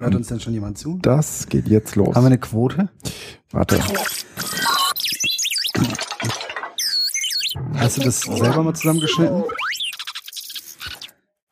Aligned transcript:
Hört 0.00 0.14
uns 0.14 0.28
denn 0.28 0.40
schon 0.40 0.54
jemand 0.54 0.78
zu? 0.78 0.98
Das 1.02 1.46
geht 1.46 1.68
jetzt 1.68 1.94
los. 1.94 2.16
Haben 2.16 2.24
wir 2.24 2.28
eine 2.28 2.38
Quote? 2.38 2.88
Warte. 3.50 3.78
Hast 7.74 7.98
du 7.98 8.02
das 8.04 8.20
selber 8.22 8.62
mal 8.62 8.74
zusammengeschnitten? 8.74 9.44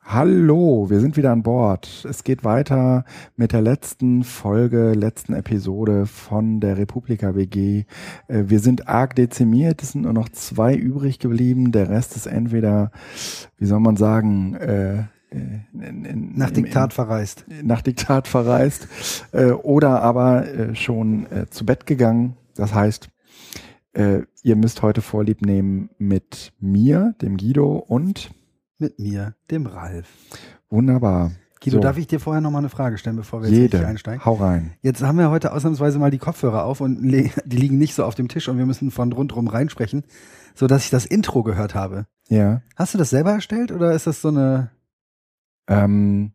Hallo, 0.03 0.89
wir 0.89 1.01
sind 1.01 1.19
wieder 1.19 1.31
an 1.31 1.43
Bord. 1.43 2.07
Es 2.09 2.25
geht 2.25 2.43
weiter 2.43 3.05
mit 3.37 3.53
der 3.53 3.61
letzten 3.61 4.25
Folge, 4.25 4.95
letzten 4.95 5.35
Episode 5.35 6.07
von 6.07 6.61
der 6.61 6.79
Republika 6.79 7.35
WG. 7.35 7.85
Äh, 8.29 8.45
Wir 8.47 8.61
sind 8.61 8.89
arg 8.89 9.15
dezimiert, 9.15 9.83
es 9.83 9.93
sind 9.93 10.03
nur 10.03 10.15
noch 10.15 10.31
zwei 10.31 10.75
übrig 10.75 11.19
geblieben. 11.19 11.71
Der 11.71 11.91
Rest 11.91 12.17
ist 12.17 12.25
entweder, 12.27 12.93
wie 13.59 13.67
soll 13.67 13.81
man 13.81 13.97
sagen, 13.99 14.55
äh, 14.55 15.03
in, 15.31 16.05
in, 16.05 16.33
Nach 16.37 16.49
im- 16.49 16.55
Diktat 16.55 16.93
verreist. 16.93 17.45
nach 17.63 17.83
Diktat 17.83 18.29
verreist 18.29 18.89
äh, 19.33 19.51
oder 19.51 20.03
aber 20.03 20.47
äh, 20.49 20.75
schon 20.75 21.27
äh, 21.31 21.47
zu 21.51 21.65
Bett 21.67 21.87
gegangen. 21.87 22.37
Das 22.55 22.75
heißt, 22.75 23.09
äh, 23.93 24.21
ihr 24.43 24.57
müsst 24.57 24.83
heute 24.83 25.01
Vorlieb 25.03 25.43
nehmen 25.43 25.91
mit 25.99 26.53
mir, 26.61 27.15
dem 27.23 27.37
Guido 27.37 27.77
und 27.77 28.31
Mit 28.79 28.99
mir, 28.99 29.35
dem 29.51 29.67
Ralf. 29.67 30.09
wunderbar. 30.71 31.33
Guido, 31.61 31.79
So. 31.79 31.81
darf 31.83 31.99
ich 31.99 32.07
dir 32.07 32.21
vorher 32.21 32.41
noch 32.41 32.53
mal 32.53 32.59
eine 32.59 32.69
Frage 32.69 32.99
stellen, 32.99 33.17
bevor 33.17 33.43
wir 33.43 33.49
jetzt 33.49 33.59
Jede. 33.59 33.73
richtig 33.79 33.89
einsteigen? 33.89 34.25
Hau 34.25 34.35
rein. 34.35 34.75
Jetzt 34.81 35.03
haben 35.03 35.19
wir 35.19 35.29
heute 35.31 35.53
ausnahmsweise 35.53 35.99
mal 35.99 36.13
die 36.13 36.19
Kopfhörer 36.19 36.65
auf 36.65 36.81
und 36.81 37.03
die 37.03 37.31
liegen 37.47 37.79
nicht 37.79 37.95
so 37.95 38.05
auf 38.05 38.15
dem 38.15 38.29
Tisch 38.29 38.49
und 38.49 38.59
wir 38.59 38.67
müssen 38.67 38.93
von 38.93 39.13
rundrum 39.13 39.49
reinsprechen, 39.49 40.05
so 40.55 40.69
dass 40.69 40.85
ich 40.85 40.91
das 40.91 41.05
Intro 41.05 41.43
gehört 41.43 41.75
habe. 41.75 42.07
Ja. 42.29 42.63
Hast 42.77 42.95
du 42.95 42.99
das 42.99 43.11
selber 43.11 43.33
erstellt 43.33 43.73
oder 43.73 43.91
ist 43.93 44.07
das 44.07 44.23
so 44.23 44.29
eine 44.29 44.71
Ähm, 45.69 46.33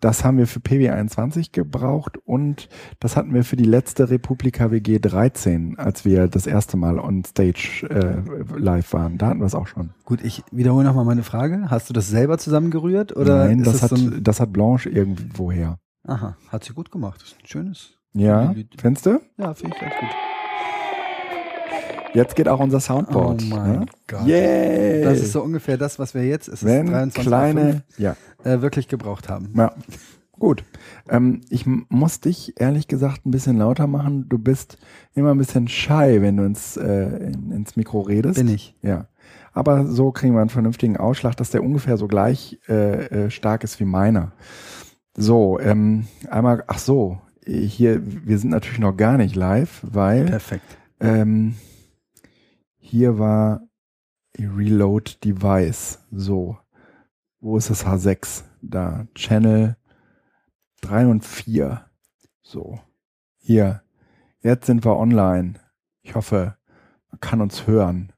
das 0.00 0.24
haben 0.24 0.38
wir 0.38 0.46
für 0.46 0.60
PB21 0.60 1.52
gebraucht 1.52 2.18
und 2.24 2.68
das 3.00 3.16
hatten 3.16 3.32
wir 3.32 3.44
für 3.44 3.56
die 3.56 3.64
letzte 3.64 4.10
Republika 4.10 4.70
WG 4.70 4.98
13, 4.98 5.78
als 5.78 6.04
wir 6.04 6.28
das 6.28 6.46
erste 6.46 6.76
Mal 6.76 6.98
on 6.98 7.24
Stage 7.24 7.86
äh, 7.88 8.58
live 8.58 8.92
waren. 8.92 9.18
Da 9.18 9.28
hatten 9.28 9.40
wir 9.40 9.46
es 9.46 9.54
auch 9.54 9.66
schon. 9.66 9.90
Gut, 10.04 10.22
ich 10.22 10.44
wiederhole 10.52 10.84
noch 10.84 10.94
mal 10.94 11.04
meine 11.04 11.22
Frage. 11.22 11.70
Hast 11.70 11.88
du 11.88 11.94
das 11.94 12.08
selber 12.08 12.38
zusammengerührt 12.38 13.16
oder 13.16 13.46
Nein, 13.46 13.60
ist 13.60 13.66
das, 13.66 13.80
das 13.80 13.90
hat, 13.90 13.98
so 13.98 14.10
das 14.10 14.40
hat 14.40 14.52
Blanche 14.52 14.90
irgendwoher. 14.90 15.78
Aha, 16.04 16.36
hat 16.50 16.64
sie 16.64 16.74
gut 16.74 16.90
gemacht. 16.90 17.20
Das 17.22 17.30
ist 17.30 17.38
ein 17.42 17.46
schönes. 17.46 17.94
Ja, 18.12 18.54
findest 18.78 19.06
du? 19.06 19.20
Ja, 19.38 19.54
finde 19.54 19.76
ich 19.76 19.80
ganz 19.80 19.94
gut. 20.00 20.08
Jetzt 22.16 22.34
geht 22.34 22.48
auch 22.48 22.60
unser 22.60 22.80
Soundboard. 22.80 23.42
Oh 23.42 23.54
mein 23.54 23.80
ne? 23.80 23.86
Gott. 24.06 24.26
Yay! 24.26 25.02
Das 25.04 25.20
ist 25.20 25.32
so 25.32 25.42
ungefähr 25.42 25.76
das, 25.76 25.98
was 25.98 26.14
wir 26.14 26.24
jetzt, 26.24 26.48
es 26.48 26.62
ist 26.62 26.64
Wenn 26.64 26.88
23.05, 26.88 27.20
kleine, 27.20 27.82
ja, 27.98 28.16
äh, 28.42 28.62
wirklich 28.62 28.88
gebraucht 28.88 29.28
haben. 29.28 29.50
ja, 29.54 29.74
gut. 30.38 30.64
Ähm, 31.10 31.42
ich 31.50 31.66
muss 31.66 32.20
dich 32.20 32.58
ehrlich 32.58 32.88
gesagt 32.88 33.26
ein 33.26 33.30
bisschen 33.32 33.58
lauter 33.58 33.86
machen. 33.86 34.30
Du 34.30 34.38
bist 34.38 34.78
immer 35.14 35.32
ein 35.32 35.38
bisschen 35.38 35.68
shy, 35.68 36.22
wenn 36.22 36.38
du 36.38 36.44
ins, 36.44 36.78
äh, 36.78 37.32
in, 37.32 37.52
ins 37.52 37.76
Mikro 37.76 38.00
redest. 38.00 38.36
Bin 38.36 38.48
ich. 38.48 38.74
Ja. 38.80 39.08
Aber 39.52 39.84
so 39.84 40.10
kriegen 40.10 40.32
wir 40.34 40.40
einen 40.40 40.48
vernünftigen 40.48 40.96
Ausschlag, 40.96 41.36
dass 41.36 41.50
der 41.50 41.62
ungefähr 41.62 41.98
so 41.98 42.08
gleich 42.08 42.58
äh, 42.66 43.24
äh, 43.26 43.30
stark 43.30 43.62
ist 43.62 43.78
wie 43.78 43.84
meiner. 43.84 44.32
So, 45.18 45.60
ähm, 45.60 46.06
einmal, 46.30 46.64
ach 46.66 46.78
so, 46.78 47.18
hier, 47.44 48.00
wir 48.04 48.38
sind 48.38 48.50
natürlich 48.50 48.78
noch 48.78 48.96
gar 48.96 49.18
nicht 49.18 49.36
live, 49.36 49.82
weil 49.82 50.24
Perfekt. 50.24 50.78
ähm, 51.00 51.56
hier 52.86 53.18
war 53.18 53.62
Reload 54.38 55.16
Device. 55.24 55.98
So, 56.12 56.56
wo 57.40 57.56
ist 57.56 57.68
das 57.68 57.84
H6? 57.84 58.44
Da, 58.62 59.06
Channel 59.14 59.76
3 60.82 61.06
und 61.08 61.24
4. 61.24 61.84
So, 62.42 62.78
hier, 63.38 63.82
jetzt 64.40 64.66
sind 64.66 64.84
wir 64.84 64.96
online. 64.96 65.54
Ich 66.02 66.14
hoffe, 66.14 66.56
man 67.10 67.20
kann 67.20 67.40
uns 67.40 67.66
hören. 67.66 68.12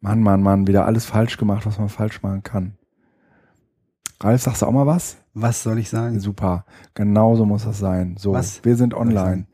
Mann, 0.00 0.20
Mann, 0.22 0.42
Mann, 0.42 0.66
wieder 0.66 0.86
alles 0.86 1.06
falsch 1.06 1.36
gemacht, 1.36 1.64
was 1.64 1.78
man 1.78 1.88
falsch 1.88 2.20
machen 2.22 2.42
kann. 2.42 2.76
Ralf, 4.20 4.42
sagst 4.42 4.62
du 4.62 4.66
auch 4.66 4.72
mal 4.72 4.86
was? 4.86 5.18
Was 5.34 5.62
soll 5.62 5.78
ich 5.78 5.88
sagen? 5.88 6.18
Super, 6.18 6.64
genau 6.94 7.36
so 7.36 7.46
muss 7.46 7.64
das 7.64 7.78
sein. 7.78 8.16
So, 8.18 8.32
Was 8.32 8.64
wir 8.64 8.76
sind 8.76 8.94
online. 8.94 9.46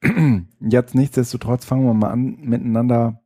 Jetzt 0.60 0.94
nichtsdestotrotz 0.94 1.66
fangen 1.66 1.84
wir 1.84 1.94
mal 1.94 2.10
an, 2.10 2.38
miteinander 2.40 3.21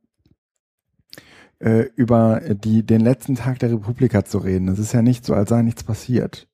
äh, 1.59 1.89
über 1.95 2.41
die, 2.41 2.85
den 2.85 3.01
letzten 3.01 3.35
Tag 3.35 3.59
der 3.59 3.71
Republika 3.71 4.25
zu 4.25 4.37
reden. 4.37 4.67
Es 4.67 4.79
ist 4.79 4.93
ja 4.93 5.01
nicht 5.01 5.25
so, 5.25 5.33
als 5.33 5.49
sei 5.49 5.61
nichts 5.61 5.83
passiert. 5.83 6.47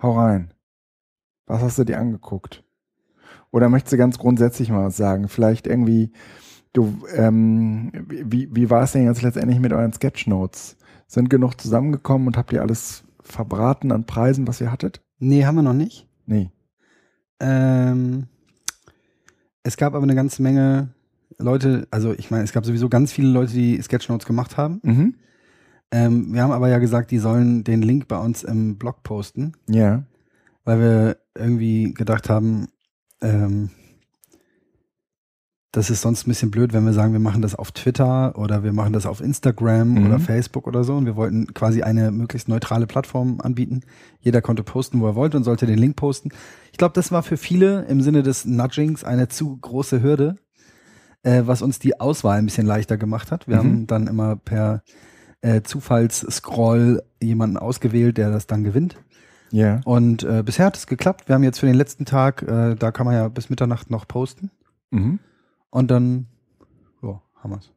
Hau 0.00 0.18
rein. 0.18 0.52
Was 1.46 1.62
hast 1.62 1.78
du 1.78 1.84
dir 1.84 1.98
angeguckt? 1.98 2.64
Oder 3.50 3.68
möchtest 3.68 3.92
du 3.92 3.96
ganz 3.96 4.18
grundsätzlich 4.18 4.70
mal 4.70 4.86
was 4.86 4.96
sagen? 4.96 5.28
Vielleicht 5.28 5.66
irgendwie, 5.66 6.12
du, 6.72 7.04
ähm, 7.14 7.90
wie, 8.08 8.48
wie 8.54 8.70
war 8.70 8.84
es 8.84 8.92
denn 8.92 9.04
jetzt 9.04 9.22
letztendlich 9.22 9.58
mit 9.58 9.72
euren 9.72 9.92
Sketchnotes? 9.92 10.76
Sind 11.06 11.28
genug 11.28 11.60
zusammengekommen 11.60 12.28
und 12.28 12.36
habt 12.36 12.52
ihr 12.52 12.62
alles 12.62 13.02
verbraten 13.20 13.90
an 13.90 14.06
Preisen, 14.06 14.46
was 14.46 14.60
ihr 14.60 14.70
hattet? 14.70 15.02
Nee, 15.18 15.44
haben 15.44 15.56
wir 15.56 15.62
noch 15.62 15.74
nicht. 15.74 16.08
Nee. 16.26 16.50
Ähm, 17.40 18.28
es 19.62 19.76
gab 19.76 19.94
aber 19.94 20.04
eine 20.04 20.14
ganze 20.14 20.42
Menge 20.42 20.94
Leute, 21.40 21.86
also 21.90 22.12
ich 22.12 22.30
meine, 22.30 22.44
es 22.44 22.52
gab 22.52 22.64
sowieso 22.64 22.88
ganz 22.88 23.12
viele 23.12 23.28
Leute, 23.28 23.52
die 23.52 23.80
Sketchnotes 23.82 24.26
gemacht 24.26 24.56
haben. 24.56 24.80
Mhm. 24.82 25.14
Ähm, 25.90 26.32
wir 26.32 26.42
haben 26.42 26.52
aber 26.52 26.68
ja 26.68 26.78
gesagt, 26.78 27.10
die 27.10 27.18
sollen 27.18 27.64
den 27.64 27.82
Link 27.82 28.06
bei 28.08 28.18
uns 28.18 28.44
im 28.44 28.76
Blog 28.78 29.02
posten, 29.02 29.52
Ja. 29.68 30.04
weil 30.64 30.78
wir 30.80 31.16
irgendwie 31.36 31.92
gedacht 31.94 32.28
haben, 32.30 32.68
ähm, 33.20 33.70
das 35.72 35.88
ist 35.88 36.00
sonst 36.00 36.26
ein 36.26 36.30
bisschen 36.30 36.50
blöd, 36.50 36.72
wenn 36.72 36.84
wir 36.84 36.92
sagen, 36.92 37.12
wir 37.12 37.20
machen 37.20 37.42
das 37.42 37.54
auf 37.54 37.70
Twitter 37.70 38.36
oder 38.36 38.64
wir 38.64 38.72
machen 38.72 38.92
das 38.92 39.06
auf 39.06 39.20
Instagram 39.20 39.90
Mhm. 39.94 40.06
oder 40.06 40.18
Facebook 40.18 40.66
oder 40.66 40.82
so. 40.82 40.96
Und 40.96 41.06
wir 41.06 41.14
wollten 41.14 41.54
quasi 41.54 41.82
eine 41.82 42.10
möglichst 42.10 42.48
neutrale 42.48 42.88
Plattform 42.88 43.40
anbieten. 43.40 43.82
Jeder 44.18 44.42
konnte 44.42 44.64
posten, 44.64 45.00
wo 45.00 45.06
er 45.06 45.14
wollte 45.14 45.36
und 45.36 45.44
sollte 45.44 45.66
den 45.66 45.78
Link 45.78 45.94
posten. 45.94 46.30
Ich 46.72 46.78
glaube, 46.78 46.94
das 46.94 47.12
war 47.12 47.22
für 47.22 47.36
viele 47.36 47.84
im 47.84 48.00
Sinne 48.00 48.24
des 48.24 48.44
Nudgings 48.46 49.04
eine 49.04 49.28
zu 49.28 49.56
große 49.58 50.02
Hürde, 50.02 50.38
äh, 51.22 51.42
was 51.46 51.62
uns 51.62 51.78
die 51.78 52.00
Auswahl 52.00 52.38
ein 52.38 52.46
bisschen 52.46 52.66
leichter 52.66 52.96
gemacht 52.96 53.30
hat. 53.30 53.46
Wir 53.48 53.56
Mhm. 53.56 53.58
haben 53.58 53.86
dann 53.86 54.06
immer 54.06 54.36
per 54.36 54.82
äh, 55.42 55.62
Zufallsscroll 55.62 57.02
jemanden 57.22 57.56
ausgewählt, 57.56 58.18
der 58.18 58.30
das 58.30 58.46
dann 58.46 58.62
gewinnt. 58.64 58.96
Ja. 59.52 59.80
Und 59.84 60.22
äh, 60.22 60.42
bisher 60.44 60.66
hat 60.66 60.76
es 60.76 60.86
geklappt. 60.86 61.28
Wir 61.28 61.34
haben 61.34 61.42
jetzt 61.42 61.58
für 61.58 61.66
den 61.66 61.74
letzten 61.74 62.04
Tag, 62.04 62.42
äh, 62.42 62.74
da 62.76 62.92
kann 62.92 63.06
man 63.06 63.14
ja 63.14 63.28
bis 63.28 63.50
Mitternacht 63.50 63.90
noch 63.90 64.06
posten. 64.06 64.50
Mhm. 64.90 65.18
Und 65.70 65.90
dann, 65.90 66.26
ja, 67.02 67.20
haben 67.42 67.50
wir's. 67.52 67.72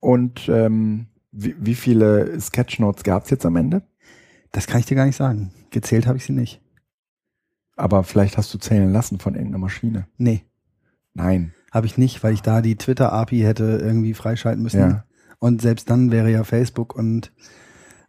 Und 0.00 0.48
ähm, 0.48 1.06
wie, 1.32 1.56
wie 1.58 1.74
viele 1.74 2.40
Sketchnotes 2.40 3.02
gab 3.02 3.24
es 3.24 3.30
jetzt 3.30 3.44
am 3.46 3.56
Ende? 3.56 3.82
Das 4.52 4.66
kann 4.66 4.80
ich 4.80 4.86
dir 4.86 4.94
gar 4.96 5.06
nicht 5.06 5.16
sagen. 5.16 5.52
Gezählt 5.70 6.06
habe 6.06 6.18
ich 6.18 6.24
sie 6.24 6.32
nicht. 6.32 6.60
Aber 7.76 8.02
vielleicht 8.04 8.36
hast 8.38 8.52
du 8.54 8.58
zählen 8.58 8.92
lassen 8.92 9.18
von 9.18 9.34
irgendeiner 9.34 9.58
Maschine. 9.58 10.06
Nee, 10.16 10.42
Nein. 11.18 11.52
habe 11.70 11.86
ich 11.86 11.98
nicht, 11.98 12.22
weil 12.22 12.34
ich 12.34 12.42
da 12.42 12.62
die 12.62 12.76
Twitter-API 12.76 13.40
hätte 13.40 13.78
irgendwie 13.82 14.14
freischalten 14.14 14.62
müssen. 14.62 14.80
Ja. 14.80 15.04
Und 15.38 15.62
selbst 15.62 15.88
dann 15.90 16.10
wäre 16.10 16.30
ja 16.30 16.44
Facebook 16.44 16.94
und 16.94 17.32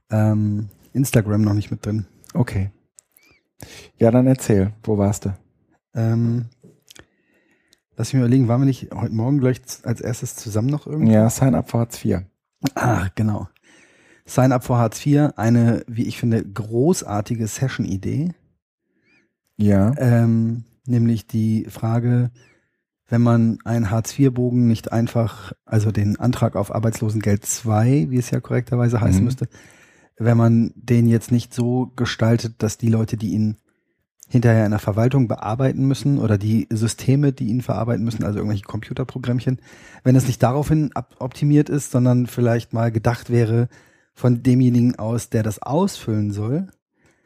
ähm, 0.10 0.70
Instagram 0.94 1.42
noch 1.42 1.54
nicht 1.54 1.72
mit 1.72 1.86
drin. 1.86 2.06
Okay. 2.34 2.72
Ja, 3.98 4.12
dann 4.12 4.28
erzähl. 4.28 4.74
Wo 4.84 4.98
warst 4.98 5.26
du? 5.26 5.34
Ähm, 5.94 6.46
lass 7.96 8.14
mich 8.14 8.20
mal 8.20 8.28
überlegen, 8.28 8.48
waren 8.48 8.62
wir 8.62 8.66
nicht 8.66 8.90
heute 8.94 9.14
Morgen 9.14 9.40
gleich 9.40 9.62
als 9.84 10.02
erstes 10.02 10.36
zusammen 10.36 10.70
noch 10.70 10.88
irgendwie? 10.88 11.14
Ja, 11.14 11.30
Sign 11.30 11.56
Up 11.56 11.70
for 11.70 11.82
Hartz 11.82 12.04
IV. 12.04 12.22
Ach, 12.76 13.10
genau. 13.16 13.48
Sign 14.26 14.52
up 14.52 14.64
for 14.64 14.78
Hartz 14.78 15.06
IV, 15.06 15.32
eine, 15.38 15.84
wie 15.88 16.04
ich 16.04 16.20
finde, 16.20 16.44
großartige 16.44 17.48
Session-Idee. 17.48 18.34
Ja. 19.58 19.94
Ähm, 19.98 20.66
nämlich 20.86 21.26
die 21.26 21.66
Frage, 21.70 22.32
wenn 23.10 23.22
man 23.22 23.58
einen 23.66 23.90
Hartz-IV-Bogen 23.92 24.68
nicht 24.68 24.92
einfach, 24.92 25.54
also 25.66 25.92
den 25.92 26.20
Antrag 26.20 26.56
auf 26.56 26.74
Arbeitslosengeld 26.74 27.46
2, 27.46 28.08
wie 28.10 28.18
es 28.18 28.30
ja 28.32 28.40
korrekterweise 28.40 29.02
heißen 29.02 29.20
Mhm. 29.22 29.26
müsste, 29.26 29.48
wenn 30.18 30.38
man 30.38 30.72
den 30.76 31.08
jetzt 31.08 31.32
nicht 31.32 31.54
so 31.54 31.92
gestaltet, 31.96 32.56
dass 32.62 32.78
die 32.78 32.90
Leute, 32.90 33.18
die 33.18 33.30
ihn 33.30 33.58
hinterher 34.28 34.66
in 34.66 34.72
der 34.72 34.80
Verwaltung 34.80 35.28
bearbeiten 35.28 35.88
müssen 35.88 36.20
oder 36.20 36.38
die 36.38 36.68
Systeme, 36.72 37.34
die 37.34 37.48
ihn 37.48 37.62
verarbeiten 37.62 38.06
müssen, 38.06 38.24
also 38.24 38.38
irgendwelche 38.38 38.66
Computerprogrammchen, 38.66 39.60
wenn 40.04 40.16
es 40.16 40.28
nicht 40.28 40.44
daraufhin 40.44 40.92
optimiert 41.18 41.68
ist, 41.70 41.90
sondern 41.92 42.28
vielleicht 42.28 42.74
mal 42.74 42.92
gedacht 42.92 43.32
wäre 43.32 43.70
von 44.14 44.44
demjenigen 44.44 45.00
aus, 45.00 45.30
der 45.32 45.42
das 45.42 45.62
ausfüllen 45.64 46.30
soll, 46.32 46.68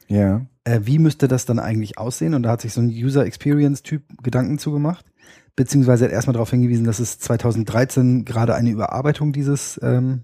Ja. 0.08 0.46
äh, 0.64 0.80
wie 0.84 1.00
müsste 1.00 1.28
das 1.28 1.46
dann 1.46 1.60
eigentlich 1.60 1.98
aussehen? 1.98 2.36
Und 2.36 2.44
da 2.44 2.52
hat 2.52 2.62
sich 2.62 2.72
so 2.72 2.80
ein 2.80 2.88
User 2.90 3.26
Experience 3.26 3.84
Typ 3.84 4.04
Gedanken 4.22 4.58
zugemacht, 4.58 5.06
beziehungsweise 5.56 6.06
hat 6.06 6.12
erstmal 6.12 6.34
darauf 6.34 6.50
hingewiesen, 6.50 6.86
dass 6.86 7.00
es 7.00 7.20
2013 7.20 8.26
gerade 8.26 8.56
eine 8.56 8.70
Überarbeitung 8.72 9.34
dieses 9.34 9.80
ähm, 9.84 10.24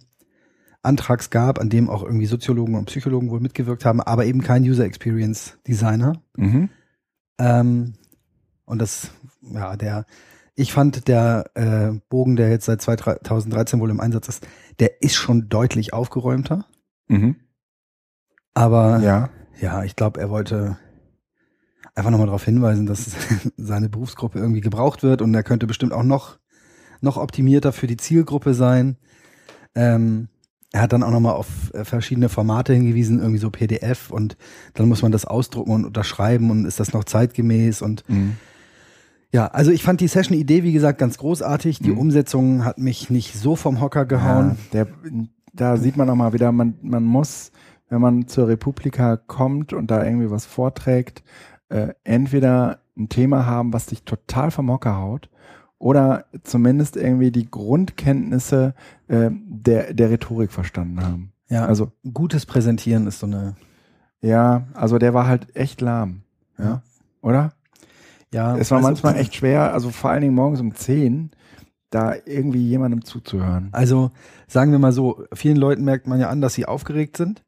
Antrags 0.81 1.30
gab, 1.30 1.60
an 1.60 1.70
dem 1.70 1.90
auch 1.90 2.04
irgendwie 2.04 2.26
Soziologen 2.26 2.76
und 2.76 2.86
Psychologen 2.86 3.30
wohl 3.30 3.42
mitgewirkt 3.42 3.86
haben, 3.86 4.02
aber 4.02 4.26
eben 4.26 4.42
kein 4.42 4.64
User 4.64 4.86
Experience 4.86 5.58
Designer. 5.68 6.22
Mhm. 6.38 6.70
Ähm, 7.38 7.94
und 8.66 8.80
das, 8.80 9.12
ja, 9.42 9.76
der, 9.76 10.06
ich 10.56 10.74
fand 10.74 11.08
der 11.08 11.52
äh, 11.56 11.92
Bogen, 12.10 12.36
der 12.36 12.50
jetzt 12.50 12.66
seit 12.66 12.82
2013 12.82 13.80
wohl 13.80 13.90
im 13.90 14.00
Einsatz 14.00 14.30
ist, 14.30 14.48
der 14.80 15.02
ist 15.02 15.16
schon 15.16 15.50
deutlich 15.50 15.94
aufgeräumter. 15.94 16.66
Mhm. 17.08 17.36
Aber 18.54 19.00
Ja. 19.00 19.30
ja, 19.60 19.84
ich 19.84 19.96
glaube, 19.96 20.20
er 20.20 20.30
wollte 20.30 20.78
einfach 22.00 22.12
nochmal 22.12 22.28
darauf 22.28 22.46
hinweisen, 22.46 22.86
dass 22.86 23.12
seine 23.57 23.90
Berufsgruppe 23.90 24.40
irgendwie 24.40 24.62
gebraucht 24.62 25.04
wird 25.04 25.22
und 25.22 25.34
er 25.34 25.44
könnte 25.44 25.68
bestimmt 25.68 25.94
auch 25.94 26.04
noch, 26.04 26.40
noch 27.01 27.18
optimierter 27.18 27.72
für 27.72 27.88
die 27.88 27.98
Zielgruppe 27.98 28.54
sein. 28.54 28.98
Ähm, 29.75 30.30
er 30.72 30.81
hat 30.81 30.94
dann 30.94 31.04
auch 31.04 31.12
nochmal 31.12 31.34
auf 31.34 31.74
äh, 31.74 31.84
verschiedene 31.84 32.30
Formate 32.30 32.74
hingewiesen, 32.74 33.19
irgendwie 33.19 33.40
so 33.40 33.50
PDF 33.50 34.12
und 34.12 34.38
dann 34.74 34.88
muss 34.88 35.01
man 35.01 35.12
das 35.12 35.25
ausdrucken 35.25 35.72
und 35.72 35.86
unterschreiben 35.86 36.51
und 36.51 36.66
ist 36.66 36.80
das 36.80 36.94
noch 36.94 37.04
zeitgemäß 37.04 37.81
und 37.81 38.04
Mhm. 38.07 38.36
ja, 39.31 39.48
also 39.48 39.72
ich 39.72 39.84
fand 39.84 40.00
die 40.01 40.07
Session-Idee, 40.07 40.63
wie 40.63 40.74
gesagt, 40.74 41.00
ganz 41.00 41.18
großartig. 41.18 41.80
Die 41.80 41.92
Mhm. 41.92 41.98
Umsetzung 41.98 42.66
hat 42.66 42.78
mich 42.78 43.10
nicht 43.10 43.34
so 43.36 43.56
vom 43.56 43.81
Hocker 43.81 44.06
gehauen. 44.06 44.57
Ja, 44.72 44.86
der, 44.86 44.88
da 45.54 45.78
sieht 45.78 45.98
man 45.98 46.10
auch 46.10 46.16
mal 46.16 46.34
wieder, 46.34 46.51
man, 46.51 46.75
man 46.81 47.04
muss, 47.04 47.51
wenn 47.90 48.01
man 48.01 48.28
zur 48.28 48.48
Republika 48.48 49.18
kommt 49.18 49.74
und 49.74 49.90
da 49.90 50.04
irgendwie 50.04 50.30
was 50.30 50.46
vorträgt, 50.46 51.24
äh, 51.69 51.94
entweder 52.04 52.80
ein 52.98 53.10
Thema 53.10 53.45
haben, 53.45 53.74
was 53.74 53.86
dich 53.88 54.04
total 54.04 54.51
vom 54.51 54.69
Hocker 54.69 54.98
haut, 54.98 55.30
oder 55.77 56.25
zumindest 56.44 56.98
irgendwie 56.98 57.31
die 57.31 57.50
Grundkenntnisse 57.50 58.74
äh, 59.07 59.30
der, 59.31 59.94
der 59.94 60.10
Rhetorik 60.10 60.51
verstanden 60.51 61.01
haben. 61.01 61.31
Ja, 61.48 61.66
Also, 61.66 61.92
gutes 62.13 62.45
Präsentieren 62.45 63.07
ist 63.07 63.19
so 63.19 63.27
eine, 63.27 63.56
ja, 64.21 64.68
also 64.74 64.98
der 65.00 65.13
war 65.13 65.25
halt 65.27 65.56
echt 65.56 65.81
lahm. 65.81 66.21
Ja. 66.57 66.81
Oder? 67.21 67.54
ja. 68.33 68.56
Es 68.57 68.72
war 68.72 68.77
also- 68.80 68.89
manchmal 68.89 69.15
echt 69.15 69.36
schwer, 69.36 69.74
also 69.74 69.89
vor 69.89 70.10
allen 70.12 70.22
Dingen 70.22 70.36
morgens 70.36 70.60
um 70.60 70.75
10, 70.75 71.31
da 71.89 72.13
irgendwie 72.25 72.68
jemandem 72.68 73.04
zuzuhören. 73.04 73.69
Also 73.72 74.12
sagen 74.48 74.72
wir 74.72 74.80
mal 74.80 74.92
so, 74.92 75.24
vielen 75.33 75.57
Leuten 75.57 75.83
merkt 75.83 76.06
man 76.07 76.19
ja 76.19 76.30
an, 76.30 76.42
dass 76.42 76.54
sie 76.54 76.65
aufgeregt 76.65 77.18
sind. 77.18 77.44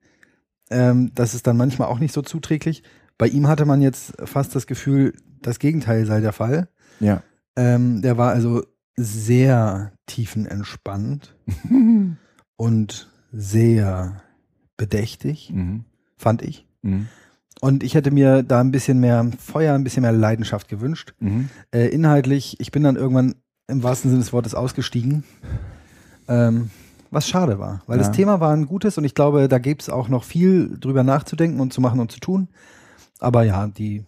Ähm, 0.72 1.12
das 1.14 1.36
ist 1.36 1.46
dann 1.46 1.58
manchmal 1.58 1.90
auch 1.90 2.00
nicht 2.00 2.14
so 2.14 2.22
zuträglich. 2.22 2.82
Bei 3.22 3.28
ihm 3.28 3.48
hatte 3.48 3.66
man 3.66 3.84
jetzt 3.84 4.14
fast 4.26 4.56
das 4.56 4.66
Gefühl, 4.66 5.14
das 5.44 5.60
Gegenteil 5.60 6.08
sei 6.08 6.22
der 6.22 6.34
Fall. 6.34 6.70
Ja. 7.00 7.22
Ähm, 7.56 8.02
der 8.02 8.18
war 8.18 8.32
also 8.32 8.64
sehr 8.98 9.92
tiefenentspannt 10.08 11.36
und 12.58 13.10
sehr 13.32 14.22
bedächtig, 14.78 15.52
Mhm. 15.54 15.86
fand 16.18 16.42
ich. 16.42 16.68
Mhm. 16.82 17.08
Und 17.60 17.84
ich 17.84 17.94
hätte 17.94 18.10
mir 18.10 18.42
da 18.42 18.60
ein 18.60 18.72
bisschen 18.72 19.00
mehr 19.00 19.24
Feuer, 19.38 19.76
ein 19.76 19.84
bisschen 19.84 20.02
mehr 20.02 20.12
Leidenschaft 20.12 20.68
gewünscht. 20.68 21.14
Mhm. 21.20 21.50
Äh, 21.72 21.90
inhaltlich, 21.90 22.60
ich 22.60 22.72
bin 22.72 22.82
dann 22.84 22.96
irgendwann 22.96 23.36
im 23.68 23.84
wahrsten 23.84 24.10
Sinne 24.10 24.24
des 24.24 24.34
Wortes 24.34 24.56
ausgestiegen. 24.56 25.24
Ähm, 26.28 26.72
was 27.12 27.28
schade 27.28 27.60
war, 27.60 27.84
weil 27.86 27.98
Ja. 28.00 28.04
das 28.08 28.16
Thema 28.16 28.40
war 28.40 28.52
ein 28.52 28.66
gutes 28.66 28.98
und 28.98 29.04
ich 29.04 29.14
glaube, 29.14 29.48
da 29.48 29.60
gibt 29.60 29.84
es 29.84 29.90
auch 29.90 30.08
noch 30.10 30.24
viel 30.24 30.76
drüber 30.80 31.04
nachzudenken 31.04 31.60
und 31.60 31.72
zu 31.72 31.82
machen 31.82 32.00
und 32.00 32.12
zu 32.12 32.20
tun. 32.20 32.48
Aber 33.22 33.44
ja, 33.44 33.68
die, 33.68 34.04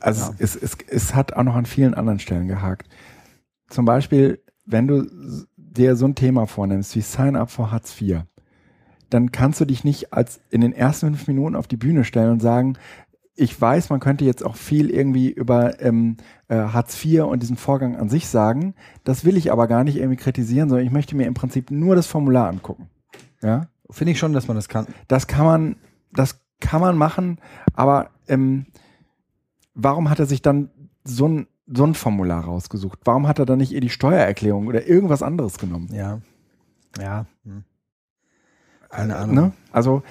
Also 0.00 0.32
Ja. 0.32 0.34
es, 0.38 0.56
es, 0.56 0.76
es 0.88 1.14
hat 1.14 1.34
auch 1.34 1.44
noch 1.44 1.54
an 1.54 1.66
vielen 1.66 1.94
anderen 1.94 2.18
Stellen 2.18 2.48
gehakt. 2.48 2.88
Zum 3.68 3.84
Beispiel, 3.84 4.42
wenn 4.64 4.88
du 4.88 5.06
dir 5.56 5.94
so 5.96 6.06
ein 6.06 6.14
Thema 6.14 6.46
vornimmst 6.46 6.96
wie 6.96 7.00
Sign 7.02 7.36
Up 7.36 7.50
for 7.50 7.70
Hartz 7.70 8.00
IV, 8.00 8.22
dann 9.10 9.30
kannst 9.30 9.60
du 9.60 9.64
dich 9.64 9.84
nicht 9.84 10.12
als 10.12 10.40
in 10.50 10.60
den 10.60 10.72
ersten 10.72 11.06
fünf 11.06 11.28
Minuten 11.28 11.54
auf 11.54 11.68
die 11.68 11.76
Bühne 11.76 12.02
stellen 12.04 12.32
und 12.32 12.42
sagen, 12.42 12.76
ich 13.36 13.60
weiß, 13.60 13.90
man 13.90 14.00
könnte 14.00 14.24
jetzt 14.24 14.44
auch 14.44 14.56
viel 14.56 14.90
irgendwie 14.90 15.30
über 15.30 15.80
ähm, 15.80 16.16
äh, 16.48 16.56
Hartz 16.56 17.04
IV 17.04 17.24
und 17.24 17.42
diesen 17.42 17.56
Vorgang 17.58 17.96
an 17.96 18.08
sich 18.08 18.26
sagen. 18.28 18.74
Das 19.04 19.24
will 19.26 19.36
ich 19.36 19.52
aber 19.52 19.66
gar 19.68 19.84
nicht 19.84 19.96
irgendwie 19.96 20.16
kritisieren, 20.16 20.68
sondern 20.70 20.86
ich 20.86 20.92
möchte 20.92 21.14
mir 21.14 21.26
im 21.26 21.34
Prinzip 21.34 21.70
nur 21.70 21.94
das 21.94 22.06
Formular 22.06 22.48
angucken. 22.48 22.88
Ja, 23.42 23.68
finde 23.90 24.12
ich 24.12 24.18
schon, 24.18 24.32
dass 24.32 24.48
man 24.48 24.56
das 24.56 24.68
kann. 24.68 24.86
das 25.06 25.26
kann 25.26 25.44
man, 25.44 25.76
das 26.12 26.40
kann 26.60 26.80
man 26.80 26.96
machen, 26.96 27.38
aber 27.74 28.10
ähm, 28.28 28.66
warum 29.74 30.08
hat 30.10 30.18
er 30.18 30.26
sich 30.26 30.42
dann 30.42 30.70
so 31.04 31.28
ein, 31.28 31.46
so 31.66 31.84
ein 31.84 31.94
Formular 31.94 32.44
rausgesucht? 32.44 33.00
Warum 33.04 33.26
hat 33.28 33.38
er 33.38 33.46
dann 33.46 33.58
nicht 33.58 33.72
eher 33.72 33.80
die 33.80 33.90
Steuererklärung 33.90 34.66
oder 34.66 34.86
irgendwas 34.86 35.22
anderes 35.22 35.58
genommen? 35.58 35.88
Ja. 35.92 36.20
Ja. 37.00 37.26
Hm. 37.44 37.64
Keine 38.88 39.12
Äh, 39.12 39.16
Ahnung. 39.16 39.34
Ne? 39.34 39.52
Also 39.72 40.02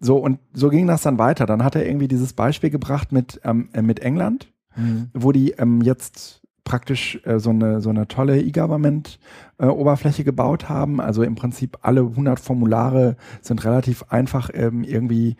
so 0.00 0.16
und 0.18 0.38
so 0.52 0.68
ging 0.68 0.86
das 0.86 1.02
dann 1.02 1.18
weiter. 1.18 1.46
Dann 1.46 1.62
hat 1.62 1.76
er 1.76 1.86
irgendwie 1.86 2.08
dieses 2.08 2.32
Beispiel 2.32 2.70
gebracht 2.70 3.12
mit 3.12 3.40
ähm, 3.44 3.68
äh, 3.72 3.82
mit 3.82 4.00
England, 4.00 4.52
Hm. 4.74 5.10
wo 5.12 5.32
die 5.32 5.50
ähm, 5.52 5.82
jetzt 5.82 6.42
praktisch 6.64 7.20
äh, 7.24 7.38
so 7.38 7.50
eine 7.50 7.80
so 7.80 7.90
eine 7.90 8.08
tolle 8.08 8.40
E-Government 8.40 9.18
äh, 9.58 10.24
gebaut 10.24 10.68
haben. 10.68 11.00
Also 11.00 11.22
im 11.22 11.34
Prinzip 11.34 11.78
alle 11.82 12.00
100 12.00 12.40
Formulare 12.40 13.16
sind 13.42 13.64
relativ 13.64 14.04
einfach 14.08 14.50
ähm, 14.54 14.82
irgendwie 14.82 15.36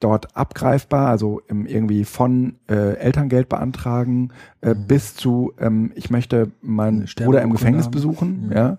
dort 0.00 0.36
abgreifbar. 0.36 1.08
Also 1.08 1.40
ähm, 1.48 1.66
irgendwie 1.66 2.04
von 2.04 2.56
äh, 2.68 2.94
Elterngeld 2.96 3.48
beantragen 3.48 4.30
äh, 4.60 4.74
Mhm. 4.74 4.86
bis 4.86 5.14
zu 5.14 5.52
ähm, 5.58 5.92
ich 5.94 6.10
möchte 6.10 6.50
meinen 6.60 7.06
Eine 7.16 7.26
Bruder 7.26 7.42
im 7.42 7.50
Gefängnis 7.52 7.86
haben. 7.86 7.92
besuchen. 7.92 8.46
Mhm. 8.46 8.52
Ja 8.52 8.78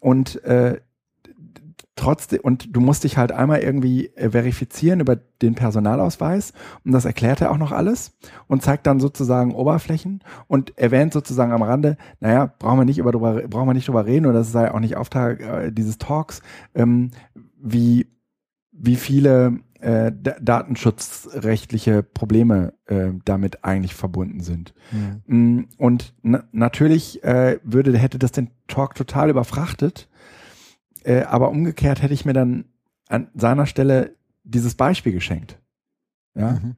und 0.00 0.42
äh, 0.44 0.80
trotzdem, 1.96 2.40
und 2.42 2.76
du 2.76 2.80
musst 2.80 3.02
dich 3.02 3.16
halt 3.16 3.32
einmal 3.32 3.58
irgendwie 3.60 4.06
äh, 4.14 4.30
verifizieren 4.30 5.00
über 5.00 5.16
den 5.16 5.54
Personalausweis 5.56 6.52
und 6.84 6.92
das 6.92 7.04
erklärt 7.04 7.40
er 7.40 7.50
auch 7.50 7.58
noch 7.58 7.72
alles 7.72 8.12
und 8.46 8.62
zeigt 8.62 8.86
dann 8.86 9.00
sozusagen 9.00 9.54
Oberflächen 9.54 10.22
und 10.46 10.78
erwähnt 10.78 11.12
sozusagen 11.12 11.50
am 11.52 11.62
Rande, 11.62 11.96
naja, 12.20 12.52
brauchen 12.60 12.78
wir 12.78 12.84
nicht 12.84 12.98
über 12.98 13.10
drüber, 13.10 13.42
brauchen 13.48 13.66
wir 13.68 13.74
nicht 13.74 13.88
drüber 13.88 14.06
reden 14.06 14.26
oder 14.26 14.38
das 14.38 14.52
sei 14.52 14.72
auch 14.72 14.78
nicht 14.80 14.96
Auftrag 14.96 15.40
äh, 15.40 15.72
dieses 15.72 15.98
Talks, 15.98 16.40
ähm, 16.74 17.10
wie, 17.60 18.06
wie 18.70 18.96
viele 18.96 19.58
äh, 19.80 20.12
da 20.12 20.36
datenschutzrechtliche 20.40 22.02
Probleme 22.02 22.74
äh, 22.86 23.12
damit 23.24 23.64
eigentlich 23.64 23.94
verbunden 23.94 24.40
sind. 24.40 24.74
Hm. 24.90 25.22
Mm, 25.26 25.68
Und 25.76 26.14
na 26.22 26.44
natürlich 26.52 27.22
äh, 27.24 27.58
würde, 27.62 27.96
hätte 27.96 28.18
das 28.18 28.32
den 28.32 28.50
Talk 28.66 28.94
total 28.94 29.30
überfrachtet. 29.30 30.08
Äh, 31.04 31.22
aber 31.22 31.50
umgekehrt 31.50 32.02
hätte 32.02 32.14
ich 32.14 32.24
mir 32.24 32.32
dann 32.32 32.64
an 33.08 33.28
seiner 33.34 33.66
Stelle 33.66 34.14
dieses 34.44 34.74
Beispiel 34.74 35.12
geschenkt. 35.12 35.58
Ja. 36.34 36.52
Mhm. 36.52 36.76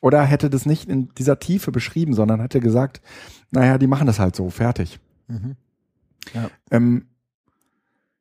Oder 0.00 0.22
hätte 0.24 0.50
das 0.50 0.66
nicht 0.66 0.88
in 0.88 1.08
dieser 1.14 1.38
Tiefe 1.38 1.72
beschrieben, 1.72 2.14
sondern 2.14 2.40
hätte 2.40 2.60
gesagt, 2.60 3.00
naja, 3.50 3.78
die 3.78 3.86
machen 3.86 4.06
das 4.06 4.18
halt 4.18 4.36
so, 4.36 4.50
fertig. 4.50 5.00
Mhm. 5.28 5.56
Ähm, 6.70 7.06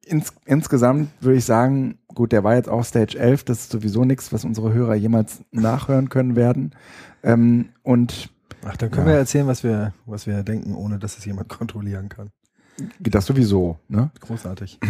ins, 0.05 0.33
insgesamt 0.45 1.09
würde 1.21 1.38
ich 1.38 1.45
sagen, 1.45 1.97
gut, 2.13 2.31
der 2.31 2.43
war 2.43 2.55
jetzt 2.55 2.69
auch 2.69 2.83
Stage 2.83 3.17
11, 3.17 3.43
das 3.43 3.59
ist 3.62 3.71
sowieso 3.71 4.05
nichts, 4.05 4.31
was 4.31 4.45
unsere 4.45 4.74
Hörer 4.74 4.95
jemals 4.95 5.43
nachhören 5.51 6.09
können 6.09 6.35
werden. 6.35 6.71
Ähm, 7.24 7.69
und 7.83 8.29
Ach, 8.67 8.77
dann 8.77 8.89
können 8.89 9.07
Ja. 9.07 9.13
wir 9.13 9.19
erzählen, 9.19 9.45
was 9.47 9.63
wir, 9.63 9.93
was 10.05 10.25
wir 10.25 10.41
denken, 10.43 10.74
ohne 10.75 10.97
dass 11.00 11.17
es 11.17 11.25
jemand 11.25 11.50
kontrollieren 11.50 12.09
kann. 12.09 12.31
das 13.00 13.25
sowieso, 13.25 13.79
ne? 13.88 14.12
Großartig. 14.21 14.79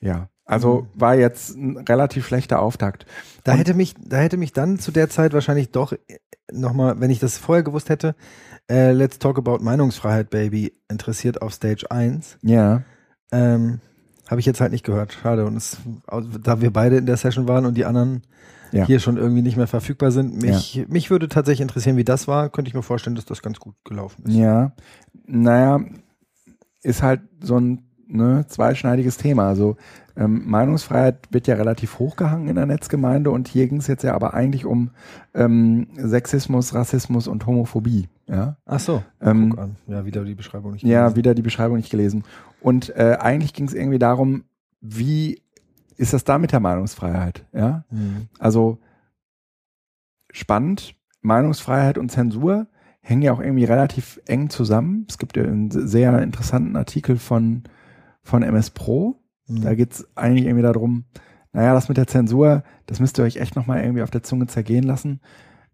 Ja. 0.00 0.28
Also 0.44 0.86
war 0.94 1.14
jetzt 1.16 1.56
ein 1.56 1.78
relativ 1.78 2.26
schlechter 2.26 2.60
Auftakt. 2.60 3.06
Da 3.44 3.52
Und- 3.52 3.58
hätte 3.58 3.72
mich, 3.74 3.94
da 3.98 4.18
hätte 4.18 4.36
mich 4.36 4.52
dann 4.52 4.78
zu 4.78 4.92
der 4.92 5.08
Zeit 5.08 5.32
wahrscheinlich 5.32 5.70
doch 5.70 5.94
nochmal, 6.52 7.00
wenn 7.00 7.10
ich 7.10 7.18
das 7.18 7.38
vorher 7.38 7.64
gewusst 7.64 7.88
hätte, 7.88 8.14
äh, 8.70 8.92
Let's 8.92 9.18
Talk 9.18 9.38
About 9.38 9.64
Meinungsfreiheit, 9.64 10.28
Baby, 10.30 10.74
interessiert 10.90 11.40
auf 11.40 11.54
Stage 11.54 11.90
1. 11.90 12.36
Ja. 12.42 12.82
Ähm, 13.32 13.80
Habe 14.28 14.40
ich 14.40 14.46
jetzt 14.46 14.60
halt 14.60 14.72
nicht 14.72 14.84
gehört. 14.84 15.12
Schade. 15.22 15.44
Und 15.46 15.56
es, 15.56 15.76
da 16.42 16.60
wir 16.60 16.72
beide 16.72 16.96
in 16.96 17.06
der 17.06 17.16
Session 17.16 17.46
waren 17.48 17.64
und 17.66 17.76
die 17.76 17.84
anderen 17.84 18.22
Ja. 18.72 18.84
hier 18.84 18.98
schon 19.00 19.16
irgendwie 19.16 19.42
nicht 19.42 19.56
mehr 19.56 19.68
verfügbar 19.68 20.10
sind, 20.10 20.42
mich, 20.42 20.84
mich 20.88 21.10
würde 21.10 21.28
tatsächlich 21.28 21.60
interessieren, 21.62 21.96
wie 21.96 22.04
das 22.04 22.26
war. 22.26 22.48
Könnte 22.48 22.68
ich 22.68 22.74
mir 22.74 22.82
vorstellen, 22.82 23.14
dass 23.16 23.24
das 23.24 23.42
ganz 23.42 23.60
gut 23.60 23.74
gelaufen 23.84 24.24
ist. 24.26 24.34
Ja. 24.34 24.72
Naja, 25.26 25.80
ist 26.82 27.02
halt 27.02 27.20
so 27.40 27.58
ein 27.58 27.82
ne, 28.08 28.44
zweischneidiges 28.48 29.16
Thema. 29.16 29.48
Also 29.48 29.76
ähm, 30.16 30.42
Meinungsfreiheit 30.46 31.28
wird 31.30 31.46
ja 31.46 31.56
relativ 31.56 31.98
hochgehangen 31.98 32.48
in 32.48 32.56
der 32.56 32.66
Netzgemeinde 32.66 33.30
und 33.30 33.48
hier 33.48 33.68
ging 33.68 33.78
es 33.78 33.86
jetzt 33.86 34.02
ja 34.02 34.14
aber 34.14 34.34
eigentlich 34.34 34.64
um 34.64 34.90
ähm, 35.34 35.88
Sexismus, 35.96 36.74
Rassismus 36.74 37.28
und 37.28 37.46
Homophobie. 37.46 38.08
Ja, 38.28 38.56
Ach 38.64 38.80
so. 38.80 39.02
Ähm, 39.20 39.50
Guck 39.50 39.58
an. 39.60 39.76
Ja, 39.86 40.04
wieder 40.04 40.24
die 40.24 40.34
Beschreibung 40.34 40.72
nicht. 40.72 40.84
ja 40.84 41.02
gelesen. 41.02 41.16
wieder 41.16 41.34
die 41.34 41.42
Beschreibung 41.42 41.76
nicht 41.76 41.90
gelesen. 41.90 42.24
Und 42.60 42.94
äh, 42.96 43.16
eigentlich 43.20 43.52
ging 43.52 43.66
es 43.66 43.74
irgendwie 43.74 43.98
darum, 43.98 44.44
wie 44.80 45.42
ist 45.96 46.12
das 46.12 46.24
da 46.24 46.38
mit 46.38 46.52
der 46.52 46.60
Meinungsfreiheit? 46.60 47.46
Ja, 47.52 47.84
Hm. 47.88 48.28
Also 48.38 48.78
spannend, 50.30 50.94
Meinungsfreiheit 51.22 51.98
und 51.98 52.10
Zensur 52.10 52.66
hängen 53.00 53.22
ja 53.22 53.32
auch 53.32 53.40
irgendwie 53.40 53.64
relativ 53.64 54.20
eng 54.26 54.50
zusammen. 54.50 55.06
Es 55.08 55.18
gibt 55.18 55.36
ja 55.36 55.44
einen 55.44 55.70
sehr 55.70 56.20
interessanten 56.22 56.76
Artikel 56.76 57.16
von, 57.16 57.64
von 58.22 58.42
MS 58.42 58.70
Pro, 58.70 59.20
Mhm. 59.48 59.62
Da 59.62 59.74
geht's 59.74 60.06
eigentlich 60.14 60.46
irgendwie 60.46 60.62
darum, 60.62 61.04
naja, 61.52 61.74
das 61.74 61.88
mit 61.88 61.96
der 61.96 62.06
Zensur, 62.06 62.62
das 62.86 63.00
müsst 63.00 63.18
ihr 63.18 63.24
euch 63.24 63.36
echt 63.36 63.56
nochmal 63.56 63.82
irgendwie 63.82 64.02
auf 64.02 64.10
der 64.10 64.22
Zunge 64.22 64.46
zergehen 64.46 64.84
lassen. 64.84 65.20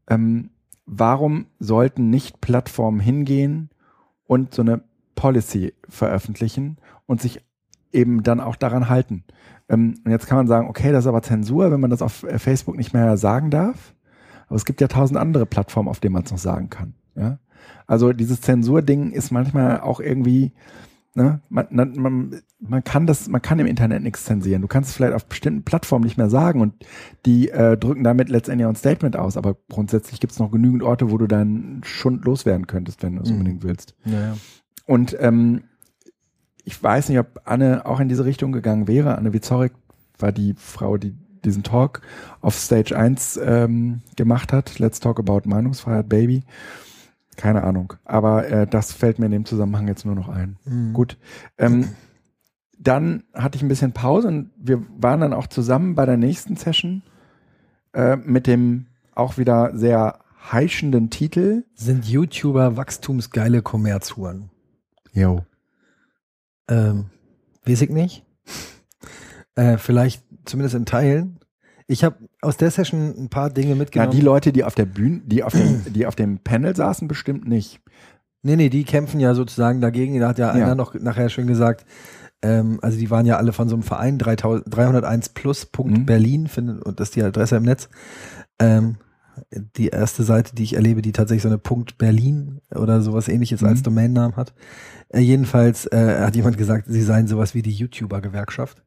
Ähm, 0.09 0.51
warum 0.87 1.47
sollten 1.59 2.11
nicht 2.11 2.41
Plattformen 2.41 3.01
hingehen 3.01 3.71
und 4.25 4.55
so 4.55 4.63
eine 4.63 4.83
Policy 5.23 5.73
veröffentlichen 5.89 6.79
und 7.07 7.21
sich 7.23 7.41
eben 7.93 8.25
dann 8.25 8.41
auch 8.41 8.57
daran 8.57 8.89
halten? 8.89 9.23
Ähm, 9.69 10.01
und 10.05 10.11
jetzt 10.11 10.27
kann 10.27 10.37
man 10.37 10.49
sagen, 10.49 10.69
okay, 10.69 10.91
das 10.91 11.05
ist 11.05 11.09
aber 11.09 11.23
Zensur, 11.23 11.71
wenn 11.71 11.79
man 11.81 11.91
das 11.91 12.03
auf 12.03 12.25
äh, 12.25 12.41
Facebook 12.41 12.77
nicht 12.77 12.93
mehr 12.93 13.17
sagen 13.17 13.51
darf. 13.51 13.95
Aber 14.49 14.57
es 14.57 14.65
gibt 14.65 14.81
ja 14.81 14.89
tausend 14.89 15.19
andere 15.19 15.47
Plattformen, 15.47 15.89
auf 15.89 16.01
denen 16.01 16.15
man 16.15 16.25
es 16.25 16.33
noch 16.33 16.39
sagen 16.39 16.71
kann. 16.71 16.95
Ja? 17.15 17.39
Also 17.87 18.13
dieses 18.13 18.41
Zensurding 18.41 19.13
ist 19.13 19.31
manchmal 19.31 19.81
auch 19.81 20.01
irgendwie, 20.01 20.53
ne, 21.15 21.41
man, 21.49 21.67
man, 21.71 22.41
man, 22.59 22.83
kann 22.83 23.07
das, 23.07 23.29
man 23.29 23.41
kann 23.41 23.61
im 23.61 23.67
Internet 23.67 24.03
nichts 24.03 24.25
zensieren. 24.25 24.61
Du 24.61 24.69
kannst 24.69 24.91
es 24.91 24.97
vielleicht 24.97 25.15
auf 25.15 25.27
bestimmten 25.27 25.63
Plattformen 25.63 26.05
nicht 26.05 26.19
mehr 26.19 26.31
sagen 26.31 26.61
und 26.61 26.75
die 27.27 27.49
äh, 27.51 27.77
drücken 27.77 28.03
damit 28.03 28.29
letztendlich 28.29 28.67
auch 28.67 28.71
ein 28.73 28.77
Statement 28.77 29.17
aus. 29.17 29.37
Aber 29.37 29.57
grundsätzlich 29.71 30.19
gibt 30.21 30.33
es 30.33 30.39
noch 30.41 30.51
genügend 30.51 30.83
Orte, 30.83 31.11
wo 31.13 31.19
du 31.19 31.29
deinen 31.29 31.83
Schund 31.85 32.25
loswerden 32.25 32.67
könntest, 32.67 33.03
wenn 33.05 33.17
du 33.17 33.23
es 33.23 33.29
Mhm. 33.31 33.37
unbedingt 33.37 33.63
willst. 33.63 33.95
Naja. 34.05 34.35
Und 34.87 35.17
ähm, 35.21 35.65
ich 36.65 36.81
weiß 36.83 37.09
nicht, 37.09 37.19
ob 37.19 37.41
Anne 37.45 37.87
auch 37.87 38.01
in 38.01 38.09
diese 38.09 38.25
Richtung 38.25 38.53
gegangen 38.53 38.89
wäre. 38.89 39.17
Anne 39.17 39.33
Wizorik 39.33 39.73
war 40.19 40.33
die 40.33 40.55
Frau, 40.57 40.97
die 40.97 41.15
diesen 41.45 41.63
Talk 41.63 42.03
auf 42.41 42.55
Stage 42.55 42.97
1 42.97 43.41
ähm, 43.43 44.03
gemacht 44.17 44.53
hat. 44.53 44.79
Let's 44.79 45.01
Talk 45.01 45.19
About 45.19 45.43
Meinungsfreiheit, 45.45 46.09
Baby. 46.09 46.45
Keine 47.37 47.65
Ahnung. 47.65 47.95
Aber 48.05 48.47
äh, 48.47 48.67
das 48.67 48.93
fällt 48.93 49.19
mir 49.19 49.27
in 49.27 49.33
dem 49.33 49.45
Zusammenhang 49.45 49.89
jetzt 49.89 50.05
nur 50.05 50.15
noch 50.15 50.29
ein. 50.29 50.57
Mhm. 50.65 50.93
Gut. 50.93 51.19
Ähm, 51.59 51.89
dann 52.79 53.25
hatte 53.33 53.57
ich 53.57 53.63
ein 53.63 53.69
bisschen 53.69 53.93
Pause 53.93 54.29
und 54.29 54.51
wir 54.57 54.83
waren 54.99 55.21
dann 55.21 55.33
auch 55.33 55.47
zusammen 55.47 55.95
bei 55.95 56.05
der 56.05 56.17
nächsten 56.17 56.57
Session 56.57 57.03
äh, 57.93 58.17
mit 58.17 58.47
dem 58.47 58.87
auch 59.15 59.39
wieder 59.39 59.77
sehr 59.77 60.19
heischenden 60.51 61.11
Titel. 61.11 61.65
Sind 61.75 62.05
YouTuber 62.07 62.77
wachstumsgeile 62.77 63.63
Kommerzhuren? 63.63 64.51
Jo. 65.13 65.45
Ähm, 66.69 67.07
weiß 67.65 67.83
ich 67.83 67.91
nicht. 67.91 68.25
Äh, 69.55 69.77
vielleicht 69.77 70.25
zumindest 70.47 70.75
in 70.75 70.87
Teilen. 70.87 71.39
Ich 71.87 72.05
habe 72.05 72.17
aus 72.41 72.57
der 72.57 72.71
Session 72.71 73.13
ein 73.19 73.29
paar 73.29 73.51
Dinge 73.51 73.69
Ja, 73.71 73.75
mitgenommen. 73.75 74.11
die 74.13 74.23
Leute, 74.23 74.51
die 74.51 74.65
auf 74.65 74.75
der 74.75 74.87
Bühne, 74.87 75.21
die 75.27 75.43
auf 75.45 75.53
dem, 75.53 75.85
die 75.93 76.07
auf 76.07 76.15
dem 76.17 76.39
Panel 76.39 76.75
saßen, 76.75 77.07
bestimmt 77.07 77.47
nicht. 77.47 77.79
nee, 78.43 78.57
nee, 78.57 78.71
die 78.71 78.85
kämpfen 78.85 79.21
ja 79.21 79.35
sozusagen 79.35 79.83
dagegen. 79.83 80.19
Da 80.21 80.29
hat 80.29 80.39
ja, 80.39 80.57
Ja. 80.57 80.65
einer 80.65 80.75
noch 80.75 80.95
nachher 80.95 81.29
schön 81.29 81.47
gesagt, 81.47 81.85
ähm, 82.41 82.79
also 82.81 82.99
die 82.99 83.11
waren 83.11 83.27
ja 83.27 83.37
alle 83.37 83.53
von 83.53 83.69
so 83.69 83.75
einem 83.77 83.83
Verein, 83.83 84.17
3000, 84.19 84.75
301 84.75 85.29
plus 85.29 85.67
Punkt 85.67 85.99
Mhm. 85.99 86.07
Berlin, 86.07 86.47
findet, 86.47 86.83
und 86.83 86.99
das 86.99 87.09
ist 87.11 87.17
die 87.17 87.23
Adresse 87.23 87.57
im 87.57 87.65
Netz. 87.65 87.91
Ähm, 88.59 88.97
die 89.51 89.89
erste 89.89 90.23
Seite, 90.25 90.55
die 90.55 90.63
ich 90.65 90.75
erlebe, 90.75 91.03
die 91.03 91.13
tatsächlich 91.13 91.43
so 91.43 91.49
eine 91.49 91.59
Punkt 91.59 91.99
Berlin 91.99 92.61
oder 92.75 93.01
sowas 93.03 93.29
ähnliches 93.29 93.61
Mhm. 93.63 93.69
als 93.69 93.83
Domainnamen 93.83 94.37
hat. 94.37 94.53
Äh, 95.09 95.21
jedenfalls 95.21 95.87
äh, 95.87 96.21
hat 96.21 96.37
jemand 96.37 96.59
gesagt, 96.59 96.87
sie 96.89 97.03
seien 97.03 97.27
sowas 97.27 97.55
wie 97.55 97.63
die 97.63 97.73
YouTuber-Gewerkschaft. 97.73 98.83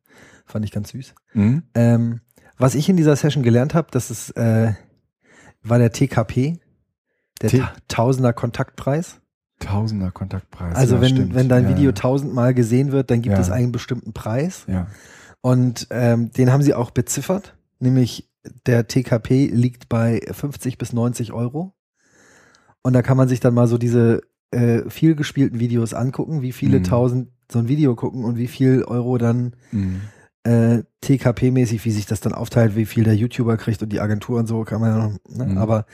Fand 0.45 0.63
ich 0.65 0.71
ganz 0.71 0.89
süß. 0.89 1.13
Mhm. 1.33 1.63
Ähm, 1.73 2.21
was 2.57 2.75
ich 2.75 2.87
in 2.89 2.97
dieser 2.97 3.15
Session 3.15 3.43
gelernt 3.43 3.73
habe, 3.73 3.87
das 3.91 4.11
ist, 4.11 4.31
äh, 4.37 4.73
war 5.63 5.79
der 5.79 5.91
TKP, 5.91 6.59
der 7.41 7.49
T- 7.49 7.59
Ta 7.59 7.73
Tausender 7.87 8.33
Kontaktpreis. 8.33 9.19
Tausender 9.59 10.11
Kontaktpreis. 10.11 10.75
Also 10.75 10.95
ja, 10.95 11.01
wenn, 11.01 11.09
stimmt. 11.09 11.33
wenn 11.35 11.49
dein 11.49 11.63
ja, 11.63 11.69
Video 11.69 11.91
tausendmal 11.91 12.53
gesehen 12.53 12.91
wird, 12.91 13.09
dann 13.09 13.21
gibt 13.21 13.35
Ja. 13.35 13.41
es 13.41 13.49
einen 13.49 13.71
bestimmten 13.71 14.13
Preis. 14.13 14.65
Ja. 14.67 14.87
Und 15.41 15.87
ähm, 15.91 16.31
den 16.31 16.51
haben 16.51 16.61
sie 16.61 16.73
auch 16.73 16.91
beziffert, 16.91 17.55
nämlich 17.79 18.29
der 18.65 18.87
TKP 18.87 19.47
liegt 19.47 19.89
bei 19.89 20.21
50 20.31 20.77
bis 20.77 20.93
90 20.93 21.33
Euro. 21.33 21.73
Und 22.81 22.93
da 22.93 23.01
kann 23.01 23.17
man 23.17 23.27
sich 23.27 23.39
dann 23.39 23.53
mal 23.53 23.67
so 23.67 23.77
diese 23.77 24.21
äh, 24.51 24.89
viel 24.89 25.15
gespielten 25.15 25.59
Videos 25.59 25.93
angucken, 25.93 26.41
wie 26.41 26.51
viele 26.51 26.79
Mhm. 26.79 26.83
tausend 26.83 27.29
so 27.51 27.59
ein 27.59 27.67
Video 27.67 27.95
gucken 27.95 28.23
und 28.23 28.37
wie 28.37 28.47
viel 28.47 28.83
Euro 28.83 29.17
dann 29.17 29.55
Mhm. 29.71 30.01
äh, 30.43 30.83
TKP-mäßig, 31.03 31.83
wie 31.85 31.91
sich 31.91 32.05
das 32.05 32.21
dann 32.21 32.33
aufteilt, 32.33 32.75
wie 32.75 32.85
viel 32.85 33.03
der 33.03 33.15
YouTuber 33.15 33.57
kriegt 33.57 33.81
und 33.81 33.89
die 33.91 33.99
Agentur 33.99 34.39
und 34.39 34.47
so, 34.47 34.63
kann 34.63 34.79
man 34.81 34.89
ja 34.91 35.07
noch, 35.07 35.17
ne? 35.27 35.45
Mhm. 35.53 35.57
aber 35.57 35.85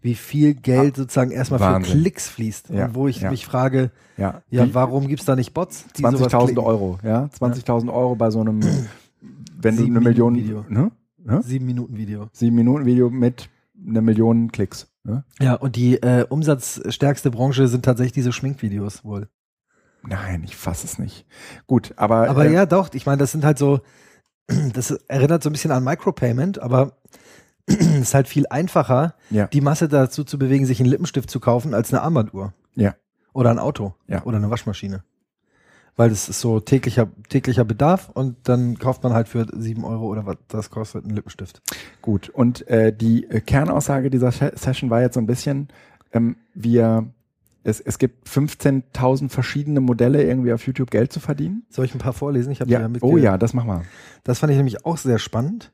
wie 0.00 0.14
viel 0.14 0.54
Geld 0.54 0.94
sozusagen 0.96 1.32
erstmal 1.32 1.58
für 1.58 1.64
Wahnsinn. 1.66 2.00
Klicks 2.00 2.28
fließt. 2.28 2.70
Ja, 2.70 2.86
Und 2.86 2.94
wo 2.94 3.08
ich 3.08 3.20
ja. 3.22 3.30
mich 3.30 3.44
frage, 3.44 3.90
Ja. 4.16 4.42
ja, 4.50 4.72
warum 4.72 5.08
gibt's 5.08 5.24
da 5.24 5.34
nicht 5.34 5.52
Bots? 5.52 5.84
die 5.96 6.02
sowas 6.02 6.20
20.000 6.32 6.44
klicken? 6.46 6.58
Euro, 6.64 6.98
ja? 7.02 7.28
20.000 7.36 7.92
Euro 7.92 8.14
bei 8.14 8.30
so 8.30 8.40
einem, 8.40 8.60
wenn 9.60 9.76
du 9.76 9.84
eine 9.84 10.00
Million, 10.00 10.36
Video. 10.36 10.64
ne? 10.68 10.92
Ja? 11.26 11.42
Sieben 11.42 11.66
Minuten 11.66 11.96
Video. 11.96 12.28
Sieben 12.32 12.56
Minuten 12.56 12.86
Video 12.86 13.10
mit 13.10 13.48
einer 13.86 14.00
Million 14.00 14.50
Klicks. 14.52 14.88
Ne? 15.04 15.24
Ja, 15.40 15.54
und 15.54 15.76
die 15.76 15.96
äh, 16.02 16.24
umsatzstärkste 16.28 17.30
Branche 17.30 17.68
sind 17.68 17.84
tatsächlich 17.84 18.12
diese 18.12 18.32
Schminkvideos 18.32 19.04
wohl. 19.04 19.28
Nein, 20.02 20.42
ich 20.44 20.54
fasse 20.56 20.86
es 20.86 20.98
nicht. 20.98 21.26
Gut, 21.66 21.92
aber, 21.96 22.28
Aber 22.28 22.46
äh, 22.46 22.52
ja, 22.52 22.66
doch, 22.66 22.94
ich 22.94 23.06
meine, 23.06 23.18
das 23.18 23.32
sind 23.32 23.44
halt 23.44 23.58
so, 23.58 23.80
das 24.72 24.90
erinnert 25.08 25.42
so 25.42 25.50
ein 25.50 25.52
bisschen 25.52 25.72
an 25.72 25.82
Micropayment, 25.84 26.60
aber 26.60 26.96
es 27.66 27.76
ist 27.80 28.14
halt 28.14 28.28
viel 28.28 28.46
einfacher, 28.48 29.14
Ja. 29.30 29.46
die 29.48 29.60
Masse 29.60 29.88
dazu 29.88 30.22
zu 30.24 30.38
bewegen, 30.38 30.64
sich 30.66 30.80
einen 30.80 30.88
Lippenstift 30.90 31.28
zu 31.30 31.40
kaufen, 31.40 31.74
als 31.74 31.92
eine 31.92 32.02
Armbanduhr. 32.02 32.54
Ja. 32.76 32.94
Oder 33.32 33.50
ein 33.50 33.58
Auto. 33.58 33.94
Ja. 34.06 34.22
Oder 34.24 34.36
eine 34.38 34.50
Waschmaschine. 34.50 35.02
Weil 35.98 36.10
das 36.10 36.28
ist 36.28 36.40
so 36.40 36.60
täglicher, 36.60 37.08
täglicher 37.30 37.64
Bedarf 37.64 38.10
und 38.12 38.36
dann 38.44 38.78
kauft 38.78 39.02
man 39.02 39.14
halt 39.14 39.28
für 39.28 39.46
sieben 39.56 39.82
Euro 39.84 40.06
oder 40.08 40.26
was 40.26 40.36
das 40.48 40.68
kostet 40.70 41.04
einen 41.04 41.14
Lippenstift. 41.14 41.62
Gut, 42.02 42.28
und 42.28 42.68
äh, 42.68 42.94
die 42.94 43.24
äh, 43.30 43.40
Kernaussage 43.40 44.10
dieser 44.10 44.30
Se- 44.30 44.52
Session 44.54 44.90
war 44.90 45.00
jetzt 45.00 45.14
so 45.14 45.20
ein 45.20 45.26
bisschen, 45.26 45.68
ähm, 46.12 46.36
wir, 46.52 47.06
es, 47.64 47.80
es 47.80 47.98
gibt 47.98 48.28
15.000 48.28 49.30
verschiedene 49.30 49.80
Modelle, 49.80 50.22
irgendwie 50.22 50.52
auf 50.52 50.66
YouTube 50.66 50.90
Geld 50.90 51.12
zu 51.14 51.20
verdienen. 51.20 51.64
Soll 51.70 51.86
ich 51.86 51.94
ein 51.94 51.98
paar 51.98 52.12
vorlesen? 52.12 52.52
Ich 52.52 52.60
habe 52.60 52.70
Ja, 52.70 52.80
ja 52.80 52.88
mitge- 52.88 53.02
oh 53.04 53.16
ja, 53.16 53.38
das 53.38 53.54
mach 53.54 53.64
mal. 53.64 53.82
Das 54.22 54.40
fand 54.40 54.50
ich 54.50 54.56
nämlich 54.58 54.84
auch 54.84 54.98
sehr 54.98 55.18
spannend. 55.18 55.72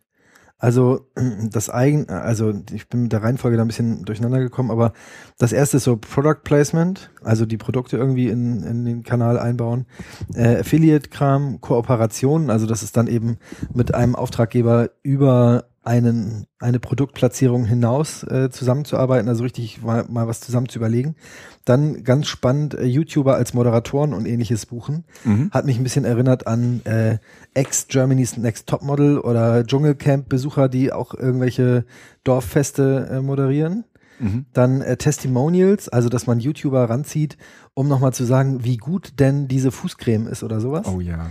Also 0.62 1.08
das 1.50 1.70
eigen, 1.70 2.08
also 2.08 2.54
ich 2.72 2.88
bin 2.88 3.02
mit 3.02 3.12
der 3.12 3.24
Reihenfolge 3.24 3.56
da 3.56 3.64
ein 3.64 3.66
bisschen 3.66 4.04
durcheinander 4.04 4.38
gekommen, 4.38 4.70
aber 4.70 4.92
das 5.36 5.52
erste 5.52 5.78
ist 5.78 5.82
so 5.82 5.96
Product 5.96 6.44
Placement, 6.44 7.10
also 7.24 7.46
die 7.46 7.56
Produkte 7.56 7.96
irgendwie 7.96 8.28
in, 8.28 8.62
in 8.62 8.84
den 8.84 9.02
Kanal 9.02 9.40
einbauen. 9.40 9.86
Äh, 10.34 10.60
Affiliate-Kram, 10.60 11.60
Kooperationen, 11.60 12.48
also 12.48 12.66
das 12.66 12.84
ist 12.84 12.96
dann 12.96 13.08
eben 13.08 13.38
mit 13.74 13.92
einem 13.92 14.14
Auftraggeber 14.14 14.90
über 15.02 15.64
einen, 15.84 16.46
eine 16.60 16.78
Produktplatzierung 16.78 17.64
hinaus 17.64 18.22
äh, 18.22 18.50
zusammenzuarbeiten, 18.50 19.28
also 19.28 19.42
richtig 19.42 19.82
mal, 19.82 20.04
mal 20.08 20.28
was 20.28 20.40
zusammen 20.40 20.68
zu 20.68 20.78
überlegen. 20.78 21.16
Dann 21.64 22.04
ganz 22.04 22.28
spannend, 22.28 22.74
äh, 22.74 22.84
YouTuber 22.84 23.34
als 23.34 23.52
Moderatoren 23.52 24.14
und 24.14 24.26
ähnliches 24.26 24.66
buchen. 24.66 25.04
Mhm. 25.24 25.50
Hat 25.50 25.64
mich 25.64 25.78
ein 25.78 25.82
bisschen 25.82 26.04
erinnert 26.04 26.46
an 26.46 26.82
äh, 26.84 27.18
Ex-Germany's 27.54 28.36
Next 28.36 28.68
Topmodel 28.68 29.18
oder 29.18 29.66
Dschungelcamp-Besucher, 29.66 30.68
die 30.68 30.92
auch 30.92 31.14
irgendwelche 31.14 31.84
Dorffeste 32.22 33.08
äh, 33.10 33.20
moderieren. 33.20 33.84
Mhm. 34.20 34.46
Dann 34.52 34.82
äh, 34.82 34.96
Testimonials, 34.96 35.88
also 35.88 36.08
dass 36.08 36.28
man 36.28 36.38
YouTuber 36.38 36.88
ranzieht, 36.88 37.36
um 37.74 37.88
nochmal 37.88 38.12
zu 38.12 38.24
sagen, 38.24 38.62
wie 38.62 38.76
gut 38.76 39.18
denn 39.18 39.48
diese 39.48 39.72
Fußcreme 39.72 40.28
ist 40.28 40.44
oder 40.44 40.60
sowas. 40.60 40.86
Oh 40.86 41.00
ja. 41.00 41.30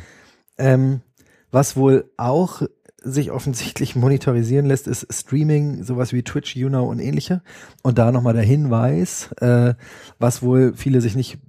Ähm, 0.57 0.99
was 1.51 1.75
wohl 1.75 2.11
auch 2.17 2.61
sich 3.03 3.31
offensichtlich 3.31 3.95
monetarisieren 3.95 4.65
lässt, 4.65 4.87
ist 4.87 5.07
Streaming, 5.11 5.83
sowas 5.83 6.13
wie 6.13 6.23
Twitch, 6.23 6.55
YouNow 6.55 6.87
und 6.89 6.99
ähnliche. 6.99 7.41
Und 7.81 7.97
da 7.97 8.11
nochmal 8.11 8.33
der 8.33 8.43
Hinweis, 8.43 9.31
äh, 9.39 9.73
was 10.19 10.43
wohl 10.43 10.73
viele 10.75 11.01
sich 11.01 11.15
nicht 11.15 11.39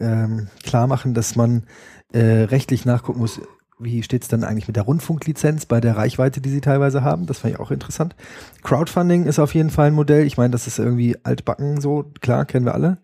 ähm, 0.00 0.48
klar 0.64 0.86
machen, 0.86 1.14
dass 1.14 1.36
man 1.36 1.64
äh, 2.12 2.42
rechtlich 2.44 2.84
nachgucken 2.84 3.20
muss, 3.20 3.40
wie 3.78 4.02
steht's 4.02 4.28
dann 4.28 4.42
eigentlich 4.42 4.66
mit 4.66 4.76
der 4.76 4.84
Rundfunklizenz 4.84 5.66
bei 5.66 5.80
der 5.80 5.96
Reichweite, 5.96 6.40
die 6.40 6.50
sie 6.50 6.60
teilweise 6.60 7.02
haben. 7.02 7.26
Das 7.26 7.38
fand 7.38 7.54
ich 7.54 7.60
auch 7.60 7.70
interessant. 7.70 8.16
Crowdfunding 8.62 9.24
ist 9.26 9.38
auf 9.38 9.54
jeden 9.54 9.70
Fall 9.70 9.88
ein 9.88 9.94
Modell. 9.94 10.26
Ich 10.26 10.36
meine, 10.36 10.50
das 10.50 10.66
ist 10.66 10.78
irgendwie 10.78 11.16
altbacken 11.24 11.80
so, 11.80 12.04
klar, 12.20 12.44
kennen 12.46 12.64
wir 12.64 12.74
alle. 12.74 12.98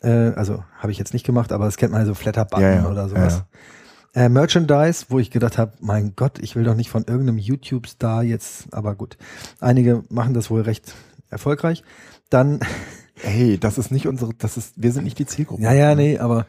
Äh, 0.00 0.32
also 0.36 0.62
habe 0.78 0.92
ich 0.92 0.98
jetzt 0.98 1.12
nicht 1.12 1.26
gemacht, 1.26 1.52
aber 1.52 1.64
das 1.64 1.76
kennt 1.76 1.92
man 1.92 2.00
also 2.00 2.14
Flatterbutton 2.14 2.62
Ja, 2.62 2.74
ja, 2.76 2.88
oder 2.88 3.08
sowas. 3.08 3.38
ja, 3.38 3.58
Äh, 4.14 4.28
Merchandise, 4.28 5.06
wo 5.08 5.18
ich 5.18 5.30
gedacht 5.30 5.58
habe, 5.58 5.72
mein 5.80 6.14
Gott, 6.16 6.38
ich 6.38 6.56
will 6.56 6.64
doch 6.64 6.74
nicht 6.74 6.90
von 6.90 7.04
irgendeinem 7.04 7.38
YouTube-Star 7.38 8.22
jetzt, 8.22 8.72
aber 8.72 8.94
gut. 8.94 9.16
Einige 9.60 10.04
machen 10.08 10.34
das 10.34 10.50
wohl 10.50 10.62
recht 10.62 10.94
erfolgreich. 11.30 11.84
Dann, 12.30 12.60
Hey, 13.22 13.58
das 13.58 13.78
ist 13.78 13.90
nicht 13.90 14.06
unsere, 14.06 14.32
das 14.34 14.56
ist, 14.56 14.74
wir 14.76 14.92
sind 14.92 15.04
nicht 15.04 15.18
die 15.18 15.26
Zielgruppe. 15.26 15.62
ja, 15.62 15.72
ja, 15.72 15.94
nee, 15.94 16.18
aber 16.18 16.46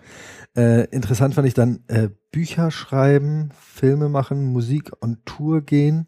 äh, 0.56 0.86
interessant 0.89 1.36
fand 1.36 1.48
ich 1.48 1.54
dann 1.54 1.84
äh, 1.88 2.10
Bücher 2.32 2.72
schreiben, 2.72 3.50
Filme 3.60 4.10
machen, 4.10 4.46
Musik 4.46 4.92
und 5.00 5.25
Tour 5.25 5.62
gehen. 5.62 6.08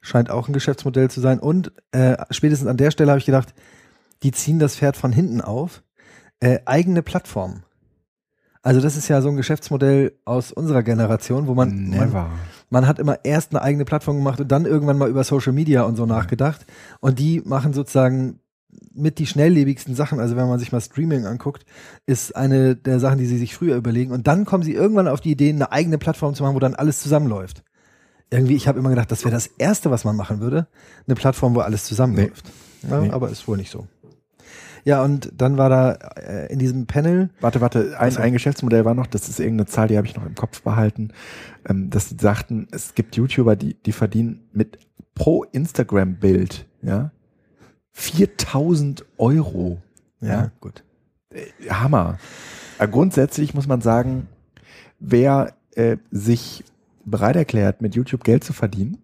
Scheint 0.00 0.30
auch 0.30 0.48
ein 0.48 0.52
Geschäftsmodell 0.52 1.10
zu 1.10 1.20
sein. 1.20 1.40
Und 1.40 1.72
äh, 1.92 2.16
spätestens 2.30 2.68
an 2.68 2.76
der 2.76 2.90
Stelle 2.90 3.10
habe 3.10 3.18
ich 3.18 3.26
gedacht, 3.26 3.54
die 4.22 4.32
ziehen 4.32 4.58
das 4.58 4.76
Pferd 4.76 4.96
von 4.96 5.12
hinten 5.12 5.40
auf. 5.40 5.82
Äh, 6.40 6.60
eigene 6.66 7.02
Plattformen. 7.02 7.64
Also 8.68 8.82
das 8.82 8.98
ist 8.98 9.08
ja 9.08 9.22
so 9.22 9.30
ein 9.30 9.36
Geschäftsmodell 9.38 10.12
aus 10.26 10.52
unserer 10.52 10.82
Generation, 10.82 11.46
wo 11.46 11.54
man, 11.54 11.88
man, 11.88 12.26
man 12.68 12.86
hat 12.86 12.98
immer 12.98 13.24
erst 13.24 13.52
eine 13.52 13.62
eigene 13.62 13.86
Plattform 13.86 14.18
gemacht 14.18 14.42
und 14.42 14.52
dann 14.52 14.66
irgendwann 14.66 14.98
mal 14.98 15.08
über 15.08 15.24
Social 15.24 15.54
Media 15.54 15.84
und 15.84 15.96
so 15.96 16.04
nachgedacht. 16.04 16.66
Und 17.00 17.18
die 17.18 17.40
machen 17.46 17.72
sozusagen 17.72 18.40
mit 18.92 19.20
die 19.20 19.26
schnelllebigsten 19.26 19.94
Sachen, 19.94 20.20
also 20.20 20.36
wenn 20.36 20.46
man 20.48 20.58
sich 20.58 20.70
mal 20.70 20.82
Streaming 20.82 21.24
anguckt, 21.24 21.64
ist 22.04 22.36
eine 22.36 22.76
der 22.76 23.00
Sachen, 23.00 23.16
die 23.16 23.24
sie 23.24 23.38
sich 23.38 23.54
früher 23.54 23.74
überlegen. 23.74 24.12
Und 24.12 24.26
dann 24.26 24.44
kommen 24.44 24.64
sie 24.64 24.74
irgendwann 24.74 25.08
auf 25.08 25.22
die 25.22 25.30
Idee, 25.30 25.48
eine 25.48 25.72
eigene 25.72 25.96
Plattform 25.96 26.34
zu 26.34 26.42
machen, 26.42 26.54
wo 26.54 26.60
dann 26.60 26.74
alles 26.74 27.00
zusammenläuft. 27.00 27.64
Irgendwie, 28.30 28.54
ich 28.54 28.68
habe 28.68 28.78
immer 28.78 28.90
gedacht, 28.90 29.10
das 29.10 29.24
wäre 29.24 29.34
das 29.34 29.46
Erste, 29.46 29.90
was 29.90 30.04
man 30.04 30.14
machen 30.14 30.40
würde. 30.40 30.66
Eine 31.06 31.14
Plattform, 31.14 31.54
wo 31.54 31.60
alles 31.60 31.84
zusammenläuft. 31.84 32.52
Ja, 32.82 33.00
Nee. 33.00 33.10
Aber 33.12 33.30
ist 33.30 33.48
wohl 33.48 33.56
nicht 33.56 33.70
so. 33.70 33.86
Ja, 34.88 35.02
und 35.02 35.30
dann 35.36 35.58
war 35.58 35.68
da 35.68 35.92
äh, 36.16 36.50
in 36.50 36.58
diesem 36.58 36.86
Panel, 36.86 37.28
Warte, 37.42 37.60
warte, 37.60 37.98
ein, 37.98 38.08
Achso. 38.08 38.22
ein 38.22 38.32
Geschäftsmodell 38.32 38.86
war 38.86 38.94
noch, 38.94 39.06
das 39.06 39.28
ist 39.28 39.38
irgendeine 39.38 39.66
Zahl, 39.66 39.86
die 39.88 39.98
habe 39.98 40.06
ich 40.06 40.16
noch 40.16 40.24
im 40.24 40.34
Kopf 40.34 40.62
behalten, 40.62 41.10
ähm, 41.68 41.90
dass 41.90 42.08
sie 42.08 42.16
sagten, 42.18 42.68
es 42.70 42.94
gibt 42.94 43.14
YouTuber, 43.14 43.54
die, 43.54 43.74
die 43.74 43.92
verdienen 43.92 44.48
mit 44.54 44.78
pro 45.14 45.44
Instagram-Bild, 45.44 46.64
ja, 46.80 47.10
4000 47.92 49.04
Euro. 49.18 49.82
ja, 50.22 50.52
gut. 50.58 50.84
Hammer. 51.68 52.18
Aber 52.78 52.88
grundsätzlich 52.90 53.52
muss 53.52 53.66
man 53.66 53.82
sagen, 53.82 54.26
wer 55.00 55.52
äh, 55.74 55.98
sich 56.10 56.64
bereit 57.04 57.36
erklärt, 57.36 57.82
mit 57.82 57.94
YouTube 57.94 58.24
Geld 58.24 58.42
zu 58.42 58.54
verdienen, 58.54 58.96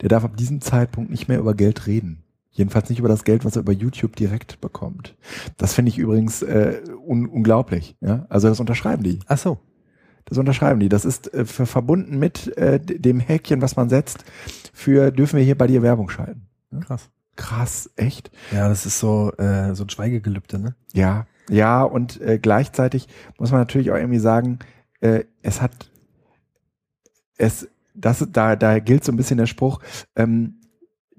der 0.00 0.08
darf 0.08 0.24
ab 0.24 0.36
diesem 0.36 0.60
Zeitpunkt 0.60 1.12
nicht 1.12 1.28
mehr 1.28 1.38
über 1.38 1.54
Geld 1.54 1.86
reden. 1.86 2.21
Jedenfalls 2.54 2.90
nicht 2.90 2.98
über 2.98 3.08
das 3.08 3.24
Geld, 3.24 3.44
was 3.44 3.56
er 3.56 3.62
über 3.62 3.72
YouTube 3.72 4.14
direkt 4.14 4.60
bekommt. 4.60 5.16
Das 5.56 5.72
finde 5.74 5.88
ich 5.88 5.98
übrigens 5.98 6.42
äh, 6.42 6.82
un 7.06 7.26
unglaublich. 7.26 7.96
Ja? 8.00 8.26
Also 8.28 8.48
das 8.48 8.60
unterschreiben 8.60 9.02
die. 9.02 9.18
Ach 9.26 9.38
so. 9.38 9.58
Das 10.26 10.38
unterschreiben 10.38 10.78
die. 10.78 10.88
Das 10.88 11.04
ist 11.04 11.32
äh, 11.34 11.44
ver- 11.46 11.66
verbunden 11.66 12.18
mit 12.18 12.56
äh, 12.58 12.78
dem 12.78 13.20
Häkchen, 13.20 13.62
was 13.62 13.76
man 13.76 13.88
setzt, 13.88 14.24
für 14.72 15.10
dürfen 15.10 15.38
wir 15.38 15.44
hier 15.44 15.56
bei 15.58 15.66
dir 15.66 15.82
Werbung 15.82 16.10
schalten. 16.10 16.46
Krass. 16.80 17.08
Krass, 17.36 17.90
echt? 17.96 18.30
Ja, 18.52 18.68
das 18.68 18.84
ist 18.84 19.00
so, 19.00 19.32
äh, 19.38 19.74
so 19.74 19.84
ein 19.84 19.88
Schweigegelübde, 19.88 20.58
ne? 20.58 20.76
Ja, 20.92 21.26
ja, 21.48 21.82
und 21.82 22.20
äh, 22.20 22.38
gleichzeitig 22.38 23.08
muss 23.38 23.50
man 23.50 23.60
natürlich 23.60 23.90
auch 23.90 23.96
irgendwie 23.96 24.18
sagen, 24.20 24.58
äh, 25.00 25.24
es 25.42 25.60
hat 25.60 25.90
es, 27.38 27.68
das, 27.94 28.26
da, 28.30 28.54
da 28.56 28.78
gilt 28.78 29.04
so 29.04 29.10
ein 29.12 29.16
bisschen 29.16 29.38
der 29.38 29.46
Spruch, 29.46 29.80
ähm, 30.14 30.60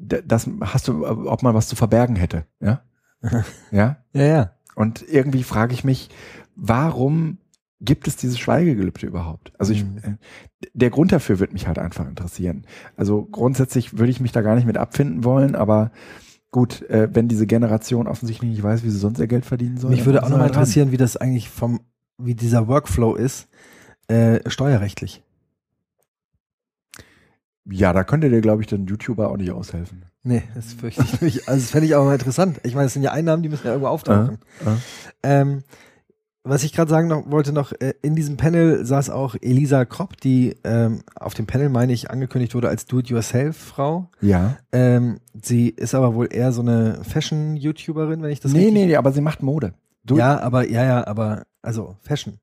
das 0.05 0.49
hast 0.61 0.87
du, 0.87 1.07
ob 1.07 1.43
man 1.43 1.55
was 1.55 1.67
zu 1.67 1.75
verbergen 1.75 2.15
hätte, 2.15 2.45
ja? 2.59 2.81
ja? 3.71 3.97
Ja, 4.13 4.23
ja. 4.23 4.51
Und 4.75 5.03
irgendwie 5.07 5.43
frage 5.43 5.73
ich 5.73 5.83
mich, 5.83 6.09
warum 6.55 7.37
gibt 7.79 8.07
es 8.07 8.15
dieses 8.15 8.39
Schweigegelübde 8.39 9.05
überhaupt? 9.05 9.51
Also 9.59 9.73
ich, 9.73 9.83
Mhm. 9.83 9.97
äh, 10.03 10.67
der 10.73 10.89
Grund 10.89 11.11
dafür 11.11 11.39
würde 11.39 11.53
mich 11.53 11.67
halt 11.67 11.79
einfach 11.79 12.07
interessieren. 12.07 12.65
Also 12.95 13.25
grundsätzlich 13.25 13.97
würde 13.97 14.11
ich 14.11 14.19
mich 14.19 14.31
da 14.31 14.41
gar 14.41 14.55
nicht 14.55 14.65
mit 14.65 14.77
abfinden 14.77 15.23
wollen, 15.23 15.55
aber 15.55 15.91
gut, 16.51 16.81
äh, 16.89 17.09
wenn 17.13 17.27
diese 17.27 17.45
Generation 17.47 18.07
offensichtlich 18.07 18.51
nicht 18.51 18.63
weiß, 18.63 18.83
wie 18.83 18.89
sie 18.89 18.97
sonst 18.99 19.19
ihr 19.19 19.27
Geld 19.27 19.45
verdienen 19.45 19.77
soll. 19.77 19.91
Mich 19.91 20.05
würde 20.05 20.23
auch 20.23 20.29
nochmal 20.29 20.43
halt 20.47 20.53
interessieren, 20.53 20.91
wie 20.91 20.97
das 20.97 21.17
eigentlich 21.17 21.49
vom, 21.49 21.81
wie 22.17 22.35
dieser 22.35 22.67
Workflow 22.67 23.15
ist, 23.15 23.47
äh, 24.07 24.39
steuerrechtlich. 24.49 25.23
Ja, 27.69 27.93
da 27.93 28.03
könnte 28.03 28.29
dir, 28.29 28.41
glaube 28.41 28.61
ich, 28.61 28.67
dann 28.67 28.85
YouTuber 28.87 29.29
auch 29.29 29.37
nicht 29.37 29.51
aushelfen. 29.51 30.05
Nee, 30.23 30.43
das 30.55 30.73
fürchte 30.73 31.03
ich 31.03 31.21
nicht. 31.21 31.47
Also 31.47 31.61
das 31.61 31.71
fände 31.71 31.87
ich 31.87 31.95
aber 31.95 32.05
mal 32.05 32.13
interessant. 32.13 32.59
Ich 32.63 32.75
meine, 32.75 32.87
es 32.87 32.93
sind 32.93 33.03
ja 33.03 33.11
Einnahmen, 33.11 33.43
die 33.43 33.49
müssen 33.49 33.65
ja 33.65 33.71
irgendwo 33.71 33.89
auftauchen. 33.89 34.37
Äh, 34.65 34.69
Ähm, 35.23 35.63
was 36.45 36.63
ich 36.63 36.73
gerade 36.73 36.89
sagen 36.89 37.07
noch, 37.07 37.31
wollte 37.31 37.53
noch, 37.53 37.71
äh, 37.71 37.93
in 38.01 38.15
diesem 38.15 38.35
Panel 38.35 38.85
saß 38.85 39.09
auch 39.09 39.35
Elisa 39.41 39.85
Kropp, 39.85 40.17
die 40.19 40.57
ähm, 40.65 41.01
auf 41.15 41.33
dem 41.33 41.45
Panel, 41.45 41.69
meine 41.69 41.93
ich, 41.93 42.11
angekündigt 42.11 42.53
wurde 42.53 42.67
als 42.67 42.85
Do-it-yourself-Frau. 42.85 44.09
Ja. 44.19 44.57
Ähm, 44.73 45.19
sie 45.41 45.69
ist 45.69 45.95
aber 45.95 46.15
wohl 46.15 46.27
eher 46.29 46.51
so 46.51 46.61
eine 46.61 46.99
Fashion-YouTuberin, 47.03 48.21
wenn 48.21 48.29
ich 48.29 48.41
das 48.41 48.51
Nee, 48.51 48.59
richtig... 48.59 48.73
nee, 48.73 48.85
nee, 48.87 48.95
aber 48.97 49.13
sie 49.13 49.21
macht 49.21 49.41
Mode. 49.41 49.73
Du, 50.03 50.17
Ja, 50.17 50.41
aber, 50.41 50.69
ja, 50.69 50.83
ja, 50.83 51.07
aber, 51.07 51.43
also 51.61 51.95
Fashion. 52.01 52.39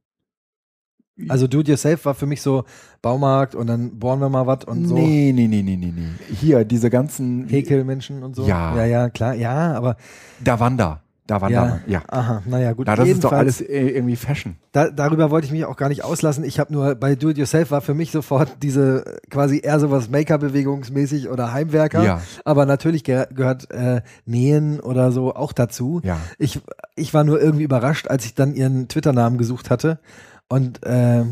Also 1.29 1.47
Do-it-yourself 1.47 2.05
war 2.05 2.15
für 2.15 2.27
mich 2.27 2.43
so 2.43 2.65
Baumarkt 3.03 3.55
und 3.55 3.67
dann 3.67 3.99
bohren 3.99 4.21
wir 4.21 4.29
mal 4.29 4.47
was 4.47 4.65
und 4.65 4.87
so. 4.87 4.95
Nee, 4.95 5.33
nee, 5.35 5.49
nee, 5.49 5.63
nee, 5.63 5.77
nee, 5.77 5.93
nee. 5.95 6.35
Hier, 6.35 6.65
diese 6.65 6.91
ganzen 6.91 7.49
Häkelmenschen 7.49 8.23
und 8.23 8.37
so. 8.37 8.47
Ja. 8.47 8.77
Ja, 8.77 8.85
ja, 8.85 9.11
klar, 9.11 9.35
ja, 9.35 9.75
aber 9.75 9.97
Davanda. 10.43 11.01
Davanda, 11.31 11.81
ja, 11.87 12.01
ja. 12.01 12.03
aha, 12.09 12.43
naja, 12.45 12.73
gut. 12.73 12.89
Na, 12.89 12.97
das 12.97 13.07
ist 13.07 13.23
doch 13.23 13.31
alles 13.31 13.61
äh, 13.61 13.91
irgendwie 13.91 14.17
Fashion. 14.17 14.57
Da, 14.73 14.91
darüber 14.91 15.31
wollte 15.31 15.47
ich 15.47 15.53
mich 15.53 15.65
auch 15.65 15.77
gar 15.77 15.89
nicht 15.89 16.03
auslassen. 16.03 16.43
Ich 16.43 16.59
habe 16.59 16.73
nur 16.73 16.97
bei 16.97 17.15
Do 17.15 17.31
It 17.31 17.39
Yourself 17.39 17.71
war 17.71 17.81
für 17.83 17.95
mich 17.95 18.11
sofort 18.11 18.57
diese 18.63 19.05
quasi 19.31 19.61
eher 19.63 19.79
sowas 19.79 20.11
Make-up-bewegungsmäßig 20.11 21.29
oder 21.29 21.53
Heimwerker. 21.53 22.03
Ja. 22.03 22.21
Aber 22.45 22.67
natürlich 22.67 23.05
ge 23.05 23.27
gehört 23.33 23.71
äh, 23.71 24.01
Nähen 24.27 24.81
oder 24.81 25.13
so 25.13 25.33
auch 25.33 25.53
dazu. 25.53 26.01
Ja. 26.03 26.19
Ich, 26.39 26.59
ich 26.97 27.15
war 27.15 27.23
nur 27.23 27.41
irgendwie 27.41 27.65
überrascht, 27.65 28.09
als 28.09 28.25
ich 28.25 28.35
dann 28.35 28.53
ihren 28.53 28.89
Twitter-Namen 28.89 29.39
gesucht 29.39 29.71
hatte 29.71 30.01
und 30.51 30.85
äh, 30.85 31.25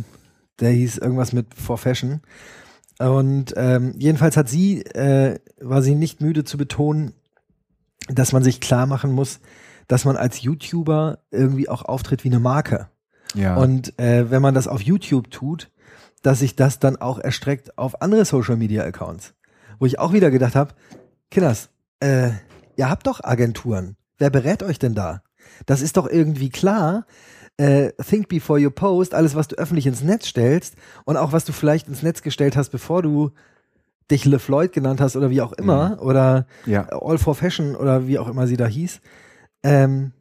der 0.61 0.71
hieß 0.71 0.99
irgendwas 0.99 1.33
mit 1.33 1.55
For 1.55 1.77
Fashion. 1.77 2.21
Und 2.99 3.53
ähm, 3.57 3.95
jedenfalls 3.99 4.37
hat 4.37 4.49
sie, 4.49 4.83
äh, 4.83 5.39
war 5.61 5.83
sie 5.83 5.95
nicht 5.95 6.21
müde 6.21 6.45
zu 6.45 6.57
betonen, 6.57 7.13
dass 8.09 8.33
man 8.33 8.43
sich 8.43 8.61
klar 8.61 8.87
machen 8.87 9.13
muss, 9.13 9.41
dass 9.89 10.05
man 10.05 10.17
als 10.17 10.43
YouTuber 10.43 11.19
irgendwie 11.31 11.69
auch 11.69 11.83
auftritt 11.83 12.25
wie 12.25 12.29
eine 12.29 12.41
Marke. 12.41 12.89
Ja. 13.35 13.57
Und 13.57 13.99
äh, 13.99 14.31
wenn 14.31 14.43
man 14.43 14.55
das 14.55 14.69
auf 14.69 14.81
YouTube 14.81 15.31
tut, 15.31 15.71
dass 16.23 16.41
sich 16.41 16.57
das 16.57 16.79
dann 16.79 16.97
auch 16.97 17.19
erstreckt 17.19 17.77
auf 17.79 18.03
andere 18.03 18.25
Social 18.25 18.57
Media 18.57 18.85
Accounts. 18.85 19.35
Wo 19.79 19.87
ich 19.87 19.99
auch 19.99 20.13
wieder 20.13 20.31
gedacht 20.31 20.57
habe, 20.57 20.75
Kinders, 21.31 21.71
äh, 22.01 22.31
ihr 22.77 22.89
habt 22.89 23.07
doch 23.07 23.23
Agenturen. 23.23 23.97
Wer 24.19 24.31
berät 24.31 24.63
euch 24.63 24.79
denn 24.79 24.95
da? 24.95 25.23
Das 25.67 25.81
ist 25.81 25.97
doch 25.97 26.09
irgendwie 26.09 26.51
klar. 26.51 27.07
Äh, 27.59 27.93
think 28.09 28.29
before 28.29 28.59
you 28.59 28.71
post, 28.71 29.15
alles, 29.15 29.35
was 29.35 29.49
du 29.49 29.57
öffentlich 29.57 29.87
ins 29.87 30.03
Netz 30.03 30.29
stellst 30.29 30.77
und 31.05 31.17
auch 31.17 31.33
was 31.33 31.45
du 31.45 31.53
vielleicht 31.53 31.89
ins 31.89 32.03
Netz 32.03 32.23
gestellt 32.23 32.57
hast, 32.57 32.71
bevor 32.71 33.03
du 33.03 33.33
dich 34.11 34.25
LeFloid 34.25 34.73
genannt 34.73 35.01
hast 35.01 35.17
oder 35.17 35.29
wie 35.31 35.43
auch 35.43 35.53
immer 35.53 35.99
oder 36.01 36.47
ja. 36.67 36.89
All 36.89 37.19
for 37.19 37.35
Fashion 37.35 37.75
oder 37.77 38.07
wie 38.07 38.19
auch 38.19 38.29
immer 38.29 38.47
sie 38.47 38.57
da 38.57 38.67
hieß. 38.67 39.01
Ähm, 39.65 40.13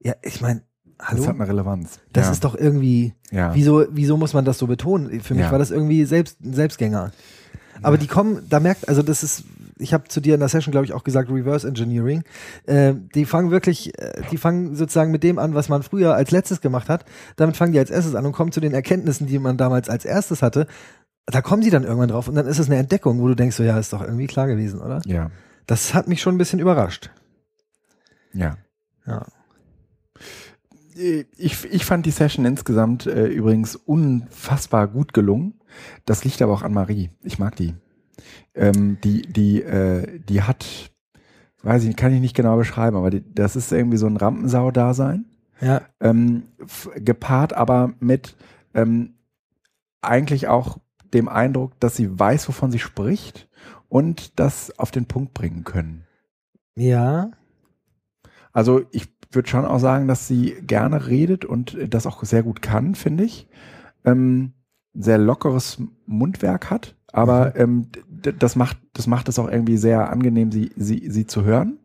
ja, 0.00 0.14
ich 0.22 0.40
meine, 0.40 0.62
hallo, 0.98 1.18
Das 1.18 1.28
hat 1.28 1.34
eine 1.36 1.48
Relevanz. 1.48 2.00
das 2.12 2.26
ja. 2.26 2.32
ist 2.32 2.44
doch 2.44 2.54
irgendwie, 2.54 3.14
ja. 3.30 3.54
wieso, 3.54 3.84
wieso 3.90 4.16
muss 4.16 4.32
man 4.32 4.44
das 4.44 4.58
so 4.58 4.66
betonen? 4.66 5.20
Für 5.20 5.34
mich 5.34 5.50
war 5.50 5.58
das 5.58 5.70
irgendwie 5.70 6.04
selbst, 6.04 6.40
ein 6.40 6.54
Selbstgänger. 6.54 7.12
Aber 7.82 7.98
die 7.98 8.06
kommen, 8.06 8.46
da 8.48 8.60
merkt, 8.60 8.88
also 8.88 9.02
das 9.02 9.22
ist, 9.22 9.44
ich 9.80 9.92
habe 9.94 10.08
zu 10.08 10.20
dir 10.20 10.34
in 10.34 10.40
der 10.40 10.48
Session, 10.48 10.72
glaube 10.72 10.84
ich, 10.84 10.92
auch 10.92 11.04
gesagt, 11.04 11.30
Reverse 11.30 11.66
Engineering. 11.66 12.22
Äh, 12.66 12.94
die 13.14 13.24
fangen 13.24 13.50
wirklich, 13.50 13.98
äh, 13.98 14.22
die 14.30 14.36
fangen 14.36 14.76
sozusagen 14.76 15.10
mit 15.10 15.22
dem 15.22 15.38
an, 15.38 15.54
was 15.54 15.68
man 15.68 15.82
früher 15.82 16.14
als 16.14 16.30
letztes 16.30 16.60
gemacht 16.60 16.88
hat. 16.88 17.04
Damit 17.36 17.56
fangen 17.56 17.72
die 17.72 17.78
als 17.78 17.90
erstes 17.90 18.14
an 18.14 18.26
und 18.26 18.32
kommen 18.32 18.52
zu 18.52 18.60
den 18.60 18.74
Erkenntnissen, 18.74 19.26
die 19.26 19.38
man 19.38 19.56
damals 19.56 19.88
als 19.88 20.04
erstes 20.04 20.42
hatte. 20.42 20.66
Da 21.26 21.42
kommen 21.42 21.62
sie 21.62 21.70
dann 21.70 21.84
irgendwann 21.84 22.08
drauf 22.08 22.28
und 22.28 22.34
dann 22.34 22.46
ist 22.46 22.58
es 22.58 22.66
eine 22.66 22.78
Entdeckung, 22.78 23.20
wo 23.20 23.28
du 23.28 23.34
denkst, 23.34 23.56
so 23.56 23.62
ja, 23.62 23.78
ist 23.78 23.92
doch 23.92 24.02
irgendwie 24.02 24.26
klar 24.26 24.46
gewesen, 24.46 24.80
oder? 24.80 25.00
ja. 25.06 25.30
Das 25.66 25.94
hat 25.94 26.08
mich 26.08 26.20
schon 26.20 26.34
ein 26.34 26.38
bisschen 26.38 26.58
überrascht. 26.58 27.10
Ja. 28.32 28.56
Ja. 29.06 29.24
Ich, 31.36 31.64
ich 31.64 31.84
fand 31.84 32.04
die 32.06 32.10
Session 32.10 32.44
insgesamt 32.44 33.06
äh, 33.06 33.26
übrigens 33.26 33.76
unfassbar 33.76 34.88
gut 34.88 35.12
gelungen. 35.14 35.60
Das 36.04 36.24
liegt 36.24 36.42
aber 36.42 36.52
auch 36.52 36.62
an 36.62 36.74
Marie. 36.74 37.10
Ich 37.22 37.38
mag 37.38 37.54
die. 37.54 37.74
Ähm, 38.54 38.98
die, 39.02 39.22
die, 39.22 39.62
äh, 39.62 40.20
die 40.20 40.42
hat, 40.42 40.90
weiß 41.62 41.84
ich 41.84 41.96
kann 41.96 42.12
ich 42.12 42.20
nicht 42.20 42.36
genau 42.36 42.56
beschreiben, 42.56 42.96
aber 42.96 43.10
die, 43.10 43.22
das 43.34 43.56
ist 43.56 43.72
irgendwie 43.72 43.96
so 43.98 44.06
ein 44.06 44.16
Rampensau-Dasein. 44.16 45.26
Ja, 45.60 45.82
Ähm, 46.00 46.44
gepaart 46.96 47.52
aber 47.52 47.92
mit 48.00 48.36
ähm, 48.74 49.14
eigentlich 50.00 50.48
auch 50.48 50.78
dem 51.12 51.28
Eindruck, 51.28 51.78
dass 51.80 51.96
sie 51.96 52.18
weiß, 52.18 52.48
wovon 52.48 52.70
sie 52.70 52.78
spricht 52.78 53.48
und 53.88 54.38
das 54.38 54.78
auf 54.78 54.90
den 54.90 55.06
Punkt 55.06 55.34
bringen 55.34 55.64
können. 55.64 56.06
ja, 56.76 57.30
Also 58.52 58.82
ich 58.90 59.08
würde 59.32 59.48
schon 59.48 59.64
auch 59.64 59.78
sagen, 59.78 60.08
dass 60.08 60.26
sie 60.26 60.56
gerne 60.62 61.06
redet 61.06 61.44
und 61.44 61.76
das 61.88 62.06
auch 62.06 62.24
sehr 62.24 62.42
gut 62.42 62.62
kann, 62.62 62.94
finde 62.94 63.24
ich. 63.24 63.48
Ähm, 64.04 64.54
sehr 64.94 65.18
lockeres 65.18 65.80
Mundwerk 66.06 66.70
hat, 66.70 66.96
aber 67.12 67.56
ähm, 67.56 67.86
d- 68.08 68.32
das 68.38 68.56
macht 68.56 68.78
das 68.94 69.06
macht 69.06 69.28
es 69.28 69.38
auch 69.38 69.48
irgendwie 69.50 69.76
sehr 69.76 70.10
angenehm, 70.10 70.50
sie 70.52 70.70
sie 70.76 71.08
sie 71.10 71.26
zu 71.26 71.44
hören. 71.44 71.78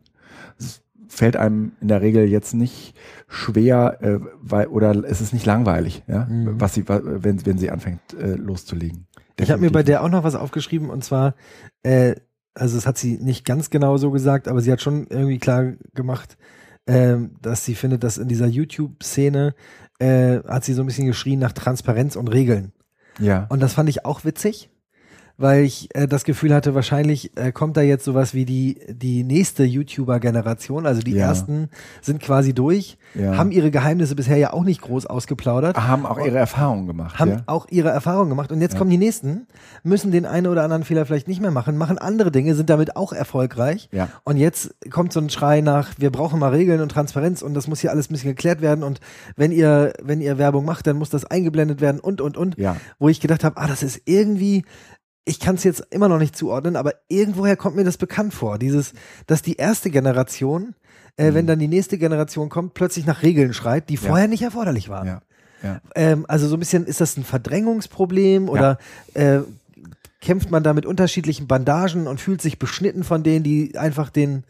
Es 0.58 0.82
fällt 1.08 1.36
einem 1.36 1.72
in 1.80 1.88
der 1.88 2.02
Regel 2.02 2.26
jetzt 2.28 2.54
nicht 2.54 2.94
schwer, 3.28 3.98
äh, 4.02 4.20
weil 4.40 4.66
oder 4.68 4.90
es 5.04 5.20
ist 5.20 5.32
nicht 5.32 5.46
langweilig, 5.46 6.02
ja, 6.06 6.24
Mhm. 6.26 6.60
was 6.60 6.74
sie 6.74 6.84
wenn 6.88 7.44
wenn 7.46 7.58
sie 7.58 7.70
anfängt 7.70 8.00
äh, 8.14 8.34
loszulegen. 8.34 9.06
Ich 9.38 9.50
habe 9.50 9.60
mir 9.60 9.66
bei 9.70 9.82
Definitiv. 9.82 9.86
der 9.86 10.02
auch 10.04 10.08
noch 10.10 10.24
was 10.24 10.34
aufgeschrieben 10.34 10.88
und 10.90 11.04
zwar, 11.04 11.34
äh, 11.82 12.14
also 12.54 12.78
es 12.78 12.86
hat 12.86 12.96
sie 12.96 13.18
nicht 13.18 13.44
ganz 13.44 13.68
genau 13.70 13.98
so 13.98 14.10
gesagt, 14.10 14.48
aber 14.48 14.60
sie 14.62 14.72
hat 14.72 14.80
schon 14.80 15.06
irgendwie 15.08 15.38
klar 15.38 15.72
gemacht, 15.94 16.38
ähm, 16.86 17.32
dass 17.42 17.64
sie 17.64 17.74
findet, 17.74 18.02
dass 18.02 18.16
in 18.16 18.28
dieser 18.28 18.46
YouTube-Szene 18.46 19.54
äh, 19.98 20.38
hat 20.46 20.64
sie 20.64 20.72
so 20.72 20.82
ein 20.82 20.86
bisschen 20.86 21.06
geschrien 21.06 21.38
nach 21.38 21.52
Transparenz 21.52 22.16
und 22.16 22.28
Regeln. 22.28 22.72
Ja. 23.18 23.46
Und 23.50 23.60
das 23.60 23.74
fand 23.74 23.88
ich 23.88 24.04
auch 24.06 24.24
witzig, 24.24 24.70
weil 25.38 25.64
ich 25.64 25.88
äh, 25.94 26.06
das 26.06 26.24
Gefühl 26.24 26.54
hatte, 26.54 26.74
wahrscheinlich 26.74 27.36
äh, 27.36 27.52
kommt 27.52 27.76
da 27.76 27.82
jetzt 27.82 28.04
sowas 28.04 28.32
wie 28.34 28.44
die, 28.44 28.78
die 28.88 29.22
nächste 29.24 29.64
YouTuber-Generation. 29.64 30.86
Also 30.86 31.02
die 31.02 31.12
Ja. 31.12 31.26
ersten 31.26 31.68
sind 32.00 32.20
quasi 32.22 32.54
durch, 32.54 32.96
Ja. 33.14 33.36
haben 33.36 33.50
ihre 33.50 33.70
Geheimnisse 33.70 34.14
bisher 34.16 34.36
ja 34.36 34.52
auch 34.52 34.64
nicht 34.64 34.80
groß 34.80 35.06
ausgeplaudert. 35.06 35.76
Haben 35.76 36.06
auch 36.06 36.18
ihre 36.18 36.38
Erfahrungen 36.38 36.86
gemacht. 36.86 37.18
haben 37.18 37.30
ja? 37.30 37.42
auch 37.46 37.66
ihre 37.70 37.90
Erfahrungen 37.90 38.30
gemacht 38.30 38.50
und 38.52 38.60
jetzt 38.60 38.76
kommen 38.76 38.90
die 38.90 38.98
nächsten, 38.98 39.46
müssen 39.82 40.10
den 40.10 40.26
einen 40.26 40.46
oder 40.46 40.62
anderen 40.62 40.84
Fehler 40.84 41.04
vielleicht 41.06 41.28
nicht 41.28 41.40
mehr 41.40 41.50
machen, 41.50 41.76
machen 41.76 41.98
andere 41.98 42.30
Dinge, 42.30 42.54
sind 42.54 42.70
damit 42.70 42.96
auch 42.96 43.12
erfolgreich. 43.12 43.88
Ja. 43.92 44.08
Und 44.24 44.36
jetzt 44.38 44.74
kommt 44.90 45.12
so 45.12 45.20
ein 45.20 45.30
Schrei 45.30 45.60
nach, 45.60 45.90
wir 45.98 46.10
brauchen 46.10 46.40
mal 46.40 46.50
Regeln 46.50 46.80
und 46.80 46.90
Transparenz 46.90 47.42
und 47.42 47.54
das 47.54 47.68
muss 47.68 47.80
hier 47.80 47.90
alles 47.90 48.08
ein 48.10 48.12
bisschen 48.14 48.30
geklärt 48.30 48.60
werden 48.60 48.82
und 48.82 49.00
wenn 49.36 49.52
ihr, 49.52 49.92
wenn 50.02 50.20
ihr 50.20 50.38
Werbung 50.38 50.64
macht, 50.64 50.86
dann 50.86 50.96
muss 50.96 51.10
das 51.10 51.24
eingeblendet 51.24 51.80
werden 51.80 52.00
und 52.00 52.20
und 52.20 52.36
und. 52.36 52.56
Ja. 52.58 52.76
Wo 52.98 53.08
ich 53.08 53.20
gedacht 53.20 53.44
habe, 53.44 53.56
ah, 53.58 53.66
das 53.66 53.82
ist 53.82 54.00
irgendwie, 54.06 54.64
ich 55.28 55.40
kann 55.40 55.56
es 55.56 55.64
jetzt 55.64 55.84
immer 55.90 56.08
noch 56.08 56.18
nicht 56.18 56.36
zuordnen, 56.36 56.76
aber 56.76 56.94
irgendwoher 57.08 57.56
kommt 57.56 57.76
mir 57.76 57.84
das 57.84 57.98
bekannt 57.98 58.32
vor. 58.32 58.58
Dieses, 58.58 58.92
dass 59.26 59.42
die 59.42 59.56
erste 59.56 59.90
Generation, 59.90 60.74
äh, 61.16 61.34
wenn 61.34 61.46
dann 61.46 61.58
die 61.58 61.68
nächste 61.68 61.98
Generation 61.98 62.48
kommt, 62.48 62.72
plötzlich 62.74 63.04
nach 63.06 63.22
Regeln 63.22 63.52
schreit, 63.52 63.88
die 63.90 63.96
Mhm. 63.96 64.02
Ja. 64.04 64.08
vorher 64.08 64.28
nicht 64.28 64.42
erforderlich 64.42 64.88
waren. 64.88 65.06
Ja. 65.06 65.20
Ja. 65.62 65.80
Ähm, 65.94 66.24
also 66.28 66.46
so 66.46 66.56
ein 66.56 66.60
bisschen, 66.60 66.86
ist 66.86 67.00
das 67.00 67.16
ein 67.16 67.24
Verdrängungsproblem 67.24 68.48
oder 68.48 68.78
äh, 69.14 69.40
kämpft 70.20 70.50
man 70.50 70.62
da 70.62 70.72
mit 70.74 70.86
unterschiedlichen 70.86 71.46
Bandagen 71.48 72.06
und 72.06 72.20
fühlt 72.20 72.40
sich 72.40 72.58
beschnitten 72.58 73.04
von 73.04 73.22
denen, 73.22 73.42
die 73.42 73.76
einfach 73.76 74.10
den 74.10 74.44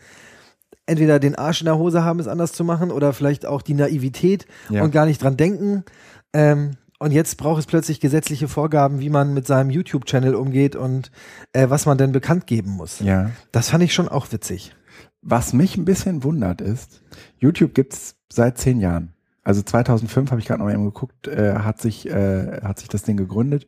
entweder 0.84 1.18
den 1.18 1.34
Arsch 1.34 1.60
in 1.62 1.64
der 1.64 1.78
Hose 1.78 2.04
haben, 2.04 2.20
es 2.20 2.28
anders 2.28 2.52
zu 2.52 2.64
machen 2.64 2.90
oder 2.92 3.12
vielleicht 3.12 3.44
auch 3.46 3.62
die 3.62 3.74
Naivität 3.74 4.46
und 4.84 4.90
gar 4.92 5.06
nicht 5.06 5.22
dran 5.22 5.36
denken. 5.36 5.84
Ähm, 6.32 6.72
und 6.98 7.12
jetzt 7.12 7.36
braucht 7.36 7.60
es 7.60 7.66
plötzlich 7.66 8.00
gesetzliche 8.00 8.48
Vorgaben, 8.48 9.00
wie 9.00 9.10
man 9.10 9.34
mit 9.34 9.46
seinem 9.46 9.70
YouTube-Channel 9.70 10.34
umgeht 10.34 10.76
und 10.76 11.10
äh, 11.52 11.68
was 11.68 11.86
man 11.86 11.98
denn 11.98 12.12
bekannt 12.12 12.46
geben 12.46 12.70
muss. 12.70 13.00
ja. 13.00 13.30
Das 13.52 13.70
fand 13.70 13.84
ich 13.84 13.94
schon 13.94 14.08
auch 14.08 14.32
witzig. 14.32 14.74
Was 15.22 15.52
mich 15.52 15.76
ein 15.76 15.84
bisschen 15.84 16.24
wundert 16.24 16.60
ist, 16.60 17.02
YouTube 17.38 17.74
gibt's 17.74 18.16
seit 18.32 18.58
zehn 18.58 18.80
Jahren. 18.80 19.12
Also 19.42 19.62
2005 19.62 20.30
habe 20.30 20.40
ich 20.40 20.46
gerade 20.46 20.58
noch 20.58 20.66
mal 20.66 20.74
eben 20.74 20.84
geguckt, 20.84 21.28
äh, 21.28 21.54
hat 21.58 21.80
sich 21.80 22.08
äh, 22.08 22.60
hat 22.62 22.78
sich 22.78 22.88
das 22.88 23.02
Ding 23.02 23.16
gegründet 23.16 23.66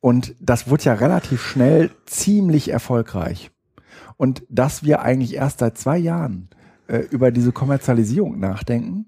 und 0.00 0.34
das 0.40 0.68
wurde 0.68 0.84
ja 0.84 0.94
relativ 0.94 1.42
schnell 1.42 1.90
ziemlich 2.06 2.70
erfolgreich. 2.70 3.50
Und 4.16 4.42
dass 4.48 4.82
wir 4.82 5.02
eigentlich 5.02 5.34
erst 5.34 5.60
seit 5.60 5.78
zwei 5.78 5.96
Jahren 5.96 6.50
äh, 6.88 6.98
über 7.10 7.30
diese 7.30 7.52
Kommerzialisierung 7.52 8.38
nachdenken, 8.38 9.06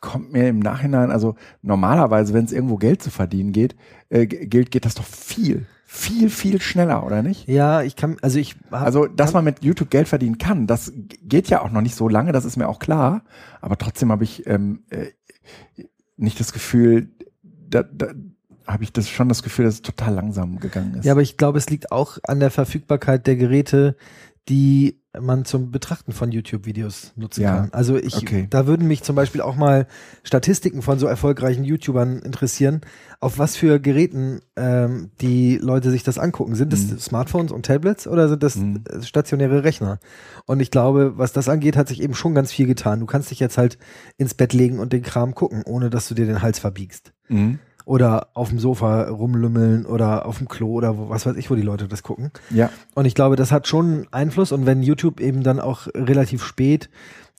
kommt 0.00 0.32
mir 0.32 0.48
im 0.48 0.58
Nachhinein, 0.58 1.10
also 1.10 1.36
normalerweise, 1.62 2.32
wenn 2.34 2.44
es 2.44 2.52
irgendwo 2.52 2.76
Geld 2.76 3.02
zu 3.02 3.10
verdienen 3.10 3.52
geht, 3.52 3.76
äh, 4.08 4.26
gilt, 4.26 4.70
geht 4.70 4.84
das 4.84 4.94
doch 4.94 5.04
viel, 5.04 5.66
viel, 5.84 6.30
viel 6.30 6.60
schneller, 6.60 7.04
oder 7.04 7.22
nicht? 7.22 7.48
Ja, 7.48 7.82
ich 7.82 7.96
kann, 7.96 8.16
also 8.22 8.38
ich 8.38 8.56
hab, 8.70 8.82
Also, 8.82 9.06
dass 9.06 9.32
man 9.32 9.44
mit 9.44 9.62
YouTube 9.62 9.90
Geld 9.90 10.08
verdienen 10.08 10.38
kann, 10.38 10.66
das 10.66 10.92
geht 11.22 11.48
ja 11.48 11.62
auch 11.62 11.70
noch 11.70 11.82
nicht 11.82 11.94
so 11.94 12.08
lange, 12.08 12.32
das 12.32 12.44
ist 12.44 12.56
mir 12.56 12.68
auch 12.68 12.78
klar. 12.78 13.22
Aber 13.60 13.76
trotzdem 13.76 14.10
habe 14.10 14.24
ich 14.24 14.46
ähm, 14.46 14.84
äh, 14.90 15.06
nicht 16.16 16.40
das 16.40 16.52
Gefühl, 16.52 17.10
da, 17.42 17.82
da 17.82 18.08
habe 18.66 18.84
ich 18.84 18.92
das 18.92 19.08
schon 19.08 19.28
das 19.28 19.42
Gefühl, 19.42 19.64
dass 19.64 19.74
es 19.74 19.82
total 19.82 20.14
langsam 20.14 20.60
gegangen 20.60 20.94
ist. 20.94 21.04
Ja, 21.04 21.12
aber 21.12 21.22
ich 21.22 21.36
glaube, 21.36 21.58
es 21.58 21.68
liegt 21.70 21.92
auch 21.92 22.18
an 22.22 22.40
der 22.40 22.50
Verfügbarkeit 22.50 23.26
der 23.26 23.36
Geräte, 23.36 23.96
die 24.50 25.00
man 25.18 25.44
zum 25.44 25.72
Betrachten 25.72 26.12
von 26.12 26.30
YouTube-Videos 26.30 27.14
nutzen 27.16 27.42
Ja, 27.42 27.56
kann. 27.62 27.68
Also 27.72 27.96
ich, 27.96 28.16
okay. 28.16 28.46
da 28.50 28.66
würden 28.68 28.86
mich 28.86 29.02
zum 29.02 29.16
Beispiel 29.16 29.40
auch 29.40 29.56
mal 29.56 29.86
Statistiken 30.22 30.82
von 30.82 30.98
so 31.00 31.06
erfolgreichen 31.06 31.64
YouTubern 31.64 32.20
interessieren, 32.20 32.80
auf 33.18 33.38
was 33.38 33.56
für 33.56 33.80
Geräten 33.80 34.40
ähm, 34.56 35.10
die 35.20 35.56
Leute 35.56 35.90
sich 35.90 36.04
das 36.04 36.18
angucken. 36.18 36.54
Sind 36.54 36.72
das 36.72 36.82
Mhm. 36.82 36.98
Smartphones 37.00 37.50
und 37.50 37.66
Tablets 37.66 38.06
oder 38.06 38.28
sind 38.28 38.42
das 38.44 38.54
Mhm. 38.56 38.84
äh, 38.88 39.02
stationäre 39.02 39.64
Rechner? 39.64 39.98
Und 40.46 40.60
ich 40.60 40.70
glaube, 40.70 41.14
was 41.16 41.32
das 41.32 41.48
angeht, 41.48 41.76
hat 41.76 41.88
sich 41.88 42.02
eben 42.02 42.14
schon 42.14 42.34
ganz 42.34 42.52
viel 42.52 42.66
getan. 42.66 43.00
Du 43.00 43.06
kannst 43.06 43.30
dich 43.32 43.40
jetzt 43.40 43.58
halt 43.58 43.78
ins 44.16 44.34
Bett 44.34 44.52
legen 44.52 44.78
und 44.78 44.92
den 44.92 45.02
Kram 45.02 45.34
gucken, 45.34 45.62
ohne 45.64 45.90
dass 45.90 46.06
du 46.08 46.14
dir 46.14 46.26
den 46.26 46.42
Hals 46.42 46.58
verbiegst 46.60 47.12
Mhm. 47.28 47.58
Oder 47.84 48.28
auf 48.34 48.50
dem 48.50 48.58
Sofa 48.58 49.04
rumlümmeln 49.08 49.86
oder 49.86 50.26
auf 50.26 50.38
dem 50.38 50.48
Klo 50.48 50.72
oder 50.72 50.96
wo, 50.98 51.08
was 51.08 51.26
weiß 51.26 51.36
ich, 51.36 51.50
wo 51.50 51.54
die 51.54 51.62
Leute 51.62 51.88
das 51.88 52.02
gucken. 52.02 52.30
Ja, 52.50 52.70
Und 52.94 53.06
ich 53.06 53.14
glaube, 53.14 53.36
das 53.36 53.52
hat 53.52 53.66
schon 53.66 54.06
Einfluss. 54.10 54.52
Und 54.52 54.66
wenn 54.66 54.82
YouTube 54.82 55.20
eben 55.20 55.42
dann 55.42 55.60
auch 55.60 55.86
relativ 55.94 56.44
spät 56.44 56.90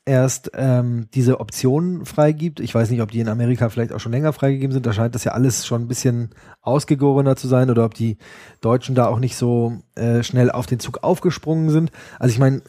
erst 0.04 0.51
ähm, 0.56 1.08
diese 1.13 1.39
Optionen 1.39 2.06
freigibt, 2.06 2.60
ich 2.60 2.73
weiß 2.73 2.89
nicht, 2.89 3.01
ob 3.01 3.12
die 3.12 3.19
in 3.19 3.30
Amerika 3.30 3.69
vielleicht 3.69 3.93
auch 3.93 3.99
schon 3.99 4.12
länger 4.12 4.34
freigegeben 4.34 4.73
sind, 4.73 4.86
da 4.86 4.93
scheint 4.93 5.13
das 5.13 5.23
ja 5.23 5.34
alles 5.34 5.65
schon 5.65 5.84
ein 5.84 5.88
bisschen 5.88 6.32
ausgegorener 6.62 7.36
zu 7.36 7.47
sein 7.47 7.69
oder 7.69 7.86
ob 7.86 7.93
die 7.93 8.17
Deutschen 8.62 8.95
da 8.95 9.06
auch 9.08 9.19
nicht 9.19 9.36
so 9.36 9.77
äh, 9.95 10.23
schnell 10.23 10.49
auf 10.49 10.65
den 10.65 10.80
Zug 10.80 11.04
aufgesprungen 11.04 11.69
sind. 11.69 11.91
Also 12.17 12.34
ich 12.34 12.39
meine, 12.39 12.62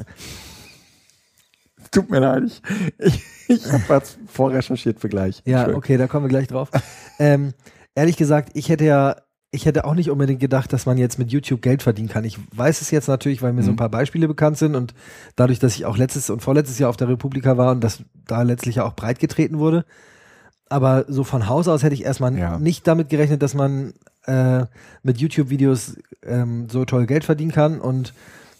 tut 1.91 2.11
mir 2.11 2.21
leid, 2.21 2.45
ich, 2.45 2.63
ich, 2.99 3.23
ich 3.49 3.65
habe 3.73 3.85
was 3.89 4.19
vorrecherchiert 4.27 5.01
für 5.01 5.09
gleich. 5.09 5.43
Ja, 5.45 5.69
okay, 5.75 5.97
da 5.97 6.07
kommen 6.07 6.25
wir 6.25 6.31
gleich 6.31 6.49
drauf. 6.49 6.71
ähm, 7.19 7.53
ehrlich 7.95 8.17
gesagt, 8.17 8.51
ich 8.55 8.69
hätte 8.69 8.85
ja, 8.85 9.17
ich 9.51 9.67
hätte 9.67 9.85
auch 9.85 9.95
nicht 9.95 10.11
unbedingt 10.11 10.41
gedacht, 10.41 10.73
dass 10.73 10.87
man 10.87 10.97
jetzt 10.97 11.19
mit 11.19 11.31
YouTube 11.31 11.61
Geld 11.61 11.83
verdienen 11.83 12.09
kann. 12.09 12.25
Ich 12.25 12.39
weiß 12.57 12.81
es 12.81 12.91
jetzt 12.91 13.09
natürlich, 13.09 13.43
weil 13.43 13.53
mir 13.53 13.63
so 13.63 13.71
ein 13.71 13.75
Mhm. 13.75 13.77
paar 13.77 13.91
Beispiele 13.91 14.27
bekannt 14.29 14.57
sind 14.59 14.75
und 14.75 14.95
dadurch, 15.37 15.59
dass 15.59 15.75
ich 15.75 15.85
auch 15.85 15.99
letztes 15.99 16.31
und 16.31 16.41
vorletztes 16.41 16.79
Jahr 16.79 16.89
auf 16.89 16.97
der 16.97 17.09
Republika 17.09 17.57
war 17.59 17.73
und 17.73 17.83
das 17.85 18.03
da 18.27 18.43
letztlich 18.43 18.77
ja 18.77 18.85
auch 18.85 18.95
breit 18.95 19.19
getreten 19.19 19.59
wurde. 19.59 19.85
Aber 20.71 21.05
so 21.09 21.23
von 21.23 21.49
Haus 21.49 21.69
aus 21.69 21.83
hätte 21.83 21.95
ich 21.95 22.03
erstmal 22.05 22.37
Ja. 22.39 22.59
nicht 22.59 22.87
damit 22.87 23.11
gerechnet, 23.11 23.43
dass 23.43 23.53
man 23.55 23.93
äh, 24.25 24.65
mit 25.03 25.19
YouTube-Videos 25.19 25.97
ähm, 26.25 26.69
so 26.71 26.87
toll 26.87 27.05
Geld 27.07 27.25
verdienen 27.25 27.53
kann 27.53 27.79
und 27.81 28.15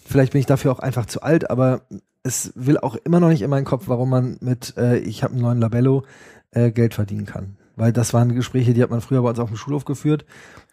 vielleicht 0.05 0.33
bin 0.33 0.39
ich 0.39 0.45
dafür 0.45 0.73
auch 0.73 0.79
einfach 0.79 1.05
zu 1.07 1.23
alt, 1.23 1.49
aber 1.49 1.81
es 2.23 2.51
will 2.55 2.77
auch 2.77 2.95
immer 2.95 3.19
noch 3.19 3.29
nicht 3.29 3.41
in 3.41 3.49
meinen 3.49 3.65
Kopf, 3.65 3.83
warum 3.87 4.09
man 4.09 4.37
mit 4.41 4.75
äh, 4.77 4.97
ich 4.97 5.23
habe 5.23 5.33
einen 5.33 5.41
neuen 5.43 5.59
Labello 5.59 6.03
äh, 6.51 6.71
Geld 6.71 6.93
verdienen 6.93 7.25
kann. 7.25 7.57
Weil 7.75 7.91
das 7.91 8.13
waren 8.13 8.35
Gespräche, 8.35 8.75
die 8.75 8.83
hat 8.83 8.91
man 8.91 9.01
früher 9.01 9.23
bei 9.23 9.29
uns 9.31 9.39
auf 9.39 9.49
dem 9.49 9.57
Schulhof 9.57 9.83
geführt 9.83 10.25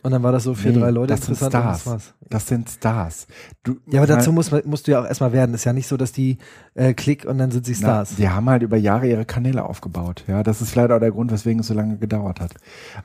und 0.03 0.11
dann 0.11 0.23
war 0.23 0.33
das 0.33 0.45
so 0.45 0.55
für 0.55 0.69
Nee, 0.69 0.79
drei 0.81 0.91
Leute 0.91 1.15
das 1.15 1.21
sind 1.25 1.31
interessant 1.31 1.55
das 1.55 1.81
Stars. 1.81 1.87
war's. 1.87 2.15
Das 2.29 2.47
sind 2.47 2.69
Stars. 2.69 3.27
Du, 3.63 3.77
Ja, 3.87 4.01
aber 4.01 4.07
dazu 4.07 4.29
mein- 4.31 4.35
muss 4.35 4.51
man, 4.51 4.61
musst 4.67 4.87
du 4.87 4.91
ja 4.91 5.01
auch 5.01 5.07
erstmal 5.07 5.33
werden. 5.33 5.55
Ist 5.55 5.65
ja 5.65 5.73
nicht 5.73 5.87
so, 5.87 5.97
dass 5.97 6.13
die 6.13 6.37
äh, 6.75 6.93
klick 6.93 7.25
und 7.25 7.39
dann 7.39 7.51
sind 7.51 7.65
sie 7.65 7.73
Na, 7.81 8.05
Stars. 8.05 8.17
die 8.17 8.29
haben 8.29 8.51
halt 8.51 8.63
über 8.63 8.77
Jahre 8.77 9.09
ihre 9.09 9.25
Kanäle 9.25 9.65
aufgebaut. 9.65 10.25
Ja, 10.29 10.43
das 10.43 10.61
ist 10.61 10.73
vielleicht 10.73 10.91
auch 10.91 11.01
der 11.01 11.11
Grund, 11.11 11.33
weswegen 11.33 11.61
es 11.61 11.69
so 11.69 11.75
lange 11.75 11.97
gedauert 11.97 12.39
hat. 12.39 12.53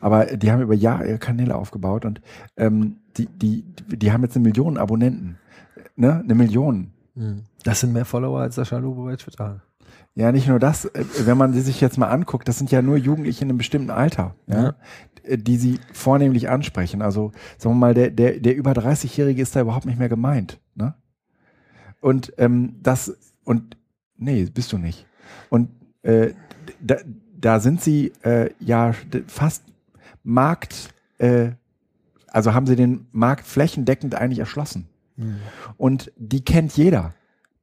Aber 0.02 0.26
die 0.26 0.52
haben 0.52 0.62
über 0.62 0.76
Jahre 0.76 1.08
ihre 1.08 1.18
Kanäle 1.20 1.56
aufgebaut 1.56 2.04
und 2.04 2.20
ähm, 2.58 2.98
die, 3.16 3.28
die, 3.28 3.64
die 3.88 4.12
haben 4.12 4.24
jetzt 4.24 4.36
eine 4.36 4.44
Million 4.44 4.78
Abonnenten. 4.78 5.38
Ne? 5.96 6.20
Eine 6.22 6.36
Million. 6.36 6.92
Mhm. 7.16 7.44
Das 7.64 7.80
sind 7.80 7.94
mehr 7.94 8.06
Follower 8.06 8.40
als 8.42 8.56
Sascha 8.56 8.78
Lobo 8.78 9.06
bei 9.06 9.16
Twitter. 9.16 9.62
Ja, 10.14 10.32
nicht 10.32 10.48
nur 10.48 10.60
das, 10.60 10.86
äh, 10.86 11.04
wenn 11.26 11.38
man 11.38 11.54
sie 11.54 11.62
sich 11.62 11.82
jetzt 11.82 11.98
mal 11.98 12.08
anguckt, 12.08 12.48
das 12.48 12.58
sind 12.58 12.72
ja 12.72 12.82
nur 12.82 12.98
Jugendliche 12.98 13.44
in 13.44 13.50
einem 13.50 13.58
bestimmten 13.58 13.90
Alter, 13.90 14.36
ja, 14.48 14.64
Ja. 14.64 14.76
äh, 15.24 15.38
die 15.38 15.58
sie 15.58 15.80
vornehmlich 15.94 16.50
ansprechen. 16.50 17.02
Also, 17.02 17.32
sagen 17.58 17.76
wir 17.76 17.80
mal, 17.80 17.94
der, 17.94 18.12
der, 18.12 18.40
der 18.40 18.56
über 18.56 18.72
30-Jährige 18.72 19.42
ist 19.42 19.56
da 19.56 19.62
überhaupt 19.62 19.86
nicht 19.86 20.00
mehr 20.00 20.10
gemeint. 20.10 20.60
Ne? 20.76 20.94
Und 22.00 22.34
ähm, 22.38 22.76
das, 22.82 23.18
und 23.44 23.78
nee, 24.18 24.46
bist 24.46 24.72
du 24.72 24.78
nicht. 24.78 25.06
Und 25.50 25.70
äh, 26.04 26.34
da, 26.82 26.98
da 27.38 27.60
sind 27.60 27.82
sie 27.82 28.14
äh, 28.24 28.52
ja 28.60 28.94
fast 29.28 29.64
Markt, 30.24 30.94
äh, 31.18 31.52
also 32.28 32.54
haben 32.54 32.68
sie 32.68 32.76
den 32.76 33.08
Markt 33.12 33.46
flächendeckend 33.46 34.16
eigentlich 34.16 34.40
erschlossen. 34.40 34.88
Mhm. 35.18 35.40
Und 35.78 36.12
die 36.18 36.44
kennt 36.44 36.76
jeder. 36.78 37.14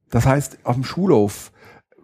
Das 0.09 0.25
heißt, 0.25 0.59
auf 0.63 0.75
dem 0.75 0.83
Schulhof, 0.83 1.51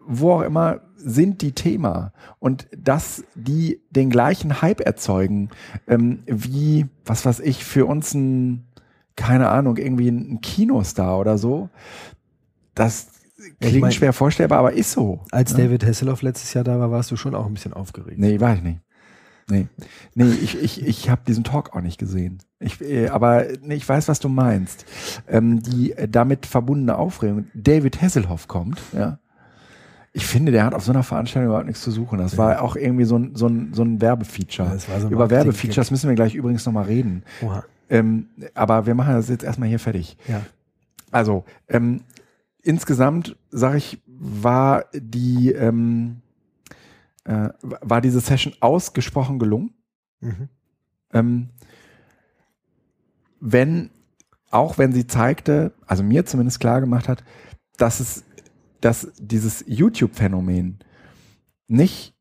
wo 0.06 0.34
auch 0.34 0.42
immer, 0.42 0.82
sind 0.96 1.42
die 1.42 1.52
Thema. 1.54 2.12
Und 2.40 2.68
dass 2.76 3.24
die 3.36 3.82
den 3.90 4.10
gleichen 4.10 4.62
Hype 4.62 4.82
erzeugen, 4.82 5.50
ähm, 5.88 6.24
wie, 6.26 6.88
was 7.06 7.26
weiß 7.26 7.40
ich, 7.42 7.64
für 7.64 7.86
uns 7.86 8.14
ein, 8.14 8.66
keine 9.16 9.50
Ahnung, 9.50 9.78
irgendwie 9.78 10.10
ein 10.10 10.42
Kinostar 10.42 11.20
oder 11.20 11.38
so, 11.38 11.70
das 12.76 13.08
ich 13.38 13.60
klingt 13.60 13.82
mein- 13.82 13.92
schwer 13.92 14.14
vorstellbar, 14.14 14.60
aber 14.60 14.74
ist 14.74 14.92
so. 14.92 15.22
Als 15.32 15.56
ne? 15.56 15.66
David 15.66 15.86
Hasselhoff 15.86 16.22
letztes 16.22 16.54
Jahr 16.54 16.64
da 16.64 16.80
war, 16.80 16.92
warst 16.92 17.12
du 17.12 17.16
schon 17.16 17.36
auch 17.36 17.46
ein 17.46 17.54
bisschen 17.54 17.74
aufgeregt. 17.74 18.18
Nee, 18.20 18.40
war 18.40 18.56
ich 18.56 18.62
nicht. 18.62 18.80
Nee, 19.50 19.68
nee 20.16 20.26
ich, 20.26 20.62
ich, 20.62 20.86
ich 20.86 21.10
habe 21.10 21.22
diesen 21.28 21.44
Talk 21.44 21.76
auch 21.76 21.82
nicht 21.82 21.98
gesehen. 21.98 22.40
Ich, 22.60 22.82
äh, 22.82 23.08
aber 23.08 23.46
ich 23.70 23.88
weiß, 23.88 24.08
was 24.08 24.20
du 24.20 24.30
meinst. 24.30 24.86
Ähm, 25.28 25.62
die 25.62 25.94
äh, 25.94 26.08
damit 26.08 26.46
verbundene 26.46 26.98
Aufregung. 26.98 27.48
David 27.54 28.02
Hasselhoff 28.02 28.48
kommt, 28.48 28.82
ja. 28.94 29.20
Ich 30.12 30.26
finde, 30.26 30.52
der 30.52 30.66
hat 30.66 30.74
auf 30.74 30.84
so 30.84 30.92
einer 30.92 31.04
Veranstaltung 31.04 31.50
überhaupt 31.50 31.68
nichts 31.68 31.84
zu 31.84 31.92
suchen. 31.92 32.18
Das 32.18 32.38
war 32.38 32.64
auch 32.64 32.76
irgendwie 32.76 33.06
so 33.06 33.18
ein, 33.18 33.36
so 33.36 33.48
ein, 33.48 33.74
so 33.74 33.84
ein 33.84 34.02
Werbefeature. 34.02 34.68
Ja, 34.68 35.00
so 35.00 35.08
ein 35.08 35.14
Über 35.14 35.30
Werbefeatures 35.30 35.92
müssen 35.92 36.10
wir 36.10 36.16
gleich 36.16 36.34
übrigens 36.34 36.66
nochmal 36.66 36.86
reden. 36.86 37.24
Ähm, 37.92 38.28
aber 38.56 38.88
wir 38.88 38.96
machen 38.96 39.14
das 39.14 39.30
jetzt 39.30 39.44
erstmal 39.44 39.70
hier 39.70 39.80
fertig. 39.80 40.18
Ja. 40.28 40.42
Also, 41.12 41.46
ähm, 41.68 42.02
insgesamt 42.64 43.36
sage 43.52 43.78
ich, 43.78 44.02
war 44.08 44.86
die 44.94 45.52
ähm, 45.52 46.22
äh, 47.26 47.50
war 47.62 48.02
diese 48.02 48.20
Session 48.20 48.54
ausgesprochen 48.60 49.38
gelungen. 49.38 49.74
Mhm. 50.20 50.50
Wenn 53.40 53.90
auch 54.52 54.78
wenn 54.78 54.94
sie 54.94 55.08
zeigte, 55.08 55.74
also 55.86 56.04
mir 56.04 56.26
zumindest 56.26 56.60
klar 56.60 56.82
gemacht 56.82 57.08
hat, 57.08 57.24
dass 57.78 58.00
es, 58.00 58.24
dass 58.82 59.12
dieses 59.20 59.64
YouTube-Phänomen 59.68 60.80
nicht 61.68 62.16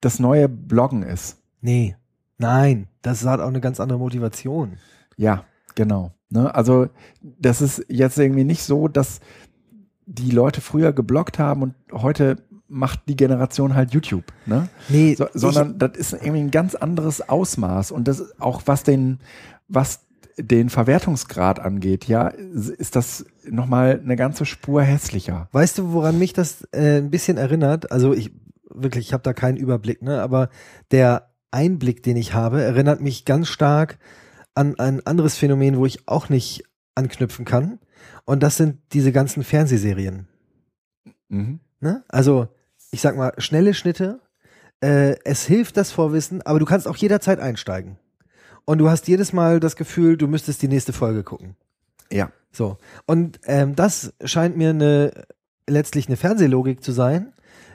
das 0.00 0.18
neue 0.18 0.48
Bloggen 0.48 1.02
ist. 1.02 1.38
Nee, 1.60 1.96
nein, 2.38 2.88
das 3.02 3.24
hat 3.24 3.40
auch 3.40 3.48
eine 3.48 3.60
ganz 3.60 3.80
andere 3.80 3.98
Motivation. 3.98 4.76
Ja, 5.16 5.44
genau. 5.74 6.12
Ne? 6.28 6.54
Also 6.54 6.88
das 7.22 7.60
ist 7.60 7.84
jetzt 7.88 8.18
irgendwie 8.18 8.44
nicht 8.44 8.62
so, 8.62 8.88
dass 8.88 9.20
die 10.06 10.30
Leute 10.30 10.60
früher 10.60 10.92
gebloggt 10.92 11.38
haben 11.38 11.62
und 11.62 11.74
heute 11.92 12.36
macht 12.68 13.00
die 13.08 13.16
Generation 13.16 13.74
halt 13.74 13.92
YouTube, 13.92 14.32
ne? 14.46 14.68
Nee, 14.88 15.14
So, 15.16 15.26
sondern 15.34 15.78
das 15.78 15.96
ist 15.96 16.12
irgendwie 16.12 16.38
ein 16.38 16.50
ganz 16.52 16.76
anderes 16.76 17.28
Ausmaß 17.28 17.90
und 17.90 18.06
das 18.06 18.40
auch 18.40 18.62
was 18.66 18.84
den 18.84 19.18
was 19.66 20.00
den 20.36 20.70
Verwertungsgrad 20.70 21.60
angeht, 21.60 22.06
ja, 22.06 22.28
ist 22.28 22.96
das 22.96 23.26
nochmal 23.48 24.00
eine 24.02 24.16
ganze 24.16 24.46
Spur 24.46 24.82
hässlicher. 24.82 25.48
Weißt 25.52 25.78
du, 25.78 25.92
woran 25.92 26.18
mich 26.18 26.32
das 26.32 26.66
äh, 26.72 26.98
ein 26.98 27.10
bisschen 27.10 27.36
erinnert? 27.36 27.92
Also 27.92 28.14
ich 28.14 28.32
wirklich, 28.72 29.08
ich 29.08 29.12
habe 29.12 29.22
da 29.22 29.32
keinen 29.32 29.56
Überblick, 29.56 30.02
ne? 30.02 30.22
Aber 30.22 30.48
der 30.90 31.30
Einblick, 31.50 32.02
den 32.02 32.16
ich 32.16 32.34
habe, 32.34 32.62
erinnert 32.62 33.00
mich 33.00 33.24
ganz 33.24 33.48
stark 33.48 33.98
an 34.54 34.78
ein 34.78 35.04
anderes 35.06 35.36
Phänomen, 35.36 35.76
wo 35.76 35.86
ich 35.86 36.08
auch 36.08 36.28
nicht 36.28 36.64
anknüpfen 36.94 37.44
kann. 37.44 37.78
Und 38.24 38.42
das 38.42 38.56
sind 38.56 38.78
diese 38.92 39.12
ganzen 39.12 39.42
Fernsehserien. 39.42 40.28
Mhm. 41.28 41.60
Ne? 41.80 42.04
Also, 42.08 42.48
ich 42.90 43.00
sag 43.00 43.16
mal, 43.16 43.32
schnelle 43.38 43.74
Schnitte. 43.74 44.20
Äh, 44.80 45.16
es 45.24 45.44
hilft 45.44 45.76
das 45.76 45.92
Vorwissen, 45.92 46.42
aber 46.42 46.58
du 46.58 46.64
kannst 46.64 46.86
auch 46.86 46.96
jederzeit 46.96 47.40
einsteigen. 47.40 47.98
Und 48.70 48.78
du 48.78 48.88
hast 48.88 49.08
jedes 49.08 49.32
Mal 49.32 49.58
das 49.58 49.74
Gefühl, 49.74 50.16
du 50.16 50.28
müsstest 50.28 50.62
die 50.62 50.68
nächste 50.68 50.92
Folge 50.92 51.24
gucken. 51.24 51.56
Ja. 52.08 52.30
So. 52.52 52.78
Und 53.04 53.40
ähm, 53.46 53.74
das 53.74 54.14
scheint 54.24 54.56
mir 54.56 54.70
eine 54.70 55.10
letztlich 55.68 56.06
eine 56.06 56.16
Fernsehlogik 56.16 56.80
zu 56.80 56.92
sein, 56.92 57.32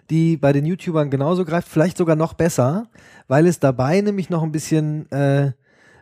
die 0.09 0.37
bei 0.37 0.53
den 0.53 0.65
YouTubern 0.65 1.09
genauso 1.09 1.43
greift, 1.43 1.67
vielleicht 1.67 1.97
sogar 1.97 2.15
noch 2.15 2.33
besser, 2.33 2.87
weil 3.27 3.45
es 3.45 3.59
dabei 3.59 3.99
nämlich 3.99 4.29
noch 4.29 4.41
ein 4.41 4.53
bisschen 4.53 5.11
äh, 5.11 5.51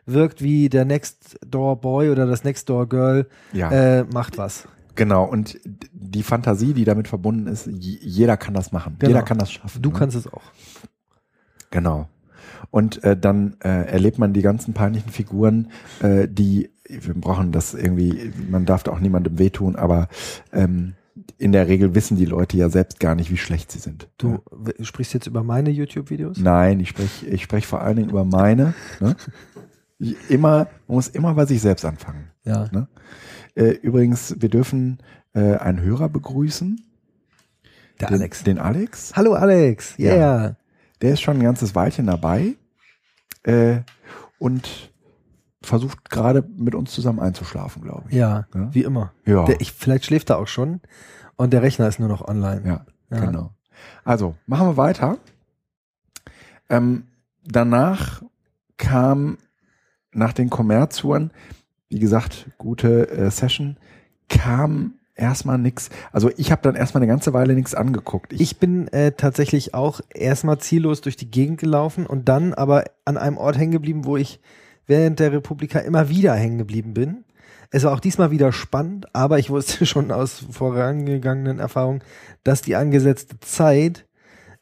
wirkt 0.05 0.43
wie 0.43 0.69
der 0.69 0.85
Next 0.85 1.39
Door 1.43 1.81
Boy 1.81 2.11
oder 2.11 2.27
das 2.27 2.43
Next 2.43 2.69
Door 2.69 2.87
Girl 2.87 3.27
Ja. 3.51 3.71
äh, 3.71 4.03
macht 4.03 4.37
was. 4.37 4.67
Genau, 4.93 5.25
und 5.25 5.59
die 5.91 6.21
Fantasie, 6.21 6.75
die 6.75 6.85
damit 6.85 7.07
verbunden 7.07 7.47
ist, 7.47 7.65
jeder 7.65 8.37
kann 8.37 8.53
das 8.53 8.71
machen. 8.71 8.97
Genau. 8.99 9.09
Jeder 9.09 9.23
kann 9.23 9.39
das 9.39 9.51
schaffen. 9.51 9.81
Du 9.81 9.89
ne? 9.89 9.97
kannst 9.97 10.15
es 10.15 10.31
auch. 10.31 10.43
Genau. 11.71 12.09
Und 12.71 13.03
äh, 13.03 13.17
dann 13.17 13.55
äh, 13.63 13.85
erlebt 13.87 14.17
man 14.19 14.33
die 14.33 14.41
ganzen 14.41 14.73
peinlichen 14.73 15.11
Figuren, 15.11 15.69
äh, 16.01 16.27
die, 16.27 16.71
wir 16.87 17.13
brauchen 17.13 17.51
das 17.51 17.73
irgendwie, 17.73 18.31
man 18.49 18.65
darf 18.65 18.83
da 18.83 18.91
auch 18.91 18.99
niemandem 18.99 19.37
wehtun, 19.39 19.75
aber 19.75 20.07
ähm, 20.51 20.93
in 21.37 21.51
der 21.51 21.67
Regel 21.67 21.93
wissen 21.93 22.17
die 22.17 22.25
Leute 22.25 22.57
ja 22.57 22.69
selbst 22.69 22.99
gar 22.99 23.15
nicht, 23.15 23.29
wie 23.31 23.37
schlecht 23.37 23.71
sie 23.71 23.79
sind. 23.79 24.09
Du 24.17 24.39
w- 24.51 24.83
sprichst 24.83 25.13
jetzt 25.13 25.27
über 25.27 25.43
meine 25.43 25.69
YouTube-Videos? 25.69 26.37
Nein, 26.39 26.79
ich 26.79 26.89
spreche 26.89 27.27
ich 27.27 27.43
sprech 27.43 27.67
vor 27.67 27.81
allen 27.81 27.97
Dingen 27.97 28.09
über 28.09 28.25
meine. 28.25 28.73
Ne? 28.99 29.15
Immer, 30.29 30.67
man 30.87 30.95
muss 30.95 31.07
immer 31.07 31.33
bei 31.33 31.45
sich 31.45 31.61
selbst 31.61 31.85
anfangen. 31.85 32.29
Ja. 32.43 32.67
Ne? 32.71 32.87
Äh, 33.55 33.71
übrigens, 33.81 34.35
wir 34.39 34.49
dürfen 34.49 34.97
äh, 35.33 35.55
einen 35.55 35.81
Hörer 35.81 36.09
begrüßen. 36.09 36.83
Der 37.99 38.07
den, 38.07 38.19
Alex. 38.19 38.43
Den 38.43 38.57
Alex. 38.57 39.13
Hallo 39.15 39.33
Alex. 39.33 39.93
Ja. 39.97 40.55
Der 41.03 41.13
ist 41.13 41.21
schon 41.21 41.37
ein 41.37 41.43
ganzes 41.43 41.75
Weilchen 41.75 42.07
dabei 42.07 42.55
äh, 43.43 43.81
und 44.39 44.91
versucht 45.61 46.09
gerade 46.09 46.41
mit 46.57 46.73
uns 46.75 46.91
zusammen 46.91 47.19
einzuschlafen, 47.19 47.81
glaube 47.83 48.05
ich. 48.09 48.15
Ja, 48.15 48.47
Ja? 48.55 48.73
wie 48.73 48.83
immer. 48.83 49.11
Ja, 49.25 49.43
Der, 49.45 49.61
ich, 49.61 49.71
vielleicht 49.73 50.05
schläft 50.05 50.29
er 50.31 50.37
auch 50.39 50.47
schon 50.47 50.81
und 51.35 51.53
der 51.53 51.61
Rechner 51.61 51.87
ist 51.87 51.99
nur 51.99 52.09
noch 52.09 52.27
online. 52.27 52.61
ja, 52.65 52.85
Ja. 53.15 53.25
genau. 53.25 53.51
Also, 54.03 54.35
machen 54.47 54.67
wir 54.67 54.77
weiter. 54.77 55.17
Ähm, 56.69 57.03
danach 57.45 58.23
kam 58.77 59.37
nach 60.13 60.33
den 60.33 60.49
Kommerztouren, 60.49 61.31
wie 61.89 61.99
gesagt, 61.99 62.47
gute 62.57 63.09
äh, 63.09 63.29
Session, 63.29 63.77
kam 64.29 64.95
erstmal 65.15 65.57
nix. 65.57 65.89
Also 66.11 66.31
ich 66.37 66.51
habe 66.51 66.61
dann 66.61 66.75
erstmal 66.75 67.03
eine 67.03 67.11
ganze 67.11 67.33
Weile 67.33 67.53
nichts 67.53 67.75
angeguckt. 67.75 68.33
Ich 68.33 68.57
bin 68.57 68.87
äh, 68.89 69.11
tatsächlich 69.11 69.73
auch 69.73 70.01
erstmal 70.13 70.57
ziellos 70.59 71.01
durch 71.01 71.15
die 71.15 71.29
Gegend 71.29 71.59
gelaufen 71.59 72.05
und 72.05 72.29
dann 72.29 72.53
aber 72.53 72.85
an 73.05 73.17
einem 73.17 73.37
Ort 73.37 73.57
hängen 73.57 73.71
geblieben, 73.71 74.05
wo 74.05 74.17
ich 74.17 74.39
während 74.87 75.19
der 75.19 75.31
Republika 75.31 75.79
immer 75.79 76.09
wieder 76.09 76.33
hängen 76.33 76.57
geblieben 76.57 76.93
bin. 76.93 77.23
Es 77.69 77.83
war 77.83 77.93
auch 77.93 77.99
diesmal 77.99 78.31
wieder 78.31 78.51
spannend, 78.51 79.07
aber 79.15 79.39
ich 79.39 79.49
wusste 79.49 79.85
schon 79.87 80.11
aus 80.11 80.45
vorangegangenen 80.51 81.59
Erfahrungen, 81.59 82.03
dass 82.43 82.61
die 82.61 82.75
angesetzte 82.75 83.39
Zeit 83.39 84.05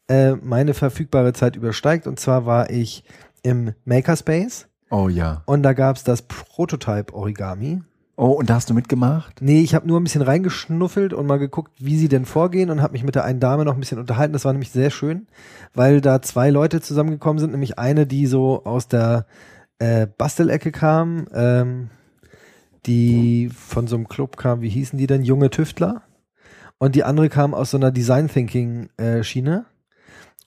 äh, 0.08 0.34
meine 0.36 0.74
verfügbare 0.74 1.34
Zeit 1.34 1.56
übersteigt. 1.56 2.08
Und 2.08 2.20
zwar 2.20 2.46
war 2.46 2.70
ich 2.70 3.04
im 3.44 3.74
Makerspace 3.86 4.68
oh 4.90 5.10
ja. 5.10 5.44
und 5.46 5.64
da 5.64 5.74
gab's 5.74 6.04
das 6.04 6.22
Prototype 6.22 7.14
Origami. 7.14 7.82
Oh, 8.24 8.34
und 8.34 8.52
da 8.52 8.54
hast 8.54 8.70
du 8.70 8.76
mitgemacht? 8.76 9.42
Nee, 9.42 9.62
ich 9.62 9.74
habe 9.74 9.88
nur 9.88 10.00
ein 10.00 10.04
bisschen 10.04 10.22
reingeschnuffelt 10.22 11.12
und 11.12 11.26
mal 11.26 11.40
geguckt, 11.40 11.72
wie 11.80 11.98
sie 11.98 12.08
denn 12.08 12.26
vorgehen 12.26 12.70
und 12.70 12.80
habe 12.80 12.94
mich 12.94 13.04
mit 13.04 13.16
der 13.16 13.24
einen 13.24 13.40
Dame 13.40 13.66
noch 13.66 13.74
ein 13.74 13.80
bisschen 13.80 13.98
unterhalten. 13.98 14.34
Das 14.34 14.46
war 14.46 14.54
nämlich 14.54 14.70
sehr 14.70 14.92
schön, 14.92 15.26
weil 15.74 16.02
da 16.02 16.22
zwei 16.22 16.52
Leute 16.52 16.82
zusammengekommen 16.82 17.40
sind, 17.40 17.50
nämlich 17.50 17.80
eine, 17.80 18.06
die 18.06 18.28
so 18.28 18.64
aus 18.64 18.88
der 18.88 19.26
äh, 19.80 20.06
Bastelecke 20.06 20.72
kam, 20.72 21.30
ähm, 21.34 21.90
die 22.86 23.50
von 23.50 23.88
so 23.88 23.96
einem 23.96 24.08
Club 24.08 24.38
kam, 24.38 24.62
wie 24.62 24.70
hießen 24.70 25.00
die 25.00 25.08
denn? 25.08 25.24
Junge 25.24 25.50
Tüftler. 25.50 26.04
Und 26.78 26.94
die 26.94 27.04
andere 27.04 27.28
kam 27.28 27.56
aus 27.56 27.72
so 27.72 27.78
einer 27.78 27.90
Design 27.90 28.28
Thinking 28.28 28.90
äh, 28.98 29.24
Schiene. 29.24 29.66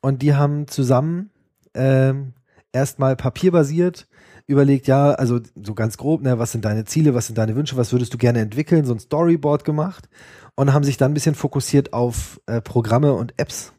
Und 0.01 0.23
die 0.23 0.37
haben 0.37 0.69
zusammen 0.69 1.31
ähm, 1.75 2.35
erstmal 2.71 3.17
papierbasiert 3.17 4.07
überlegt, 4.47 4.87
ja, 4.87 5.13
also 5.13 5.41
so 5.63 5.75
ganz 5.75 5.97
grob, 5.97 6.23
ne, 6.23 6.39
was 6.39 6.53
sind 6.53 6.65
deine 6.65 6.85
Ziele, 6.85 7.15
was 7.15 7.27
sind 7.27 7.39
deine 7.39 7.57
Wünsche, 7.57 7.77
was 7.77 7.93
würdest 7.93 8.13
du 8.13 8.19
gerne 8.19 8.41
entwickeln, 8.41 8.85
so 8.85 8.93
ein 8.93 9.01
Storyboard 9.01 9.65
gemacht 9.65 10.09
und 10.55 10.73
haben 10.73 10.85
sich 10.85 10.97
dann 10.97 11.13
ein 11.13 11.15
bisschen 11.15 11.35
fokussiert 11.35 11.93
auf 11.93 12.41
äh, 12.47 12.61
Programme 12.61 13.15
und 13.15 13.35
Apps 13.39 13.73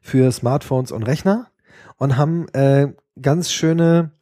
für 0.00 0.30
Smartphones 0.32 0.92
und 0.92 1.04
Rechner 1.04 1.48
und 1.96 2.16
haben 2.16 2.48
äh, 2.48 2.88
ganz 3.20 3.52
schöne 3.52 4.12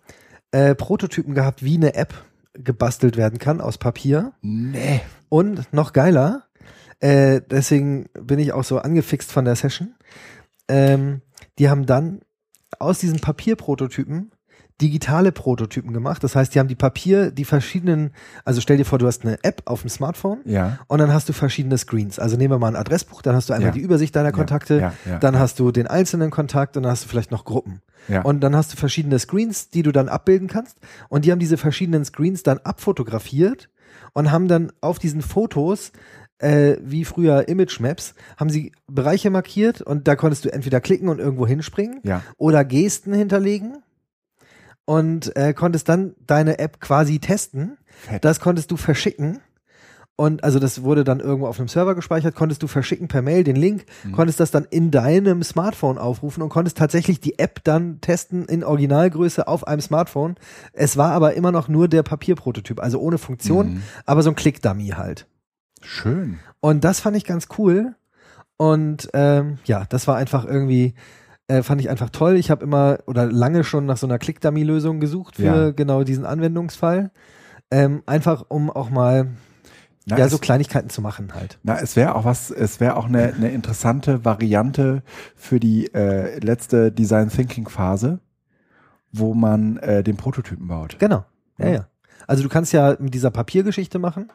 äh, 0.50 0.74
Prototypen 0.74 1.34
gehabt, 1.34 1.62
wie 1.62 1.76
eine 1.76 1.94
App 1.94 2.14
gebastelt 2.54 3.16
werden 3.16 3.38
kann 3.38 3.60
aus 3.60 3.78
Papier. 3.78 4.32
Nee. 4.42 5.00
Und 5.28 5.72
noch 5.72 5.92
geiler, 5.92 6.44
äh, 7.00 7.40
deswegen 7.48 8.08
bin 8.14 8.38
ich 8.38 8.52
auch 8.52 8.64
so 8.64 8.78
angefixt 8.78 9.30
von 9.30 9.44
der 9.44 9.56
Session. 9.56 9.94
Ähm, 10.68 11.22
die 11.58 11.70
haben 11.70 11.86
dann 11.86 12.20
aus 12.78 12.98
diesen 12.98 13.20
Papierprototypen 13.20 14.32
digitale 14.80 15.32
Prototypen 15.32 15.92
gemacht. 15.92 16.22
Das 16.22 16.36
heißt, 16.36 16.54
die 16.54 16.58
haben 16.60 16.68
die 16.68 16.74
Papier, 16.76 17.30
die 17.32 17.44
verschiedenen, 17.44 18.12
also 18.44 18.60
stell 18.60 18.76
dir 18.76 18.84
vor, 18.84 18.98
du 18.98 19.06
hast 19.06 19.24
eine 19.24 19.42
App 19.42 19.62
auf 19.64 19.80
dem 19.82 19.90
Smartphone 19.90 20.38
Ja. 20.44 20.78
und 20.86 20.98
dann 20.98 21.12
hast 21.12 21.28
du 21.28 21.32
verschiedene 21.32 21.76
Screens. 21.78 22.18
Also 22.18 22.36
nehmen 22.36 22.52
wir 22.54 22.58
mal 22.58 22.68
ein 22.68 22.76
Adressbuch, 22.76 23.22
dann 23.22 23.34
hast 23.34 23.48
du 23.48 23.54
einmal 23.54 23.70
Ja. 23.70 23.74
die 23.74 23.80
Übersicht 23.80 24.14
deiner 24.14 24.30
Kontakte, 24.32 24.92
Ja, 25.08 25.18
dann 25.18 25.38
hast 25.38 25.58
du 25.58 25.72
den 25.72 25.86
einzelnen 25.88 26.30
Kontakt 26.30 26.76
und 26.76 26.84
dann 26.84 26.92
hast 26.92 27.04
du 27.04 27.08
vielleicht 27.08 27.30
noch 27.32 27.44
Gruppen. 27.44 27.80
Ja. 28.06 28.22
Und 28.22 28.40
dann 28.40 28.54
hast 28.54 28.72
du 28.72 28.76
verschiedene 28.76 29.18
Screens, 29.18 29.70
die 29.70 29.82
du 29.82 29.90
dann 29.92 30.08
abbilden 30.08 30.46
kannst. 30.48 30.78
Und 31.08 31.24
die 31.24 31.32
haben 31.32 31.40
diese 31.40 31.56
verschiedenen 31.56 32.04
Screens 32.04 32.42
dann 32.44 32.58
abfotografiert 32.58 33.68
und 34.12 34.30
haben 34.30 34.48
dann 34.48 34.72
auf 34.80 34.98
diesen 34.98 35.22
Fotos, 35.22 35.92
äh, 36.38 36.76
wie 36.82 37.04
früher 37.04 37.48
Image 37.48 37.80
Maps, 37.80 38.14
haben 38.36 38.48
sie 38.48 38.72
Bereiche 38.86 39.30
markiert 39.30 39.82
und 39.82 40.06
da 40.06 40.14
konntest 40.14 40.44
du 40.44 40.52
entweder 40.52 40.80
klicken 40.80 41.08
und 41.08 41.18
irgendwo 41.18 41.46
hinspringen 41.48 41.98
ja. 42.04 42.22
oder 42.36 42.64
Gesten 42.64 43.12
hinterlegen 43.12 43.78
und 44.88 45.36
äh, 45.36 45.52
konntest 45.52 45.86
dann 45.90 46.14
deine 46.26 46.58
App 46.58 46.80
quasi 46.80 47.18
testen. 47.18 47.76
Fett. 48.08 48.24
Das 48.24 48.40
konntest 48.40 48.70
du 48.70 48.78
verschicken. 48.78 49.40
Und 50.16 50.42
also 50.44 50.58
das 50.58 50.82
wurde 50.82 51.04
dann 51.04 51.20
irgendwo 51.20 51.46
auf 51.46 51.58
einem 51.58 51.68
Server 51.68 51.94
gespeichert, 51.94 52.34
konntest 52.34 52.62
du 52.62 52.68
verschicken 52.68 53.06
per 53.06 53.20
Mail 53.20 53.44
den 53.44 53.54
Link, 53.54 53.84
Mhm. 54.04 54.12
konntest 54.12 54.40
das 54.40 54.50
dann 54.50 54.64
in 54.70 54.90
deinem 54.90 55.42
Smartphone 55.42 55.98
aufrufen 55.98 56.42
und 56.42 56.48
konntest 56.48 56.78
tatsächlich 56.78 57.20
die 57.20 57.38
App 57.38 57.62
dann 57.64 58.00
testen 58.00 58.46
in 58.46 58.64
Originalgröße 58.64 59.46
auf 59.46 59.66
einem 59.68 59.82
Smartphone. 59.82 60.36
Es 60.72 60.96
war 60.96 61.12
aber 61.12 61.34
immer 61.34 61.52
noch 61.52 61.68
nur 61.68 61.86
der 61.86 62.02
Papierprototyp, 62.02 62.80
also 62.80 62.98
ohne 62.98 63.18
Funktion, 63.18 63.74
Mhm. 63.74 63.82
aber 64.06 64.22
so 64.22 64.30
ein 64.30 64.36
Klick-Dummy 64.36 64.88
halt. 64.96 65.26
Schön. 65.82 66.38
Und 66.60 66.82
das 66.82 66.98
fand 67.00 67.14
ich 67.18 67.24
ganz 67.26 67.48
cool. 67.58 67.94
Und 68.56 69.10
ähm, 69.12 69.58
ja, 69.66 69.84
das 69.90 70.08
war 70.08 70.16
einfach 70.16 70.46
irgendwie, 70.46 70.94
äh, 71.48 71.62
fand 71.62 71.80
ich 71.80 71.90
einfach 71.90 72.10
toll. 72.10 72.36
Ich 72.36 72.50
habe 72.50 72.62
immer 72.64 72.98
oder 73.06 73.26
lange 73.26 73.64
schon 73.64 73.86
nach 73.86 73.96
so 73.96 74.06
einer 74.06 74.18
Click-Dummy-Lösung 74.18 75.00
gesucht 75.00 75.36
für 75.36 75.42
Ja. 75.42 75.70
genau 75.70 76.04
diesen 76.04 76.24
Anwendungsfall. 76.24 77.10
Ähm, 77.70 78.02
einfach 78.06 78.44
um 78.48 78.70
auch 78.70 78.88
mal 78.90 79.28
Na, 80.06 80.16
ja, 80.18 80.28
so 80.28 80.38
Kleinigkeiten 80.38 80.88
zu 80.88 81.02
machen 81.02 81.34
halt. 81.34 81.58
na, 81.62 81.78
es 81.78 81.96
wäre 81.96 82.14
auch 82.14 82.24
was, 82.24 82.50
es 82.50 82.80
wäre 82.80 82.96
auch 82.96 83.06
eine, 83.06 83.34
eine 83.34 83.50
interessante 83.50 84.24
Variante 84.24 85.02
für 85.36 85.60
die 85.60 85.92
äh, 85.92 86.38
letzte 86.38 86.90
Design 86.92 87.28
Thinking 87.28 87.68
Phase, 87.68 88.20
wo 89.12 89.34
man 89.34 89.76
äh, 89.78 90.02
den 90.02 90.16
Prototypen 90.16 90.66
baut. 90.68 90.98
Genau. 90.98 91.24
Ja, 91.58 91.66
Ja. 91.66 91.72
ja. 91.74 91.86
Also 92.26 92.42
du 92.42 92.48
kannst 92.50 92.72
ja 92.74 92.96
mit 92.98 93.14
dieser 93.14 93.30
Papiergeschichte 93.30 93.98
machen. 93.98 94.30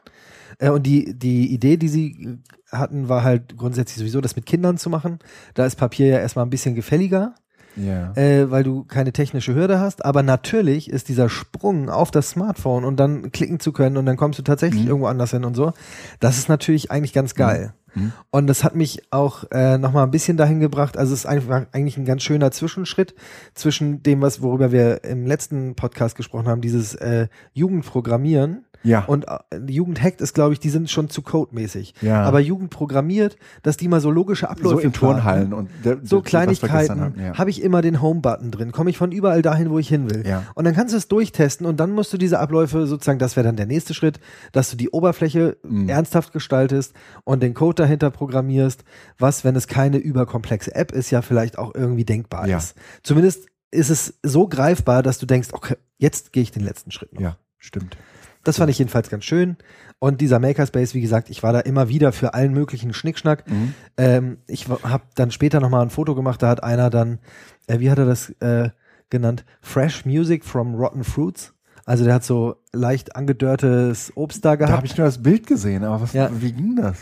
Äh, 0.59 0.69
und 0.69 0.83
die, 0.83 1.13
die 1.17 1.53
Idee, 1.53 1.77
die 1.77 1.87
sie 1.89 2.39
äh, 2.71 2.75
hatten, 2.75 3.09
war 3.09 3.23
halt 3.23 3.57
grundsätzlich 3.57 3.97
sowieso, 3.99 4.21
das 4.21 4.35
mit 4.35 4.45
Kindern 4.45 4.77
zu 4.77 4.89
machen. 4.89 5.19
Da 5.53 5.65
ist 5.65 5.75
Papier 5.75 6.07
ja 6.07 6.19
erstmal 6.19 6.45
ein 6.45 6.49
bisschen 6.49 6.75
gefälliger, 6.75 7.35
Ja. 7.75 8.13
äh, 8.15 8.49
weil 8.51 8.63
du 8.63 8.83
keine 8.83 9.11
technische 9.13 9.55
Hürde 9.55 9.79
hast. 9.79 10.05
Aber 10.05 10.23
natürlich 10.23 10.89
ist 10.89 11.09
dieser 11.09 11.29
Sprung 11.29 11.89
auf 11.89 12.11
das 12.11 12.29
Smartphone 12.31 12.83
und 12.85 12.97
dann 12.99 13.31
klicken 13.31 13.59
zu 13.59 13.71
können 13.71 13.97
und 13.97 14.05
dann 14.05 14.17
kommst 14.17 14.39
du 14.39 14.43
tatsächlich 14.43 14.83
Mhm. 14.83 14.87
irgendwo 14.87 15.07
anders 15.07 15.31
hin 15.31 15.43
und 15.45 15.55
so. 15.55 15.73
Das 16.19 16.37
ist 16.37 16.49
natürlich 16.49 16.91
eigentlich 16.91 17.13
ganz 17.13 17.35
geil. 17.35 17.73
Mhm. 17.95 18.11
Und 18.31 18.47
das 18.47 18.63
hat 18.63 18.75
mich 18.75 19.01
auch 19.11 19.43
äh, 19.51 19.77
nochmal 19.77 20.03
ein 20.03 20.11
bisschen 20.11 20.37
dahin 20.37 20.59
gebracht. 20.59 20.97
Also 20.97 21.13
es 21.13 21.19
ist 21.21 21.25
einfach 21.25 21.65
eigentlich 21.71 21.97
ein 21.97 22.05
ganz 22.05 22.23
schöner 22.23 22.51
Zwischenschritt 22.51 23.13
zwischen 23.53 24.01
dem, 24.03 24.21
was 24.21 24.41
worüber 24.41 24.71
wir 24.71 25.03
im 25.03 25.25
letzten 25.27 25.75
Podcast 25.75 26.15
gesprochen 26.15 26.47
haben, 26.47 26.61
dieses 26.61 26.95
äh, 26.95 27.27
Jugendprogrammieren 27.53 28.65
Ja. 28.83 29.05
und 29.05 29.25
äh, 29.27 29.57
Jugendhackt 29.67 30.21
ist, 30.21 30.33
glaube 30.33 30.53
ich, 30.53 30.59
die 30.59 30.69
sind 30.69 30.89
schon 30.89 31.09
zu 31.09 31.21
codemäßig. 31.21 31.93
Ja. 32.01 32.23
Aber 32.23 32.39
Jugend 32.39 32.69
programmiert, 32.69 33.37
dass 33.61 33.77
die 33.77 33.87
mal 33.87 34.01
so 34.01 34.11
logische 34.11 34.49
Abläufe 34.49 34.75
so 34.75 34.79
in. 34.79 34.93
Turnhallen 34.93 35.53
und 35.53 35.69
So 35.83 35.89
was 35.91 35.93
wir 35.93 35.99
gestern 36.01 36.23
Kleinigkeiten 36.23 37.01
hatten, 37.01 37.19
ja. 37.19 37.37
habe 37.37 37.49
ich 37.49 37.61
immer 37.63 37.81
den 37.81 38.01
Home-Button 38.01 38.51
drin. 38.51 38.71
Komme 38.71 38.89
ich 38.89 38.97
von 38.97 39.11
überall 39.11 39.41
dahin, 39.41 39.69
wo 39.69 39.79
ich 39.79 39.87
hin 39.87 40.09
will. 40.09 40.25
Ja. 40.27 40.43
Und 40.55 40.65
dann 40.65 40.73
kannst 40.75 40.93
du 40.93 40.97
es 40.97 41.07
durchtesten 41.07 41.65
und 41.65 41.79
dann 41.79 41.91
musst 41.91 42.11
du 42.13 42.17
diese 42.17 42.39
Abläufe 42.39 42.85
sozusagen, 42.87 43.19
das 43.19 43.35
wäre 43.35 43.45
dann 43.45 43.55
der 43.55 43.65
nächste 43.65 43.93
Schritt, 43.93 44.19
dass 44.51 44.69
du 44.69 44.77
die 44.77 44.89
Oberfläche 44.89 45.57
Mhm. 45.63 45.87
ernsthaft 45.89 46.33
gestaltest 46.33 46.93
und 47.23 47.41
den 47.41 47.53
Code 47.53 47.82
dahinter 47.83 48.09
programmierst, 48.11 48.83
was, 49.19 49.43
wenn 49.43 49.55
es 49.55 49.67
keine 49.67 49.97
überkomplexe 49.97 50.73
App 50.75 50.91
ist, 50.91 51.11
ja 51.11 51.21
vielleicht 51.21 51.57
auch 51.57 51.73
irgendwie 51.75 52.05
denkbar 52.05 52.47
Ja. 52.47 52.57
ist. 52.57 52.75
Zumindest 53.03 53.47
ist 53.71 53.89
es 53.89 54.13
so 54.23 54.47
greifbar, 54.47 55.03
dass 55.03 55.17
du 55.19 55.25
denkst, 55.25 55.49
okay, 55.51 55.75
jetzt 55.97 56.31
gehe 56.33 56.43
ich 56.43 56.51
den 56.51 56.63
letzten 56.63 56.91
Schritt 56.91 57.13
noch. 57.13 57.21
ja, 57.21 57.37
stimmt. 57.57 57.97
Das 58.45 58.57
fand 58.57 58.69
ich 58.69 58.77
jedenfalls 58.77 59.09
ganz 59.09 59.23
schön. 59.23 59.55
Und 59.99 60.19
dieser 60.19 60.37
Makerspace, 60.37 60.93
wie 60.93 60.99
gesagt, 61.01 61.29
ich 61.29 61.43
war 61.43 61.53
da 61.53 61.61
immer 61.61 61.87
wieder 61.87 62.11
für 62.11 62.33
allen 62.33 62.51
möglichen 62.51 62.93
Schnickschnack. 62.93 63.49
Mhm. 63.49 63.73
Ähm, 63.95 64.37
ich 64.47 64.67
habe 64.67 65.03
dann 65.15 65.31
später 65.31 65.61
nochmal 65.61 65.81
ein 65.81 65.89
Foto 65.89 66.13
gemacht, 66.13 66.41
da 66.43 66.49
hat 66.49 66.61
einer 66.61 66.89
dann, 66.89 67.19
äh, 67.67 67.79
wie 67.79 67.89
hat 67.89 67.99
er 67.99 68.05
das 68.05 68.29
äh, 68.41 68.69
genannt? 69.09 69.45
Fresh 69.61 70.05
Music 70.05 70.43
from 70.43 70.75
Rotten 70.75 71.05
Fruits. 71.05 71.53
Also 71.85 72.03
der 72.03 72.15
hat 72.15 72.25
so 72.25 72.57
leicht 72.73 73.15
angedörrtes 73.15 74.11
Obst 74.15 74.43
da 74.43 74.51
Da 74.51 74.55
gehabt. 74.55 74.73
habe 74.77 74.85
ich 74.87 74.97
nur 74.97 75.05
das 75.05 75.23
Bild 75.23 75.47
gesehen, 75.47 75.83
aber 75.85 76.01
was, 76.01 76.11
Ja. 76.13 76.29
wie 76.33 76.51
ging 76.51 76.75
das? 76.75 76.97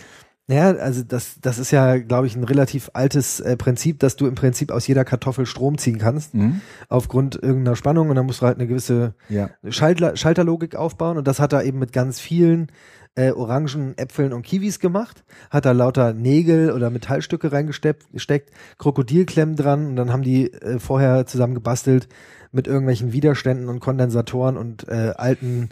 Naja, 0.52 0.76
also 0.82 1.02
das, 1.04 1.36
das 1.42 1.60
ist 1.60 1.72
ja, 1.72 1.98
glaube 1.98 2.28
ich, 2.28 2.36
ein 2.36 2.44
relativ 2.44 2.90
altes 2.94 3.40
äh, 3.40 3.56
Prinzip, 3.56 4.00
dass 4.00 4.18
du 4.18 4.28
im 4.28 4.36
Prinzip 4.36 4.70
aus 4.70 4.86
jeder 4.86 5.06
Kartoffel 5.06 5.46
Strom 5.46 5.78
ziehen 5.78 5.98
kannst, 5.98 6.34
Mhm. 6.34 6.60
aufgrund 6.90 7.36
irgendeiner 7.42 7.78
Spannung 7.78 8.10
und 8.10 8.18
dann 8.18 8.26
musst 8.26 8.42
du 8.42 8.46
halt 8.48 8.58
eine 8.58 8.68
gewisse 8.68 9.14
Ja. 9.30 9.50
Schaltler, 9.70 10.18
Schalterlogik 10.18 10.76
aufbauen 10.76 11.18
und 11.18 11.26
das 11.26 11.40
hat 11.40 11.54
er 11.54 11.64
eben 11.64 11.80
mit 11.80 11.94
ganz 11.94 12.20
vielen 12.20 12.68
äh, 13.16 13.32
Orangen, 13.32 13.98
Äpfeln 13.98 14.34
und 14.34 14.42
Kiwis 14.44 14.80
gemacht, 14.80 15.24
hat 15.50 15.66
da 15.66 15.72
lauter 15.72 16.14
Nägel 16.14 16.72
oder 16.72 16.90
Metallstücke 16.90 17.52
reingesteckt, 17.52 18.12
gesteckt, 18.12 18.52
Krokodilklemmen 18.78 19.56
dran 19.56 19.88
und 19.88 19.96
dann 19.96 20.12
haben 20.12 20.24
die 20.24 20.52
äh, 20.52 20.80
vorher 20.80 21.26
zusammen 21.26 21.54
gebastelt 21.56 22.10
mit 22.52 22.68
irgendwelchen 22.68 23.14
Widerständen 23.14 23.70
und 23.70 23.80
Kondensatoren 23.80 24.58
und 24.58 24.88
äh, 24.90 25.14
alten 25.16 25.70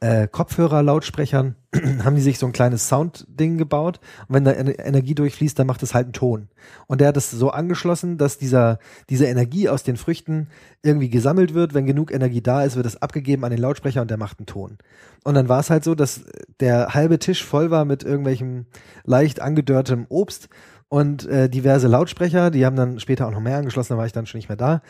äh, 0.00 0.28
Kopfhörer-Lautsprechern 0.28 1.56
haben 2.04 2.14
die 2.14 2.22
sich 2.22 2.38
so 2.38 2.46
ein 2.46 2.52
kleines 2.52 2.88
Soundding 2.88 3.58
gebaut 3.58 4.00
und 4.28 4.34
wenn 4.34 4.44
da 4.44 4.52
Ener- 4.52 4.78
Energie 4.78 5.14
durchfließt, 5.14 5.58
dann 5.58 5.66
macht 5.66 5.82
es 5.82 5.92
halt 5.92 6.06
einen 6.06 6.12
Ton. 6.12 6.48
Und 6.86 7.00
der 7.00 7.08
hat 7.08 7.16
es 7.16 7.30
so 7.30 7.50
angeschlossen, 7.50 8.16
dass 8.16 8.38
dieser, 8.38 8.78
diese 9.10 9.26
Energie 9.26 9.68
aus 9.68 9.82
den 9.82 9.96
Früchten 9.96 10.48
irgendwie 10.82 11.10
gesammelt 11.10 11.52
wird. 11.52 11.74
Wenn 11.74 11.86
genug 11.86 12.12
Energie 12.12 12.40
da 12.40 12.62
ist, 12.62 12.76
wird 12.76 12.86
es 12.86 13.02
abgegeben 13.02 13.44
an 13.44 13.50
den 13.50 13.60
Lautsprecher 13.60 14.00
und 14.00 14.10
der 14.10 14.18
macht 14.18 14.38
einen 14.38 14.46
Ton. 14.46 14.78
Und 15.24 15.34
dann 15.34 15.48
war 15.48 15.60
es 15.60 15.70
halt 15.70 15.82
so, 15.82 15.94
dass 15.94 16.24
der 16.60 16.94
halbe 16.94 17.18
Tisch 17.18 17.44
voll 17.44 17.70
war 17.70 17.84
mit 17.84 18.04
irgendwelchem 18.04 18.66
leicht 19.04 19.40
angedörrtem 19.40 20.06
Obst 20.08 20.48
und 20.88 21.26
äh, 21.26 21.50
diverse 21.50 21.88
Lautsprecher. 21.88 22.50
Die 22.50 22.64
haben 22.64 22.76
dann 22.76 23.00
später 23.00 23.26
auch 23.26 23.32
noch 23.32 23.40
mehr 23.40 23.56
angeschlossen, 23.56 23.94
da 23.94 23.98
war 23.98 24.06
ich 24.06 24.12
dann 24.12 24.26
schon 24.26 24.38
nicht 24.38 24.48
mehr 24.48 24.56
da. 24.56 24.80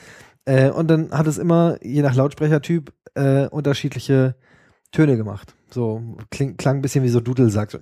Äh, 0.45 0.71
und 0.71 0.89
dann 0.91 1.11
hat 1.13 1.27
es 1.27 1.39
immer, 1.39 1.77
je 1.83 2.03
nach 2.03 2.15
Lautsprechertyp, 2.15 2.93
äh, 3.15 3.47
unterschiedliche 3.49 4.37
Töne 4.93 5.17
gemacht. 5.17 5.55
So 5.71 6.17
kling, 6.31 6.57
klang 6.57 6.77
ein 6.77 6.83
bisschen 6.83 7.05
wie 7.05 7.09
so 7.09 7.21
Dudelsack. 7.21 7.71
So. 7.71 7.79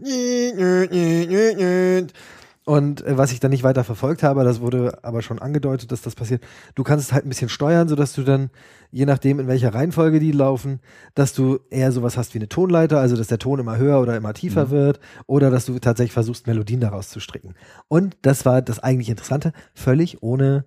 Und 2.69 3.07
äh, 3.07 3.17
was 3.17 3.31
ich 3.31 3.39
dann 3.39 3.53
nicht 3.53 3.63
weiter 3.63 3.85
verfolgt 3.85 4.25
habe, 4.25 4.43
das 4.43 4.61
wurde 4.61 4.99
aber 5.03 5.23
schon 5.23 5.39
angedeutet, 5.39 5.93
dass 5.93 6.03
das 6.03 6.17
passiert. 6.17 6.43
Du 6.75 6.83
kannst 6.83 7.07
es 7.07 7.13
halt 7.13 7.25
ein 7.25 7.29
bisschen 7.29 7.49
steuern, 7.49 7.87
sodass 7.87 8.13
du 8.13 8.25
dann, 8.25 8.51
je 8.91 9.07
nachdem 9.07 9.39
in 9.39 9.47
welcher 9.47 9.73
Reihenfolge 9.73 10.19
die 10.19 10.33
laufen, 10.33 10.81
dass 11.15 11.33
du 11.33 11.61
eher 11.71 11.93
sowas 11.93 12.17
hast 12.17 12.35
wie 12.35 12.39
eine 12.39 12.49
Tonleiter, 12.49 12.99
also 12.99 13.17
dass 13.17 13.29
der 13.29 13.39
Ton 13.39 13.61
immer 13.61 13.79
höher 13.79 14.01
oder 14.01 14.17
immer 14.17 14.35
tiefer 14.35 14.67
Mhm. 14.67 14.71
wird, 14.71 15.01
oder 15.29 15.51
dass 15.53 15.67
du 15.67 15.79
tatsächlich 15.79 16.13
versuchst, 16.13 16.49
Melodien 16.49 16.81
daraus 16.81 17.09
zu 17.09 17.21
stricken. 17.21 17.55
Und 17.87 18.17
das 18.23 18.45
war 18.45 18.63
das 18.63 18.81
eigentlich 18.81 19.11
Interessante, 19.11 19.53
völlig 19.73 20.25
ohne 20.25 20.65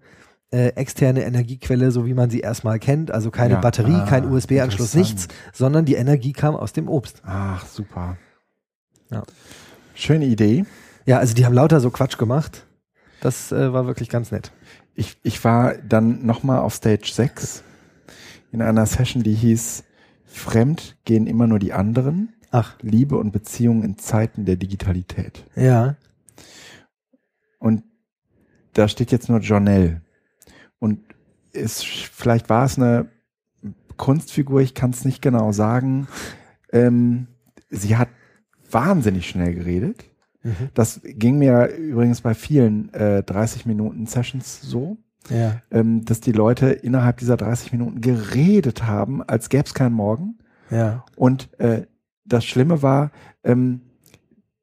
äh, 0.52 0.70
externe 0.70 1.24
Energiequelle, 1.24 1.92
so 1.92 2.06
wie 2.06 2.14
man 2.14 2.30
sie 2.30 2.40
erstmal 2.40 2.80
kennt, 2.80 3.12
also 3.12 3.30
keine 3.32 3.56
Ja. 3.56 3.60
Batterie, 3.60 3.94
Ah, 3.94 4.06
kein 4.08 4.26
USB-Anschluss, 4.32 4.96
nichts, 4.96 5.28
sondern 5.54 5.86
die 5.86 5.96
Energie 5.96 6.34
kam 6.34 6.56
aus 6.56 6.74
dem 6.74 6.88
Obst. 6.88 7.22
Ach, 7.26 7.66
super. 7.68 8.18
Ja. 9.12 9.24
Schöne 9.94 10.26
Idee. 10.26 10.66
Ja, 11.06 11.18
also 11.20 11.34
die 11.34 11.46
haben 11.46 11.54
lauter 11.54 11.80
so 11.80 11.92
Quatsch 11.92 12.18
gemacht. 12.18 12.66
Das 13.22 13.52
äh, 13.52 13.74
war 13.74 13.86
wirklich 13.86 14.10
ganz 14.10 14.32
nett. 14.32 14.52
Ich, 14.96 15.18
ich 15.24 15.44
war 15.44 15.76
dann 15.78 16.26
nochmal 16.26 16.60
auf 16.60 16.74
Stage 16.74 17.12
6 17.14 17.64
in 18.52 18.62
einer 18.62 18.86
Session, 18.86 19.24
die 19.24 19.34
hieß 19.36 19.84
Fremd 20.26 20.98
gehen 21.06 21.28
immer 21.28 21.48
nur 21.48 21.60
die 21.60 21.74
anderen. 21.74 22.34
Ach, 22.52 22.76
Liebe 22.82 23.18
und 23.18 23.32
Beziehungen 23.32 23.84
in 23.84 23.98
Zeiten 24.00 24.46
der 24.46 24.56
Digitalität. 24.56 25.44
ja. 25.56 25.96
Und 27.60 27.84
da 28.74 28.88
steht 28.88 29.12
jetzt 29.12 29.28
nur 29.30 29.40
Jonelle. 29.40 30.02
Und 30.80 31.00
ist, 31.52 31.86
vielleicht 31.86 32.50
war 32.50 32.65
es 32.65 32.78
eine 32.78 33.08
Kunstfigur, 33.98 34.62
ich 34.62 34.74
kann 34.74 34.92
es 34.92 35.06
nicht 35.06 35.22
genau 35.22 35.52
sagen. 35.52 36.08
Ähm, 36.72 37.28
sie 37.70 37.98
hat 37.98 38.10
wahnsinnig 38.72 39.28
schnell 39.28 39.54
geredet. 39.56 40.06
Mhm. 40.44 40.70
Das 40.74 41.02
ging 41.04 41.38
mir 41.38 41.68
übrigens 41.76 42.22
bei 42.22 42.34
vielen 42.34 42.94
äh, 42.94 43.24
30 43.24 43.65
Minuten 43.65 44.06
Sessions 44.06 44.62
so, 44.62 44.98
Ja. 45.30 45.62
ähm, 45.72 46.06
dass 46.06 46.22
die 46.22 46.32
Leute 46.32 46.70
innerhalb 46.70 47.18
dieser 47.18 47.36
30 47.36 47.74
Minuten 47.74 48.00
geredet 48.00 48.84
haben, 48.86 49.22
als 49.24 49.50
gäbe 49.50 49.65
es 49.65 49.74
keinen 49.74 49.94
Morgen. 49.94 50.38
Ja. 50.70 51.04
Und 51.15 51.50
äh, 51.60 51.88
das 52.26 52.46
Schlimme 52.46 52.82
war, 52.82 53.12
ähm, 53.44 53.82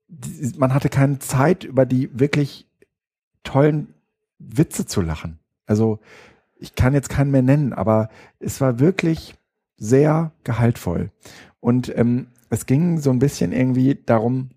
die, 0.09 0.53
man 0.57 0.73
hatte 0.73 0.89
keine 0.89 1.19
Zeit, 1.19 1.65
über 1.65 1.85
die 1.85 2.19
wirklich 2.19 2.71
tollen 3.43 3.93
Witze 4.39 4.87
zu 4.87 5.01
lachen. 5.03 5.39
Also 5.67 5.99
ich 6.59 6.75
kann 6.75 6.95
jetzt 6.95 7.11
keinen 7.11 7.31
mehr 7.31 7.43
nennen, 7.43 7.73
aber 7.73 8.09
es 8.39 8.61
war 8.61 8.79
wirklich 8.79 9.35
sehr 9.77 10.33
gehaltvoll. 10.45 11.11
Und 11.61 11.93
ähm, 11.97 12.29
es 12.51 12.67
ging 12.67 12.99
so 12.99 13.11
ein 13.11 13.19
bisschen 13.19 13.53
irgendwie 13.53 13.95
darum, 13.95 14.51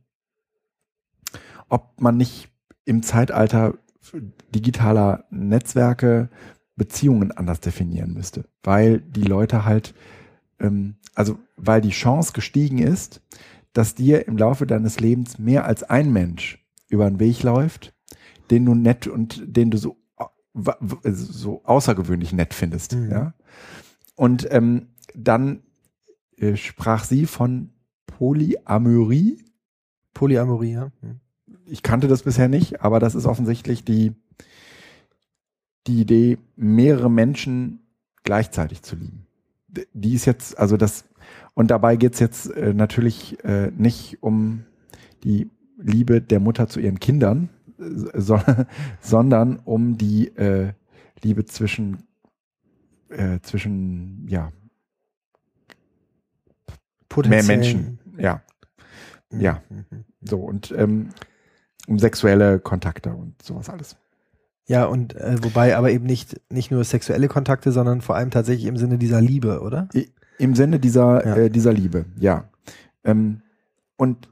ob 1.67 1.99
man 2.01 2.17
nicht 2.17 2.49
im 2.85 3.03
Zeitalter 3.03 3.75
digitaler 4.53 5.25
Netzwerke 5.29 6.29
Beziehungen 6.75 7.31
anders 7.31 7.59
definieren 7.59 8.13
müsste, 8.13 8.45
weil 8.63 9.01
die 9.01 9.23
Leute 9.23 9.65
halt, 9.65 9.93
ähm, 10.59 10.95
also 11.13 11.37
weil 11.57 11.81
die 11.81 11.89
Chance 11.89 12.33
gestiegen 12.33 12.79
ist, 12.79 13.21
dass 13.73 13.95
dir 13.95 14.27
im 14.27 14.37
Laufe 14.37 14.65
deines 14.65 14.99
Lebens 14.99 15.37
mehr 15.37 15.65
als 15.65 15.83
ein 15.83 16.11
Mensch 16.11 16.65
über 16.87 17.07
den 17.07 17.19
Weg 17.19 17.43
läuft, 17.43 17.93
den 18.49 18.65
du 18.65 18.73
nett 18.73 19.05
und 19.07 19.43
den 19.45 19.69
du 19.69 19.77
so, 19.77 19.97
so 21.03 21.63
außergewöhnlich 21.63 22.33
nett 22.33 22.53
findest. 22.53 22.95
Mhm. 22.95 23.11
Ja? 23.11 23.33
Und 24.15 24.47
ähm, 24.51 24.87
dann 25.15 25.63
äh, 26.37 26.55
sprach 26.55 27.03
sie 27.03 27.25
von 27.25 27.71
Polyamorie. 28.05 29.43
Polyamorie, 30.13 30.73
ja. 30.73 30.91
Hm. 31.01 31.19
Ich 31.65 31.83
kannte 31.83 32.07
das 32.07 32.23
bisher 32.23 32.47
nicht, 32.47 32.81
aber 32.81 32.99
das 32.99 33.15
ist 33.15 33.25
offensichtlich 33.25 33.83
die, 33.85 34.13
die 35.87 36.01
Idee, 36.01 36.37
mehrere 36.55 37.09
Menschen 37.09 37.79
gleichzeitig 38.23 38.81
zu 38.81 38.95
lieben. 38.95 39.25
Die 39.93 40.13
ist 40.15 40.25
jetzt, 40.25 40.57
also 40.57 40.77
das, 40.77 41.05
und 41.53 41.71
dabei 41.71 41.95
geht's 41.95 42.19
jetzt 42.19 42.51
äh, 42.51 42.73
natürlich 42.73 43.43
äh, 43.43 43.71
nicht 43.71 44.21
um 44.21 44.65
die 45.23 45.49
Liebe 45.77 46.21
der 46.21 46.39
Mutter 46.39 46.67
zu 46.67 46.79
ihren 46.79 46.99
Kindern, 46.99 47.49
äh, 47.49 47.58
so, 47.79 48.39
sondern 49.01 49.57
um 49.59 49.97
die 49.97 50.27
äh, 50.37 50.73
Liebe 51.23 51.45
zwischen, 51.45 52.03
äh, 53.09 53.39
zwischen, 53.41 54.27
ja, 54.27 54.51
mehr 57.27 57.43
Menschen, 57.43 57.99
ja. 58.17 58.41
Ja. 59.31 59.61
Mhm. 59.69 60.05
So, 60.21 60.37
und 60.39 60.71
ähm, 60.71 61.09
um 61.87 61.99
sexuelle 61.99 62.59
Kontakte 62.59 63.13
und 63.13 63.41
sowas 63.41 63.69
alles. 63.69 63.95
Ja, 64.65 64.85
und 64.85 65.15
äh, 65.15 65.37
wobei 65.41 65.75
aber 65.75 65.91
eben 65.91 66.05
nicht, 66.05 66.39
nicht 66.51 66.69
nur 66.71 66.83
sexuelle 66.83 67.27
Kontakte, 67.27 67.71
sondern 67.71 68.01
vor 68.01 68.15
allem 68.15 68.29
tatsächlich 68.29 68.65
im 68.67 68.77
Sinne 68.77 68.97
dieser 68.97 69.21
Liebe, 69.21 69.61
oder? 69.61 69.89
Im 70.37 70.55
Sinne 70.55 70.79
dieser, 70.79 71.25
Ja. 71.25 71.35
äh, 71.35 71.49
dieser 71.49 71.73
Liebe, 71.73 72.05
ja. 72.17 72.49
Ähm, 73.03 73.41
und 73.97 74.29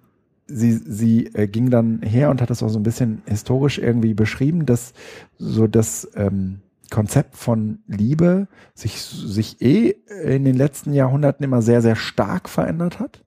sie, 0.47 0.71
sie 0.71 1.27
äh, 1.33 1.47
ging 1.47 1.69
dann 1.69 2.01
her 2.01 2.29
und 2.29 2.41
hat 2.41 2.49
das 2.49 2.63
auch 2.63 2.69
so 2.69 2.79
ein 2.79 2.83
bisschen 2.83 3.21
historisch 3.25 3.77
irgendwie 3.77 4.13
beschrieben, 4.13 4.65
dass 4.65 4.93
so 5.37 5.67
das 5.67 6.09
ähm, 6.15 6.61
Konzept 6.89 7.35
von 7.35 7.79
Liebe 7.87 8.47
sich, 8.73 9.01
sich 9.01 9.61
eh 9.61 9.95
in 10.23 10.45
den 10.45 10.55
letzten 10.55 10.93
Jahrhunderten 10.93 11.43
immer 11.43 11.61
sehr, 11.61 11.81
sehr 11.81 11.95
stark 11.95 12.49
verändert 12.49 12.99
hat. 12.99 13.23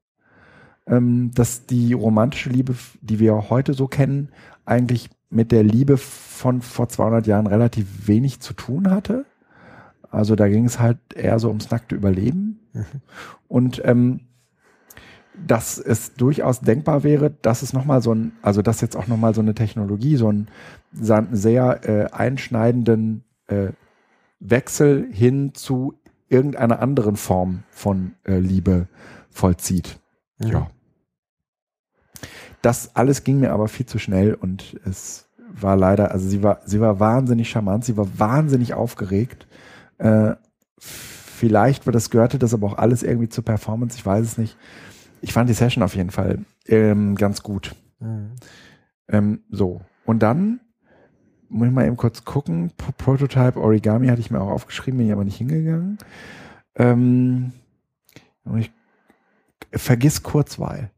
Ähm, 0.86 1.30
dass 1.34 1.66
die 1.66 1.92
romantische 1.92 2.48
Liebe, 2.48 2.74
die 3.00 3.20
wir 3.20 3.50
heute 3.50 3.74
so 3.74 3.86
kennen, 3.86 4.30
eigentlich 4.64 5.10
mit 5.28 5.52
der 5.52 5.62
Liebe 5.62 5.96
von 5.96 6.62
vor 6.62 6.88
200 6.88 7.26
Jahren 7.26 7.46
relativ 7.46 8.08
wenig 8.08 8.40
zu 8.40 8.54
tun 8.54 8.90
hatte. 8.90 9.26
Also 10.10 10.34
da 10.34 10.48
ging 10.48 10.64
es 10.64 10.80
halt 10.80 10.98
eher 11.14 11.38
so 11.38 11.48
ums 11.48 11.70
nackte 11.70 11.94
Überleben. 11.94 12.60
Mhm. 12.72 12.84
Und 13.46 13.82
ähm, 13.84 14.20
dass 15.46 15.78
es 15.78 16.14
durchaus 16.14 16.60
denkbar 16.60 17.02
wäre, 17.02 17.30
dass 17.30 17.62
es 17.62 17.72
nochmal 17.72 18.02
so 18.02 18.14
ein, 18.14 18.32
also 18.42 18.62
dass 18.62 18.80
jetzt 18.80 18.96
auch 18.96 19.06
nochmal 19.06 19.34
so 19.34 19.40
eine 19.40 19.54
Technologie, 19.54 20.16
so 20.16 20.28
einen 20.28 20.48
sehr 20.92 21.80
äh, 21.88 22.10
einschneidenden 22.12 23.24
äh, 23.46 23.68
Wechsel 24.40 25.08
hin 25.10 25.52
zu 25.54 25.94
irgendeiner 26.28 26.80
anderen 26.80 27.16
Form 27.16 27.64
von 27.70 28.12
äh, 28.24 28.38
Liebe 28.38 28.88
vollzieht. 29.30 29.98
Ja. 30.38 30.70
Das 32.62 32.94
alles 32.94 33.24
ging 33.24 33.40
mir 33.40 33.52
aber 33.52 33.68
viel 33.68 33.86
zu 33.86 33.98
schnell 33.98 34.34
und 34.34 34.78
es 34.84 35.28
war 35.52 35.76
leider, 35.76 36.12
also 36.12 36.28
sie 36.28 36.42
war, 36.42 36.60
sie 36.64 36.80
war 36.80 37.00
wahnsinnig 37.00 37.50
charmant, 37.50 37.84
sie 37.84 37.96
war 37.96 38.06
wahnsinnig 38.18 38.74
aufgeregt. 38.74 39.46
Äh, 39.98 40.34
vielleicht, 40.78 41.86
weil 41.86 41.92
das 41.92 42.10
gehörte 42.10 42.38
das 42.38 42.54
aber 42.54 42.66
auch 42.66 42.78
alles 42.78 43.02
irgendwie 43.02 43.28
zur 43.28 43.44
Performance, 43.44 43.96
ich 43.96 44.04
weiß 44.04 44.24
es 44.24 44.38
nicht. 44.38 44.56
Ich 45.22 45.32
fand 45.32 45.48
die 45.48 45.54
Session 45.54 45.82
auf 45.82 45.94
jeden 45.94 46.10
Fall 46.10 46.44
ähm, 46.66 47.14
ganz 47.14 47.42
gut. 47.42 47.74
Mhm. 48.00 48.36
Ähm, 49.08 49.44
so. 49.50 49.80
Und 50.04 50.22
dann 50.22 50.60
muss 51.48 51.68
ich 51.68 51.74
mal 51.74 51.86
eben 51.86 51.96
kurz 51.96 52.24
gucken. 52.24 52.72
Pro 52.76 52.92
Prototype 52.92 53.60
Origami 53.60 54.08
hatte 54.08 54.20
ich 54.20 54.30
mir 54.30 54.40
auch 54.40 54.50
aufgeschrieben, 54.50 54.98
bin 54.98 55.08
ich 55.08 55.12
aber 55.12 55.24
nicht 55.24 55.36
hingegangen. 55.36 55.98
Ähm, 56.76 57.52
ich, 58.56 58.72
vergiss 59.72 60.22
Kurzweil. 60.22 60.90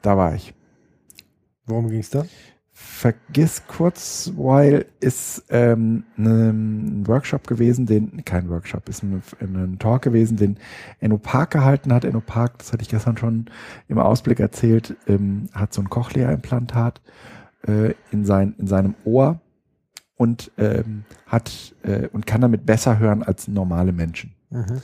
Da 0.00 0.16
war 0.16 0.34
ich. 0.34 0.54
Worum 1.66 1.88
ging's 1.88 2.10
da? 2.10 2.24
Vergiss 2.84 3.66
Kurzweil 3.66 4.86
ist 5.00 5.44
ähm, 5.50 6.04
ne- 6.16 6.50
ein 6.50 7.06
Workshop 7.06 7.46
gewesen, 7.46 7.86
den, 7.86 8.24
kein 8.24 8.48
Workshop, 8.48 8.88
ist 8.88 9.02
ein, 9.02 9.22
ein 9.40 9.78
Talk 9.78 10.02
gewesen, 10.02 10.36
den 10.36 10.56
Enno 11.00 11.18
Park 11.18 11.52
gehalten 11.52 11.92
hat. 11.92 12.04
Enno 12.04 12.20
Park, 12.20 12.58
das 12.58 12.72
hatte 12.72 12.82
ich 12.82 12.88
gestern 12.88 13.16
schon 13.16 13.46
im 13.88 13.98
Ausblick 13.98 14.40
erzählt, 14.40 14.96
ähm, 15.06 15.48
hat 15.52 15.72
so 15.72 15.80
ein 15.80 15.90
Cochlea-Implantat 15.90 17.00
äh, 17.66 17.94
in, 18.10 18.24
sein, 18.24 18.54
in 18.58 18.66
seinem 18.66 18.94
Ohr 19.04 19.40
und 20.16 20.50
ähm, 20.58 21.04
hat 21.26 21.74
äh, 21.82 22.08
und 22.08 22.26
kann 22.26 22.40
damit 22.40 22.66
besser 22.66 22.98
hören 22.98 23.22
als 23.22 23.48
normale 23.48 23.92
Menschen. 23.92 24.34
Mhm. 24.50 24.82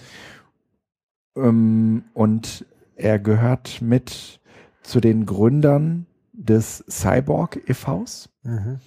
Ähm, 1.37 2.05
und 2.15 2.65
er 2.97 3.19
gehört 3.19 3.83
mit 3.83 4.41
zu 4.83 5.01
den 5.01 5.27
Gründern 5.27 6.07
des 6.39 6.84
Cyborg 6.89 7.68
e.V.s. 7.68 8.30
Mhm. 8.45 8.78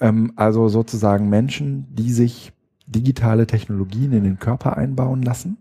Ähm, 0.00 0.32
also 0.36 0.68
sozusagen 0.68 1.28
Menschen, 1.28 1.86
die 1.94 2.12
sich 2.12 2.52
digitale 2.86 3.46
Technologien 3.46 4.12
in 4.12 4.24
den 4.24 4.38
Körper 4.38 4.76
einbauen 4.76 5.22
lassen, 5.22 5.58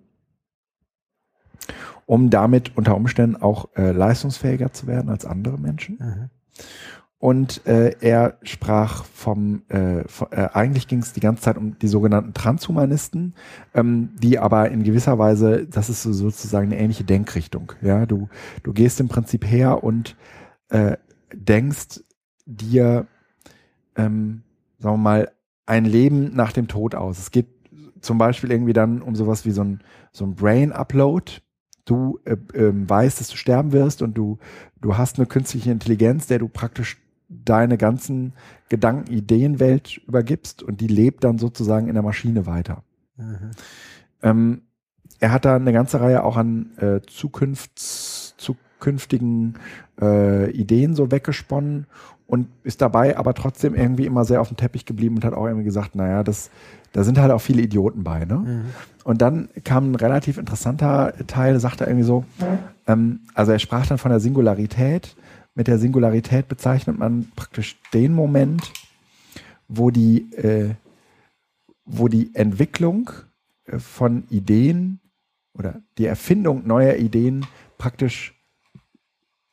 um 2.05 2.29
damit 2.29 2.75
unter 2.75 2.95
Umständen 2.95 3.35
auch 3.35 3.69
äh, 3.75 3.91
leistungsfähiger 3.91 4.73
zu 4.73 4.87
werden 4.87 5.09
als 5.09 5.25
andere 5.25 5.57
Menschen. 5.57 5.97
Mhm. 5.99 6.29
Und 7.19 7.67
äh, 7.67 7.95
er 8.01 8.39
sprach 8.41 9.05
vom, 9.05 9.61
äh, 9.69 10.07
von, 10.07 10.31
äh, 10.31 10.49
eigentlich 10.53 10.87
ging 10.87 10.99
es 10.99 11.13
die 11.13 11.19
ganze 11.19 11.43
Zeit 11.43 11.55
um 11.55 11.77
die 11.77 11.87
sogenannten 11.87 12.33
Transhumanisten, 12.33 13.35
ähm, 13.75 14.09
die 14.17 14.39
aber 14.39 14.71
in 14.71 14.81
gewisser 14.81 15.19
Weise, 15.19 15.67
das 15.67 15.89
ist 15.89 16.01
so 16.01 16.13
sozusagen 16.13 16.71
eine 16.71 16.79
ähnliche 16.79 17.03
Denkrichtung. 17.03 17.73
Ja, 17.83 18.07
du, 18.07 18.27
du 18.63 18.73
gehst 18.73 18.99
im 18.99 19.07
Prinzip 19.07 19.45
her 19.45 19.83
und 19.83 20.15
äh, 20.71 20.97
denkst 21.33 22.01
dir, 22.45 23.07
ähm, 23.95 24.43
sagen 24.79 24.95
wir 24.95 24.97
mal, 24.97 25.31
ein 25.65 25.85
Leben 25.85 26.35
nach 26.35 26.51
dem 26.51 26.67
Tod 26.67 26.95
aus. 26.95 27.19
Es 27.19 27.31
geht 27.31 27.47
zum 28.01 28.17
Beispiel 28.17 28.51
irgendwie 28.51 28.73
dann 28.73 29.01
um 29.01 29.15
sowas 29.15 29.45
wie 29.45 29.51
so 29.51 29.63
ein, 29.63 29.81
so 30.11 30.25
ein 30.25 30.35
Brain-Upload. 30.35 31.33
Du 31.85 32.19
äh, 32.25 32.37
ähm, 32.53 32.89
weißt, 32.89 33.19
dass 33.19 33.29
du 33.29 33.37
sterben 33.37 33.71
wirst 33.71 34.01
und 34.01 34.17
du, 34.17 34.39
du 34.81 34.97
hast 34.97 35.17
eine 35.17 35.27
künstliche 35.27 35.71
Intelligenz, 35.71 36.27
der 36.27 36.39
du 36.39 36.47
praktisch 36.47 36.97
deine 37.29 37.77
ganzen 37.77 38.33
Gedanken, 38.69 39.11
Ideenwelt 39.11 39.97
übergibst 40.07 40.63
und 40.63 40.81
die 40.81 40.87
lebt 40.87 41.23
dann 41.23 41.37
sozusagen 41.37 41.87
in 41.87 41.93
der 41.93 42.03
Maschine 42.03 42.45
weiter. 42.45 42.83
Mhm. 43.17 43.51
Ähm, 44.21 44.61
er 45.19 45.31
hat 45.31 45.45
da 45.45 45.55
eine 45.55 45.71
ganze 45.71 46.01
Reihe 46.01 46.23
auch 46.23 46.35
an 46.35 46.77
äh, 46.77 47.01
Zukunfts, 47.07 48.10
zukünftigen 48.81 49.53
äh, 50.01 50.49
Ideen 50.51 50.95
so 50.95 51.11
weggesponnen 51.11 51.85
und 52.25 52.47
ist 52.63 52.81
dabei 52.81 53.17
aber 53.17 53.33
trotzdem 53.33 53.75
irgendwie 53.75 54.05
immer 54.05 54.25
sehr 54.25 54.41
auf 54.41 54.47
dem 54.47 54.57
Teppich 54.57 54.85
geblieben 54.85 55.15
und 55.15 55.25
hat 55.25 55.33
auch 55.33 55.45
irgendwie 55.45 55.65
gesagt, 55.65 55.95
naja, 55.95 56.23
das, 56.23 56.49
da 56.91 57.03
sind 57.03 57.19
halt 57.19 57.31
auch 57.31 57.41
viele 57.41 57.61
Idioten 57.61 58.03
bei, 58.03 58.25
ne? 58.25 58.35
Mhm. 58.35 58.65
Und 59.03 59.21
dann 59.21 59.49
kam 59.63 59.91
ein 59.91 59.95
relativ 59.95 60.37
interessanter 60.37 61.13
Teil, 61.27 61.59
sagte 61.59 61.83
er 61.83 61.89
irgendwie 61.89 62.05
so, 62.05 62.23
ähm, 62.87 63.21
also 63.33 63.51
er 63.51 63.59
sprach 63.59 63.85
dann 63.87 63.97
von 63.97 64.11
der 64.11 64.19
Singularität. 64.19 65.15
Mit 65.53 65.67
der 65.67 65.79
Singularität 65.79 66.47
bezeichnet 66.47 66.97
man 66.97 67.31
praktisch 67.35 67.77
den 67.93 68.13
Moment, 68.13 68.71
wo 69.67 69.91
die, 69.91 70.31
äh, 70.33 70.75
wo 71.83 72.07
die 72.07 72.33
Entwicklung 72.35 73.09
äh, 73.65 73.79
von 73.79 74.23
Ideen 74.29 74.99
oder 75.53 75.81
die 75.97 76.05
Erfindung 76.05 76.65
neuer 76.65 76.95
Ideen 76.95 77.45
praktisch 77.77 78.40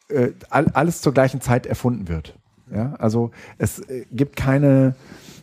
äh, 0.08 0.32
all, 0.50 0.66
alles 0.68 1.00
zur 1.00 1.14
gleichen 1.14 1.40
Zeit 1.40 1.66
erfunden 1.66 2.08
wird. 2.08 2.34
Ja, 2.70 2.94
also 2.98 3.30
es 3.56 3.78
äh, 3.80 4.04
gibt 4.10 4.36
keine 4.36 4.94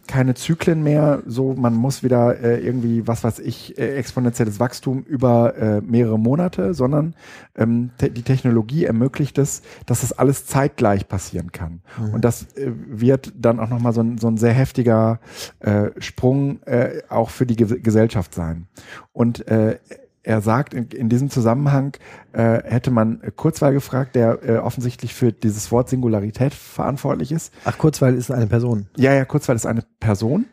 keine 0.08 0.36
Zyklen 0.36 0.84
mehr, 0.84 1.24
so 1.26 1.54
man 1.54 1.74
muss 1.74 2.04
wieder 2.04 2.40
äh, 2.40 2.60
irgendwie, 2.60 3.08
was 3.08 3.24
weiß 3.24 3.40
ich, 3.40 3.78
äh, 3.78 3.96
exponentielles 3.96 4.60
Wachstum 4.60 5.04
über 5.04 5.58
äh, 5.58 5.82
mehrere 5.82 6.20
Monate, 6.20 6.74
sondern 6.74 7.16
ähm, 7.56 7.92
te 7.98 8.12
die 8.12 8.22
Technologie 8.22 8.86
ermöglicht 8.86 9.38
es, 9.38 9.62
dass 9.86 10.02
das 10.02 10.14
alles 10.14 10.46
zeitgleich 10.46 11.08
passieren 11.08 11.52
kann. 11.52 11.82
Mhm. 11.98 12.14
Und 12.14 12.26
das 12.26 12.56
äh, 12.56 12.72
wird 12.88 13.34
dann 13.36 13.60
auch 13.60 13.70
nochmal 13.70 13.94
so 13.94 14.02
ein, 14.02 14.18
so 14.18 14.28
ein 14.28 14.38
sehr 14.38 14.54
heftiger 14.54 15.20
äh, 15.60 15.90
Sprung 15.98 16.62
äh, 16.64 17.02
auch 17.10 17.30
für 17.30 17.46
die 17.46 17.56
Ge 17.56 17.80
Gesellschaft 17.80 18.34
sein. 18.34 18.68
Und 19.12 19.48
äh, 19.48 19.80
er 20.26 20.42
sagt, 20.42 20.74
in, 20.74 20.88
in 20.88 21.08
diesem 21.08 21.30
Zusammenhang 21.30 21.96
äh, 22.34 22.64
hätte 22.64 22.90
man 22.90 23.22
Kurzweil 23.36 23.74
gefragt, 23.74 24.16
der 24.16 24.44
äh, 24.44 24.58
offensichtlich 24.58 25.14
für 25.14 25.32
dieses 25.32 25.72
Wort 25.72 25.88
Singularität 25.88 26.54
verantwortlich 26.54 27.32
ist. 27.32 27.54
Ach, 27.64 27.78
Kurzweil 27.78 28.16
ist 28.16 28.32
eine 28.32 28.48
Person. 28.48 28.88
Ja, 28.98 29.14
ja, 29.14 29.24
Kurzweil 29.24 29.56
ist 29.56 29.68
eine 29.68 29.84
Person. 30.00 30.46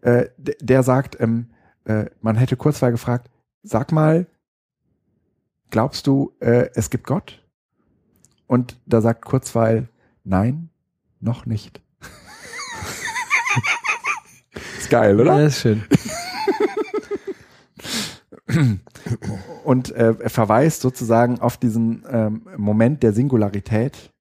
Äh, 0.00 0.26
der 0.36 0.82
sagt, 0.82 1.20
ähm, 1.20 1.50
äh, 1.84 2.06
man 2.20 2.34
hätte 2.34 2.56
Kurzweil 2.56 2.90
gefragt, 2.90 3.30
sag 3.62 3.92
mal, 3.92 4.26
glaubst 5.70 6.08
du, 6.08 6.32
äh, 6.40 6.70
es 6.74 6.90
gibt 6.90 7.06
Gott? 7.06 7.44
Und 8.48 8.76
da 8.86 9.00
sagt 9.00 9.24
Kurzweil, 9.24 9.88
nein, 10.24 10.70
noch 11.20 11.46
nicht. 11.46 11.80
ist 14.78 14.90
geil, 14.90 15.20
oder? 15.20 15.38
Ja, 15.38 15.46
ist 15.46 15.60
schön. 15.60 15.84
Und 19.64 19.90
äh, 19.92 20.14
er 20.18 20.30
verweist 20.30 20.80
sozusagen 20.80 21.40
auf 21.40 21.56
diesen 21.56 22.04
ähm, 22.08 22.42
Moment 22.56 23.02
der 23.02 23.12
Singularität, 23.12 24.12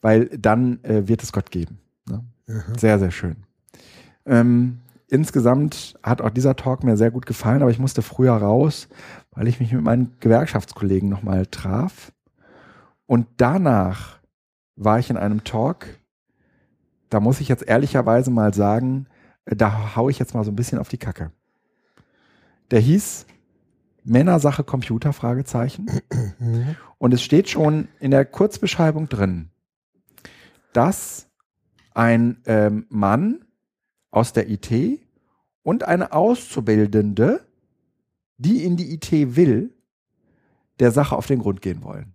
weil 0.00 0.26
dann 0.26 0.82
äh, 0.84 1.06
wird 1.06 1.22
es 1.22 1.32
Gott 1.32 1.50
geben. 1.50 1.78
Ne? 2.08 2.24
Sehr, 2.76 2.98
sehr 2.98 3.10
schön. 3.10 3.36
Ähm, 4.26 4.80
insgesamt 5.08 5.98
hat 6.02 6.20
auch 6.20 6.30
dieser 6.30 6.56
Talk 6.56 6.82
mir 6.82 6.96
sehr 6.96 7.10
gut 7.10 7.26
gefallen, 7.26 7.62
aber 7.62 7.70
ich 7.70 7.78
musste 7.78 8.02
früher 8.02 8.34
raus, 8.34 8.88
weil 9.32 9.48
ich 9.48 9.60
mich 9.60 9.72
mit 9.72 9.82
meinen 9.82 10.16
Gewerkschaftskollegen 10.20 11.08
nochmal 11.08 11.46
traf. 11.46 12.12
Und 13.06 13.26
danach 13.36 14.18
war 14.76 14.98
ich 14.98 15.10
in 15.10 15.16
einem 15.16 15.44
Talk, 15.44 15.86
da 17.08 17.20
muss 17.20 17.40
ich 17.40 17.48
jetzt 17.48 17.66
ehrlicherweise 17.66 18.30
mal 18.30 18.52
sagen, 18.52 19.06
äh, 19.44 19.56
da 19.56 19.96
hau 19.96 20.08
ich 20.08 20.18
jetzt 20.18 20.34
mal 20.34 20.44
so 20.44 20.50
ein 20.50 20.56
bisschen 20.56 20.78
auf 20.78 20.88
die 20.88 20.98
Kacke. 20.98 21.30
Der 22.70 22.80
hieß 22.80 23.26
Männersache 24.04 24.64
Computer 24.64 25.12
Fragezeichen. 25.12 25.86
Und 26.98 27.14
es 27.14 27.22
steht 27.22 27.48
schon 27.48 27.88
in 28.00 28.10
der 28.10 28.24
Kurzbeschreibung 28.24 29.08
drin, 29.08 29.50
dass 30.72 31.28
ein 31.94 32.40
ähm, 32.46 32.86
Mann 32.88 33.44
aus 34.10 34.32
der 34.32 34.48
IT 34.48 35.00
und 35.62 35.84
eine 35.84 36.12
Auszubildende, 36.12 37.46
die 38.36 38.64
in 38.64 38.76
die 38.76 38.94
IT 38.94 39.36
will, 39.36 39.74
der 40.78 40.92
Sache 40.92 41.16
auf 41.16 41.26
den 41.26 41.40
Grund 41.40 41.60
gehen 41.60 41.82
wollen. 41.82 42.14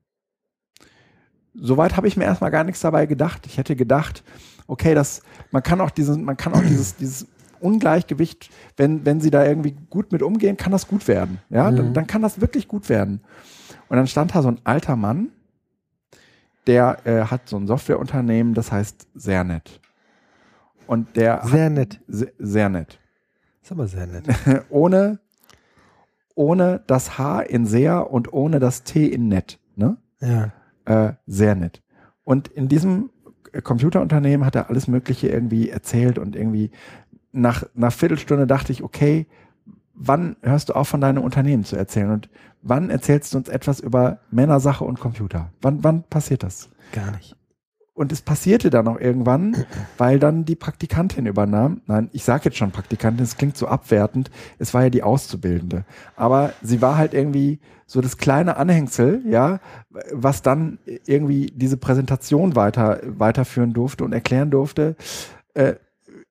Soweit 1.54 1.96
habe 1.96 2.08
ich 2.08 2.18
mir 2.18 2.24
erstmal 2.24 2.50
gar 2.50 2.64
nichts 2.64 2.82
dabei 2.82 3.06
gedacht. 3.06 3.46
Ich 3.46 3.58
hätte 3.58 3.76
gedacht, 3.76 4.24
okay, 4.68 4.96
das, 4.96 5.22
man 5.52 5.62
kann 5.62 5.82
auch 5.82 5.92
dieses, 5.92 6.18
man 6.18 6.38
kann 6.38 6.54
auch 6.54 6.64
dieses, 6.64 6.96
dieses 6.96 7.28
Ungleichgewicht, 7.64 8.50
wenn, 8.78 9.06
wenn 9.06 9.22
sie 9.22 9.32
da 9.32 9.46
irgendwie 9.46 9.76
gut 9.90 10.12
mit 10.12 10.22
umgehen, 10.22 10.58
kann 10.58 10.72
das 10.72 10.88
gut 10.88 11.08
werden. 11.08 11.40
Ja, 11.50 11.72
Mhm. 11.72 11.76
dann, 11.78 11.94
dann 11.94 12.08
kann 12.08 12.22
das 12.22 12.42
wirklich 12.42 12.68
gut 12.68 12.90
werden. 12.90 13.22
Und 13.90 13.98
dann 13.98 14.08
stand 14.08 14.36
da 14.36 14.42
so 14.42 14.50
ein 14.50 14.60
alter 14.64 14.96
Mann, 14.96 15.30
der 16.68 16.98
äh, 17.06 17.26
hat 17.26 17.48
so 17.50 17.58
ein 17.58 17.68
Softwareunternehmen, 17.68 18.54
das 18.54 18.72
heißt 18.72 19.08
sehr 19.16 19.44
nett. 19.44 19.80
Und 20.88 21.16
der 21.16 21.42
Sehr 21.46 21.70
nett. 21.70 22.00
sehr, 22.08 22.32
sehr 22.40 22.70
nett. 22.70 23.00
Ist 23.62 23.72
aber 23.72 23.88
sehr 23.88 24.08
nett. 24.08 24.26
ohne, 24.70 25.20
ohne 26.36 26.82
das 26.88 27.18
H 27.18 27.42
in 27.42 27.66
sehr 27.66 28.12
und 28.12 28.32
ohne 28.34 28.60
das 28.60 28.84
T 28.84 29.06
in 29.08 29.28
nett. 29.28 29.60
Ne? 29.76 29.98
Ja. 30.22 30.52
Äh, 30.86 31.14
sehr 31.28 31.56
nett. 31.56 31.82
Und 32.26 32.48
in 32.50 32.68
diesem 32.68 33.10
Computerunternehmen 33.64 34.46
hat 34.46 34.56
er 34.56 34.70
alles 34.70 34.88
Mögliche 34.88 35.28
irgendwie 35.30 35.70
erzählt 35.70 36.18
und 36.18 36.36
irgendwie 36.36 36.72
nach 37.34 37.66
nach 37.74 37.92
Viertelstunde 37.92 38.48
dachte 38.48 38.72
ich, 38.72 38.84
okay, 38.84 39.28
wann 39.94 40.38
hörst 40.42 40.70
du 40.70 40.74
auf 40.74 40.88
von 40.88 41.02
deinem 41.02 41.24
Unternehmen 41.24 41.66
zu 41.66 41.76
erzählen 41.76 42.12
und 42.12 42.30
wann 42.62 42.90
erzählst 42.90 43.34
du 43.34 43.38
uns 43.38 43.50
etwas 43.50 43.80
über 43.80 44.20
Männersache 44.32 44.86
und 44.86 45.00
Computer? 45.00 45.52
Wann 45.62 45.84
wann 45.84 46.04
passiert 46.04 46.44
das? 46.44 46.70
Gar 46.94 47.12
nicht. 47.12 47.36
Und 47.96 48.12
es 48.12 48.24
passierte 48.24 48.72
dann 48.72 48.88
auch 48.88 49.00
irgendwann, 49.00 49.66
weil 50.00 50.18
dann 50.18 50.46
die 50.46 50.56
Praktikantin 50.56 51.28
übernahm. 51.28 51.82
Nein, 51.86 52.10
ich 52.12 52.24
sage 52.24 52.46
jetzt 52.46 52.58
schon 52.58 52.72
Praktikantin, 52.72 53.24
es 53.24 53.38
klingt 53.38 53.56
so 53.56 53.68
abwertend. 53.68 54.32
Es 54.58 54.74
war 54.74 54.84
ja 54.84 54.90
die 54.90 55.04
Auszubildende. 55.04 55.86
Aber 56.16 56.54
sie 56.64 56.82
war 56.82 56.98
halt 56.98 57.14
irgendwie 57.14 57.60
so 57.86 58.02
das 58.02 58.18
kleine 58.18 58.58
Anhängsel, 58.58 59.22
ja, 59.28 59.60
was 60.12 60.42
dann 60.42 60.80
irgendwie 61.06 61.54
diese 61.56 61.78
Präsentation 61.78 62.56
weiter, 62.56 63.00
weiterführen 63.06 63.74
durfte 63.74 64.04
und 64.04 64.12
erklären 64.12 64.50
durfte, 64.50 64.96
äh, 65.54 65.76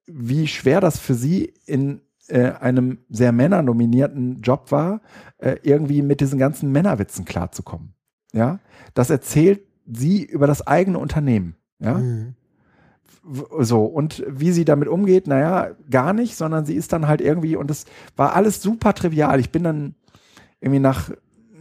wie 0.06 0.46
schwer 0.46 0.80
das 0.80 0.98
für 0.98 1.14
sie 1.14 1.54
in 1.66 2.00
äh, 2.28 2.52
einem 2.52 2.98
sehr 3.08 3.32
männernominierten 3.32 4.42
Job 4.42 4.70
war, 4.70 5.00
äh, 5.38 5.56
irgendwie 5.62 6.02
mit 6.02 6.20
diesen 6.20 6.38
ganzen 6.38 6.72
Männerwitzen 6.72 7.24
klarzukommen. 7.24 7.94
Ja, 8.32 8.60
das 8.94 9.10
erzählt 9.10 9.60
sie 9.86 10.24
über 10.24 10.46
das 10.46 10.66
eigene 10.66 10.98
Unternehmen. 10.98 11.56
Ja, 11.78 11.98
Mhm. 11.98 12.34
So 13.60 13.84
und 13.84 14.24
wie 14.26 14.50
sie 14.50 14.64
damit 14.64 14.88
umgeht, 14.88 15.28
naja, 15.28 15.76
gar 15.88 16.12
nicht, 16.12 16.34
sondern 16.34 16.64
sie 16.64 16.74
ist 16.74 16.92
dann 16.92 17.06
halt 17.06 17.20
irgendwie 17.20 17.54
und 17.54 17.70
es 17.70 17.86
war 18.16 18.34
alles 18.34 18.60
super 18.60 18.94
trivial. 18.94 19.38
Ich 19.38 19.52
bin 19.52 19.62
dann 19.62 19.94
irgendwie 20.60 20.80
nach, 20.80 21.10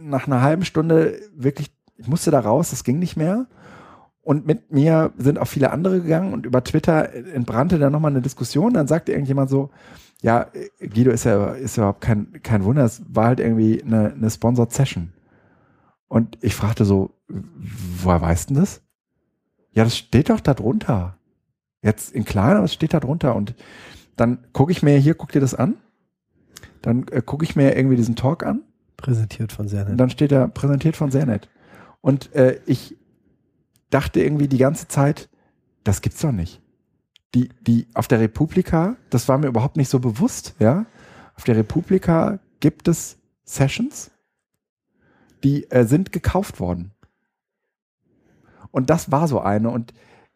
nach 0.00 0.26
einer 0.26 0.42
halben 0.42 0.64
Stunde 0.64 1.20
wirklich, 1.36 1.72
ich 1.96 2.08
musste 2.08 2.32
da 2.32 2.40
raus, 2.40 2.70
das 2.70 2.82
ging 2.82 2.98
nicht 2.98 3.16
mehr. 3.16 3.46
Und 4.22 4.46
mit 4.46 4.70
mir 4.70 5.12
sind 5.18 5.38
auch 5.38 5.48
viele 5.48 5.72
andere 5.72 6.00
gegangen 6.00 6.32
und 6.32 6.46
über 6.46 6.62
Twitter 6.62 7.12
entbrannte 7.12 7.78
dann 7.78 7.92
nochmal 7.92 8.12
eine 8.12 8.22
Diskussion. 8.22 8.72
Dann 8.72 8.86
sagte 8.86 9.12
irgendjemand 9.12 9.50
so, 9.50 9.70
ja, 10.22 10.46
Guido 10.78 11.10
ist 11.10 11.24
ja, 11.24 11.52
ist 11.52 11.76
ja 11.76 11.82
überhaupt 11.82 12.00
kein, 12.00 12.40
kein 12.42 12.62
Wunder, 12.62 12.84
es 12.84 13.02
war 13.08 13.26
halt 13.26 13.40
irgendwie 13.40 13.82
eine, 13.82 14.12
eine 14.12 14.30
Sponsored 14.30 14.72
Session. 14.72 15.12
Und 16.06 16.38
ich 16.40 16.54
fragte 16.54 16.84
so, 16.84 17.10
woher 17.28 18.20
weißt 18.20 18.50
du 18.50 18.54
das? 18.54 18.82
Ja, 19.72 19.82
das 19.82 19.96
steht 19.96 20.30
doch 20.30 20.40
da 20.40 20.54
drunter. 20.54 21.16
Jetzt 21.82 22.12
in 22.12 22.24
klein, 22.24 22.56
aber 22.56 22.66
es 22.66 22.74
steht 22.74 22.94
da 22.94 23.00
drunter. 23.00 23.34
Und 23.34 23.54
dann 24.16 24.38
gucke 24.52 24.70
ich 24.70 24.84
mir 24.84 24.96
hier, 24.98 25.14
guck 25.14 25.32
dir 25.32 25.40
das 25.40 25.54
an. 25.54 25.76
Dann 26.82 27.06
äh, 27.10 27.22
gucke 27.22 27.44
ich 27.44 27.56
mir 27.56 27.76
irgendwie 27.76 27.96
diesen 27.96 28.14
Talk 28.14 28.44
an. 28.44 28.62
Präsentiert 28.96 29.50
von 29.50 29.66
sehr 29.66 29.82
Und 29.82 29.92
nett. 29.92 30.00
dann 30.00 30.10
steht 30.10 30.30
da 30.30 30.46
präsentiert 30.46 30.96
von 30.96 31.10
sehr 31.10 31.26
nett. 31.26 31.48
Und 32.02 32.32
äh, 32.34 32.60
ich 32.66 32.96
dachte 33.92 34.20
irgendwie 34.22 34.48
die 34.48 34.58
ganze 34.58 34.88
Zeit, 34.88 35.28
das 35.84 36.00
gibt's 36.00 36.20
doch 36.20 36.32
nicht. 36.32 36.60
Die, 37.34 37.48
die 37.60 37.86
auf 37.94 38.08
der 38.08 38.20
Republika, 38.20 38.96
das 39.10 39.28
war 39.28 39.38
mir 39.38 39.46
überhaupt 39.46 39.76
nicht 39.76 39.88
so 39.88 40.00
bewusst, 40.00 40.54
ja. 40.58 40.86
Auf 41.34 41.44
der 41.44 41.56
Republika 41.56 42.40
gibt 42.60 42.88
es 42.88 43.18
Sessions, 43.44 44.10
die 45.42 45.70
äh, 45.70 45.84
sind 45.84 46.12
gekauft 46.12 46.60
worden. 46.60 46.92
Und 48.70 48.90
das 48.90 49.10
war 49.10 49.28
so 49.28 49.40
eine. 49.40 49.70
Und 49.70 49.92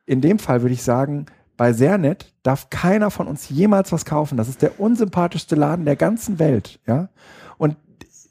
in 0.06 0.20
dem 0.20 0.38
Fall 0.38 0.62
würde 0.62 0.74
ich 0.74 0.82
sagen, 0.82 1.26
bei 1.56 1.72
Sernet 1.72 2.34
darf 2.42 2.70
keiner 2.70 3.10
von 3.10 3.26
uns 3.26 3.48
jemals 3.48 3.92
was 3.92 4.04
kaufen. 4.04 4.36
Das 4.36 4.48
ist 4.48 4.62
der 4.62 4.80
unsympathischste 4.80 5.54
Laden 5.54 5.84
der 5.84 5.96
ganzen 5.96 6.38
Welt, 6.38 6.80
ja. 6.86 7.08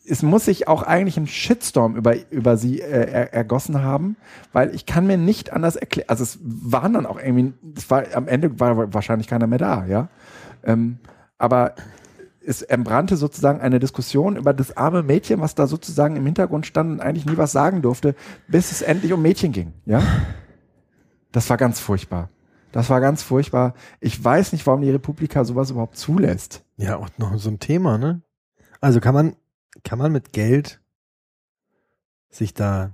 Es 0.08 0.22
muss 0.22 0.46
sich 0.46 0.68
auch 0.68 0.84
eigentlich 0.84 1.18
ein 1.18 1.28
Shitstorm 1.28 1.96
über, 1.96 2.16
über 2.30 2.58
sie 2.58 2.82
äh, 2.82 3.10
er, 3.12 3.34
ergossen 3.34 3.82
haben, 3.82 4.18
weil 4.54 4.74
ich 4.76 4.86
kann 4.86 5.08
mir 5.08 5.18
nicht 5.18 5.52
anders 5.52 5.76
erklären, 5.76 6.10
also 6.10 6.24
es 6.24 6.40
waren 6.42 6.94
dann 6.94 7.06
auch 7.06 7.20
irgendwie, 7.20 7.54
es 7.76 7.90
war, 7.90 8.04
am 8.14 8.28
Ende 8.28 8.60
war 8.60 8.94
wahrscheinlich 8.94 9.28
keiner 9.28 9.48
mehr 9.48 9.60
da, 9.60 9.86
ja. 9.86 10.10
Ähm, 10.64 11.00
aber 11.38 11.76
es 12.46 12.62
entbrannte 12.62 13.18
sozusagen 13.18 13.60
eine 13.60 13.80
Diskussion 13.80 14.36
über 14.36 14.54
das 14.54 14.78
arme 14.78 15.02
Mädchen, 15.02 15.42
was 15.42 15.56
da 15.56 15.66
sozusagen 15.66 16.16
im 16.16 16.26
Hintergrund 16.26 16.68
stand 16.68 16.92
und 16.92 17.02
eigentlich 17.02 17.26
nie 17.26 17.38
was 17.38 17.52
sagen 17.52 17.82
durfte, 17.82 18.16
bis 18.48 18.72
es 18.72 18.82
endlich 18.82 19.12
um 19.12 19.22
Mädchen 19.22 19.52
ging, 19.52 19.74
ja. 19.86 20.02
Das 21.32 21.50
war 21.50 21.58
ganz 21.58 21.80
furchtbar. 21.80 22.30
Das 22.72 22.90
war 22.90 23.00
ganz 23.00 23.24
furchtbar. 23.24 23.74
Ich 24.02 24.22
weiß 24.22 24.52
nicht, 24.52 24.68
warum 24.68 24.82
die 24.82 24.90
Republika 24.90 25.46
sowas 25.46 25.72
überhaupt 25.72 25.98
zulässt. 25.98 26.66
Ja, 26.76 26.98
auch 26.98 27.08
noch 27.18 27.38
so 27.38 27.50
ein 27.50 27.60
Thema, 27.60 27.98
ne? 27.98 28.22
Also 28.82 29.00
kann 29.00 29.14
man, 29.14 29.36
kann 29.84 30.00
man 30.00 30.12
mit 30.12 30.34
Geld 30.34 30.80
sich 32.30 32.54
da, 32.54 32.92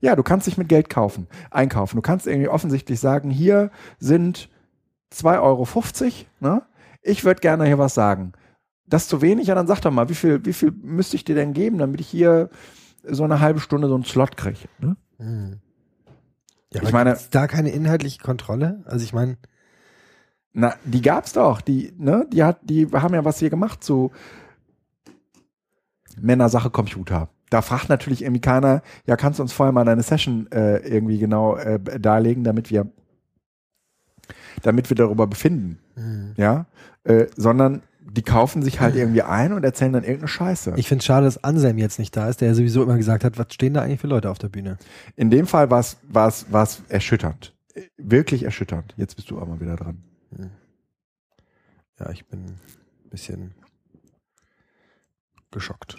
Ja, 0.00 0.16
du 0.16 0.22
kannst 0.22 0.46
dich 0.46 0.56
mit 0.58 0.68
Geld 0.68 0.88
kaufen, 0.88 1.26
einkaufen. 1.50 1.96
Du 1.96 2.02
kannst 2.02 2.26
irgendwie 2.26 2.48
offensichtlich 2.48 3.00
sagen, 3.00 3.30
hier 3.30 3.70
sind 3.98 4.48
2,50 5.12 5.42
Euro, 5.42 5.66
ne? 6.40 6.62
Ich 7.02 7.24
würde 7.24 7.40
gerne 7.40 7.64
hier 7.66 7.78
was 7.78 7.94
sagen. 7.94 8.32
Das 8.86 9.02
ist 9.02 9.08
zu 9.10 9.22
wenig, 9.22 9.48
ja, 9.48 9.54
dann 9.54 9.66
sag 9.66 9.80
doch 9.80 9.90
mal, 9.90 10.08
wie 10.08 10.14
viel, 10.14 10.44
wie 10.44 10.52
viel 10.52 10.70
müsste 10.72 11.16
ich 11.16 11.24
dir 11.24 11.34
denn 11.34 11.52
geben, 11.52 11.78
damit 11.78 12.00
ich 12.00 12.08
hier 12.08 12.50
so 13.04 13.24
eine 13.24 13.40
halbe 13.40 13.60
Stunde 13.60 13.88
so 13.88 13.94
einen 13.94 14.04
Slot 14.04 14.36
kriege? 14.36 14.58
Ne? 14.78 14.96
hm. 15.18 15.60
Ja, 16.72 16.82
Ich 16.82 16.92
meine- 16.92 17.18
da 17.30 17.46
keine 17.48 17.70
inhaltliche 17.70 18.20
Kontrolle? 18.20 18.82
Also 18.86 19.04
ich 19.04 19.12
meine, 19.12 19.36
Na, 20.52 20.74
die 20.84 21.00
gab's 21.02 21.32
doch. 21.32 21.60
Die, 21.60 21.92
ne, 21.96 22.26
die 22.32 22.42
hat, 22.42 22.58
die 22.62 22.88
haben 22.92 23.14
ja 23.14 23.24
was 23.24 23.38
hier 23.38 23.50
gemacht 23.50 23.84
zu 23.84 24.10
Männersache 26.22 26.70
Computer. 26.70 27.28
Da 27.50 27.62
fragt 27.62 27.88
natürlich 27.88 28.22
irgendwie 28.22 28.40
keiner, 28.40 28.82
ja, 29.06 29.16
kannst 29.16 29.38
du 29.38 29.42
uns 29.42 29.52
vorher 29.52 29.72
mal 29.72 29.84
deine 29.84 30.02
Session 30.02 30.50
äh, 30.52 30.78
irgendwie 30.78 31.18
genau 31.18 31.56
äh, 31.56 31.80
darlegen, 31.98 32.44
damit 32.44 32.70
wir, 32.70 32.86
damit 34.62 34.88
wir 34.88 34.94
darüber 34.94 35.26
befinden, 35.26 35.78
hm. 35.94 36.34
ja, 36.36 36.66
äh, 37.04 37.26
sondern 37.36 37.82
die 38.12 38.22
kaufen 38.22 38.62
sich 38.62 38.80
halt 38.80 38.96
irgendwie 38.96 39.22
ein 39.22 39.52
und 39.52 39.64
erzählen 39.64 39.92
dann 39.92 40.02
irgendeine 40.02 40.28
Scheiße. 40.28 40.74
ich 40.76 40.88
finde 40.88 41.04
schade, 41.04 41.26
dass 41.26 41.44
Anselm 41.44 41.78
jetzt 41.78 41.98
nicht 41.98 42.16
da 42.16 42.28
ist, 42.28 42.40
der 42.40 42.48
ja 42.48 42.54
sowieso 42.54 42.82
immer 42.82 42.96
gesagt 42.96 43.24
hat, 43.24 43.38
was 43.38 43.52
stehen 43.52 43.74
da 43.74 43.82
eigentlich 43.82 44.00
für 44.00 44.08
Leute 44.08 44.30
auf 44.30 44.38
der 44.38 44.48
Bühne? 44.48 44.78
In 45.16 45.30
dem 45.30 45.46
Fall 45.46 45.70
war 45.70 45.80
es 45.80 46.82
erschütternd, 46.88 47.54
Äh, 47.74 47.82
wirklich 47.96 48.42
erschütternd. 48.44 48.94
Jetzt 48.96 49.14
bist 49.16 49.30
du 49.30 49.38
auch 49.40 49.46
mal 49.46 49.60
wieder 49.60 49.76
dran. 49.76 50.02
Ja, 51.98 52.10
ich 52.10 52.26
bin 52.26 52.40
ein 52.40 53.10
bisschen 53.10 53.54
geschockt. 55.50 55.98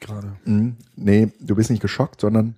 Gerade. 0.00 0.36
Mhm. 0.44 0.76
Nee, 0.96 1.32
du 1.40 1.54
bist 1.54 1.70
nicht 1.70 1.80
geschockt, 1.82 2.20
sondern 2.20 2.54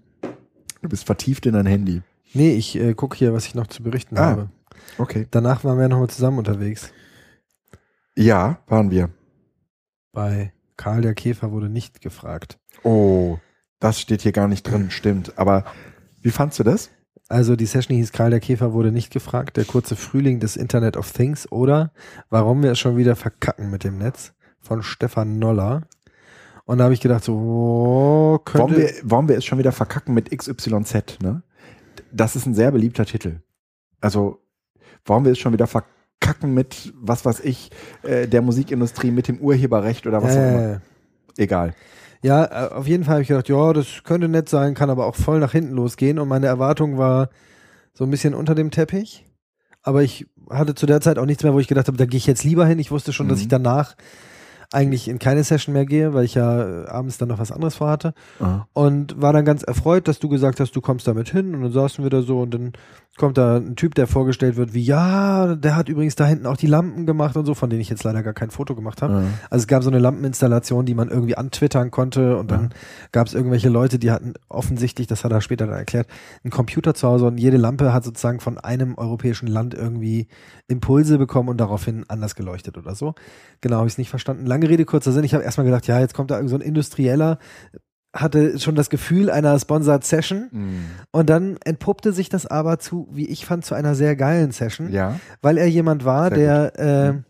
du 0.82 0.88
bist 0.88 1.04
vertieft 1.04 1.46
in 1.46 1.52
dein 1.54 1.66
Handy. 1.66 2.02
Nee, 2.34 2.54
ich 2.54 2.76
äh, 2.76 2.94
gucke 2.94 3.16
hier, 3.16 3.32
was 3.32 3.46
ich 3.46 3.54
noch 3.54 3.66
zu 3.68 3.82
berichten 3.82 4.18
Ah. 4.18 4.26
habe. 4.26 4.50
Okay. 4.98 5.26
Danach 5.30 5.64
waren 5.64 5.76
wir 5.78 5.82
ja 5.82 5.88
nochmal 5.88 6.08
zusammen 6.10 6.38
unterwegs. 6.38 6.92
Ja, 8.16 8.58
waren 8.66 8.90
wir. 8.90 9.10
Bei 10.12 10.52
Karl 10.76 11.02
der 11.02 11.14
Käfer 11.14 11.52
wurde 11.52 11.68
nicht 11.68 12.00
gefragt. 12.00 12.58
Oh, 12.82 13.38
das 13.80 14.00
steht 14.00 14.22
hier 14.22 14.32
gar 14.32 14.48
nicht 14.48 14.62
drin, 14.64 14.90
stimmt. 14.90 15.38
Aber 15.38 15.64
wie 16.20 16.30
fandst 16.30 16.58
du 16.58 16.62
das? 16.62 16.90
Also 17.28 17.56
die 17.56 17.66
Session 17.66 17.96
hieß 17.96 18.12
Karl 18.12 18.30
der 18.30 18.40
Käfer 18.40 18.72
wurde 18.72 18.92
nicht 18.92 19.12
gefragt, 19.12 19.56
der 19.56 19.64
kurze 19.64 19.96
Frühling 19.96 20.38
des 20.40 20.56
Internet 20.56 20.96
of 20.96 21.10
Things 21.12 21.50
oder 21.50 21.92
warum 22.30 22.62
wir 22.62 22.72
es 22.72 22.78
schon 22.78 22.96
wieder 22.96 23.16
verkacken 23.16 23.70
mit 23.70 23.82
dem 23.84 23.98
Netz 23.98 24.32
von 24.60 24.82
Stefan 24.82 25.38
Noller. 25.38 25.82
Und 26.66 26.78
da 26.78 26.84
habe 26.84 26.94
ich 26.94 27.00
gedacht, 27.00 27.24
so 27.24 27.32
oh, 27.34 28.38
könnte, 28.44 28.62
Wollen 28.74 28.76
wir, 28.76 28.90
wollen 29.04 29.28
wir 29.28 29.38
es 29.38 29.44
schon 29.44 29.58
wieder 29.58 29.72
verkacken 29.72 30.12
mit 30.14 30.36
XYZ, 30.36 31.20
ne? 31.22 31.42
Das 32.12 32.36
ist 32.36 32.44
ein 32.46 32.54
sehr 32.54 32.70
beliebter 32.72 33.06
Titel. 33.06 33.40
Also, 34.00 34.40
wollen 35.04 35.24
wir 35.24 35.32
es 35.32 35.38
schon 35.38 35.52
wieder 35.52 35.66
verkacken 35.68 36.52
mit, 36.54 36.92
was 37.00 37.24
weiß 37.24 37.40
ich, 37.40 37.70
äh, 38.02 38.26
der 38.26 38.42
Musikindustrie, 38.42 39.10
mit 39.10 39.28
dem 39.28 39.38
Urheberrecht 39.38 40.06
oder 40.06 40.22
was 40.22 40.32
auch 40.36 40.40
immer. 40.40 40.72
äh, 40.74 40.78
Egal. 41.38 41.74
Ja, 42.22 42.44
äh, 42.44 42.72
auf 42.74 42.86
jeden 42.88 43.04
Fall 43.04 43.14
habe 43.14 43.22
ich 43.22 43.28
gedacht, 43.28 43.48
ja, 43.48 43.72
das 43.72 44.02
könnte 44.04 44.28
nett 44.28 44.48
sein, 44.48 44.74
kann 44.74 44.90
aber 44.90 45.06
auch 45.06 45.14
voll 45.14 45.38
nach 45.38 45.52
hinten 45.52 45.72
losgehen. 45.74 46.18
Und 46.18 46.28
meine 46.28 46.46
Erwartung 46.46 46.98
war 46.98 47.28
so 47.94 48.04
ein 48.04 48.10
bisschen 48.10 48.34
unter 48.34 48.54
dem 48.56 48.70
Teppich. 48.72 49.24
Aber 49.82 50.02
ich 50.02 50.26
hatte 50.50 50.74
zu 50.74 50.86
der 50.86 51.00
Zeit 51.00 51.18
auch 51.18 51.26
nichts 51.26 51.44
mehr, 51.44 51.52
wo 51.54 51.60
ich 51.60 51.68
gedacht 51.68 51.86
habe, 51.86 51.96
da 51.98 52.06
gehe 52.06 52.18
ich 52.18 52.26
jetzt 52.26 52.42
lieber 52.42 52.66
hin. 52.66 52.80
Ich 52.80 52.90
wusste 52.90 53.12
schon, 53.12 53.28
dass 53.28 53.38
Mhm. 53.38 53.42
ich 53.42 53.48
danach 53.48 53.94
eigentlich 54.72 55.08
in 55.08 55.18
keine 55.18 55.44
Session 55.44 55.72
mehr 55.72 55.86
gehe, 55.86 56.14
weil 56.14 56.24
ich 56.24 56.34
ja 56.34 56.84
äh, 56.84 56.86
abends 56.86 57.18
dann 57.18 57.28
noch 57.28 57.38
was 57.38 57.52
anderes 57.52 57.76
vorhatte. 57.76 58.14
Aha. 58.40 58.66
Und 58.72 59.20
war 59.20 59.32
dann 59.32 59.44
ganz 59.44 59.62
erfreut, 59.62 60.08
dass 60.08 60.18
du 60.18 60.28
gesagt 60.28 60.60
hast, 60.60 60.74
du 60.76 60.80
kommst 60.80 61.06
damit 61.06 61.30
hin. 61.30 61.54
Und 61.54 61.62
dann 61.62 61.72
saßen 61.72 62.04
wir 62.04 62.10
da 62.10 62.22
so 62.22 62.40
und 62.40 62.52
dann 62.52 62.72
kommt 63.16 63.38
da 63.38 63.56
ein 63.56 63.76
Typ, 63.76 63.94
der 63.94 64.06
vorgestellt 64.06 64.56
wird, 64.56 64.74
wie, 64.74 64.82
ja, 64.82 65.54
der 65.56 65.76
hat 65.76 65.88
übrigens 65.88 66.16
da 66.16 66.26
hinten 66.26 66.46
auch 66.46 66.56
die 66.56 66.66
Lampen 66.66 67.06
gemacht 67.06 67.36
und 67.36 67.46
so, 67.46 67.54
von 67.54 67.70
denen 67.70 67.80
ich 67.80 67.88
jetzt 67.88 68.04
leider 68.04 68.22
gar 68.22 68.32
kein 68.32 68.50
Foto 68.50 68.74
gemacht 68.74 69.02
habe. 69.02 69.12
Ja. 69.12 69.22
Also 69.50 69.62
es 69.62 69.66
gab 69.66 69.82
so 69.82 69.90
eine 69.90 69.98
Lampeninstallation, 69.98 70.86
die 70.86 70.94
man 70.94 71.08
irgendwie 71.08 71.36
antwittern 71.36 71.90
konnte 71.90 72.36
und 72.36 72.50
dann 72.50 72.70
gab 73.12 73.26
es 73.26 73.34
irgendwelche 73.34 73.68
Leute, 73.68 73.98
die 73.98 74.10
hatten 74.10 74.34
offensichtlich, 74.48 75.06
das 75.06 75.24
hat 75.24 75.32
er 75.32 75.40
später 75.40 75.66
dann 75.66 75.76
erklärt, 75.76 76.08
einen 76.44 76.50
Computer 76.50 76.94
zu 76.94 77.08
Hause 77.08 77.26
und 77.26 77.38
jede 77.38 77.56
Lampe 77.56 77.92
hat 77.92 78.04
sozusagen 78.04 78.40
von 78.40 78.58
einem 78.58 78.96
europäischen 78.96 79.46
Land 79.46 79.74
irgendwie 79.74 80.28
Impulse 80.68 81.18
bekommen 81.18 81.48
und 81.48 81.58
daraufhin 81.58 82.04
anders 82.08 82.34
geleuchtet 82.34 82.76
oder 82.76 82.94
so. 82.94 83.14
Genau, 83.60 83.76
habe 83.76 83.86
ich 83.86 83.94
es 83.94 83.98
nicht 83.98 84.10
verstanden. 84.10 84.46
Lange 84.46 84.68
Rede, 84.68 84.84
kurzer 84.84 85.12
Sinn. 85.12 85.24
Ich 85.24 85.34
habe 85.34 85.44
erstmal 85.44 85.64
gedacht, 85.64 85.86
ja, 85.86 86.00
jetzt 86.00 86.14
kommt 86.14 86.30
da 86.30 86.36
irgend 86.36 86.50
so 86.50 86.56
ein 86.56 86.62
Industrieller, 86.62 87.38
hatte 88.16 88.58
schon 88.58 88.74
das 88.74 88.90
Gefühl 88.90 89.30
einer 89.30 89.58
Sponsored 89.58 90.04
Session 90.04 90.48
Mhm. 90.50 90.84
und 91.12 91.30
dann 91.30 91.56
entpuppte 91.64 92.12
sich 92.12 92.28
das 92.28 92.46
aber 92.46 92.78
zu, 92.78 93.08
wie 93.12 93.26
ich 93.26 93.46
fand, 93.46 93.64
zu 93.64 93.74
einer 93.74 93.94
sehr 93.94 94.16
geilen 94.16 94.50
Session 94.52 94.90
Ja. 94.90 95.20
weil 95.42 95.58
er 95.58 95.66
jemand 95.68 96.04
war, 96.04 96.28
Sehr 96.34 96.70
der, 96.72 97.22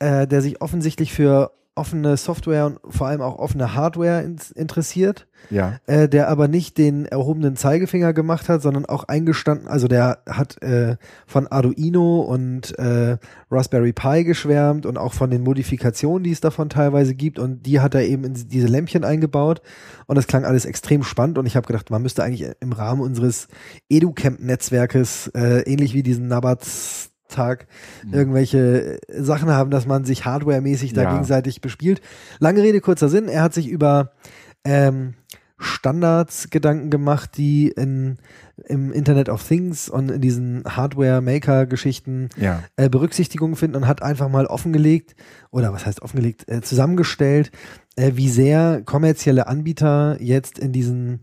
äh, 0.00 0.22
äh, 0.22 0.26
der 0.26 0.42
sich 0.42 0.60
offensichtlich 0.62 1.12
für 1.12 1.52
offene 1.80 2.16
Software 2.18 2.66
und 2.66 2.78
vor 2.88 3.06
allem 3.06 3.22
auch 3.22 3.38
offene 3.38 3.74
Hardware 3.74 4.22
ins, 4.22 4.50
interessiert, 4.50 5.26
Ja. 5.48 5.78
äh, 5.86 6.08
der 6.08 6.28
aber 6.28 6.46
nicht 6.46 6.76
den 6.76 7.06
erhobenen 7.06 7.56
Zeigefinger 7.56 8.12
gemacht 8.12 8.50
hat, 8.50 8.60
sondern 8.60 8.84
auch 8.84 9.04
eingestanden, 9.04 9.66
also 9.66 9.88
der 9.88 10.18
hat 10.28 10.62
äh, 10.62 10.96
von 11.26 11.46
Arduino 11.46 12.20
und 12.20 12.78
äh, 12.78 13.16
Raspberry 13.50 13.92
Pi 13.94 14.24
geschwärmt 14.24 14.84
und 14.84 14.98
auch 14.98 15.14
von 15.14 15.30
den 15.30 15.42
Modifikationen, 15.42 16.22
die 16.22 16.32
es 16.32 16.40
davon 16.40 16.68
teilweise 16.68 17.14
gibt. 17.14 17.38
Und 17.38 17.64
die 17.66 17.80
hat 17.80 17.94
er 17.94 18.02
eben 18.02 18.24
in 18.24 18.34
diese 18.34 18.66
Lämpchen 18.66 19.02
eingebaut. 19.02 19.62
Und 20.06 20.16
das 20.16 20.26
klang 20.26 20.44
alles 20.44 20.66
extrem 20.66 21.02
spannend. 21.02 21.38
Und 21.38 21.46
ich 21.46 21.56
habe 21.56 21.66
gedacht, 21.66 21.90
man 21.90 22.02
müsste 22.02 22.22
eigentlich 22.22 22.46
im 22.60 22.72
Rahmen 22.72 23.00
unseres 23.00 23.48
EduCamp-Netzwerkes, 23.88 25.28
äh, 25.34 25.62
ähnlich 25.62 25.94
wie 25.94 26.02
diesen 26.02 26.28
Nabats 26.28 27.09
Tag 27.30 27.66
irgendwelche 28.12 29.00
äh, 29.08 29.22
Sachen 29.22 29.48
haben, 29.50 29.70
dass 29.70 29.86
man 29.86 30.04
sich 30.04 30.24
hardwaremäßig 30.24 30.92
da 30.92 31.02
Ja. 31.04 31.10
gegenseitig 31.12 31.60
bespielt. 31.60 32.00
Lange 32.38 32.62
Rede, 32.62 32.80
kurzer 32.80 33.08
Sinn. 33.08 33.28
Er 33.28 33.42
hat 33.42 33.54
sich 33.54 33.68
über 33.68 34.12
ähm, 34.64 35.14
Standards 35.62 36.48
Gedanken 36.50 36.88
gemacht, 36.90 37.32
die 37.36 37.68
in, 37.68 38.16
im 38.66 38.92
Internet 38.92 39.28
of 39.28 39.46
Things 39.46 39.88
und 39.90 40.10
in 40.10 40.20
diesen 40.22 40.64
Hardware-Maker-Geschichten 40.64 42.28
Ja. 42.36 42.62
äh, 42.76 42.88
Berücksichtigung 42.88 43.56
finden 43.56 43.76
und 43.76 43.86
hat 43.86 44.02
einfach 44.02 44.28
mal 44.28 44.46
offengelegt, 44.46 45.14
oder 45.50 45.72
was 45.72 45.86
heißt 45.86 46.02
offengelegt, 46.02 46.48
äh, 46.48 46.60
zusammengestellt, 46.62 47.50
äh, 47.96 48.12
wie 48.14 48.28
sehr 48.28 48.82
kommerzielle 48.84 49.46
Anbieter 49.46 50.16
jetzt 50.20 50.58
in 50.58 50.72
diesen 50.72 51.20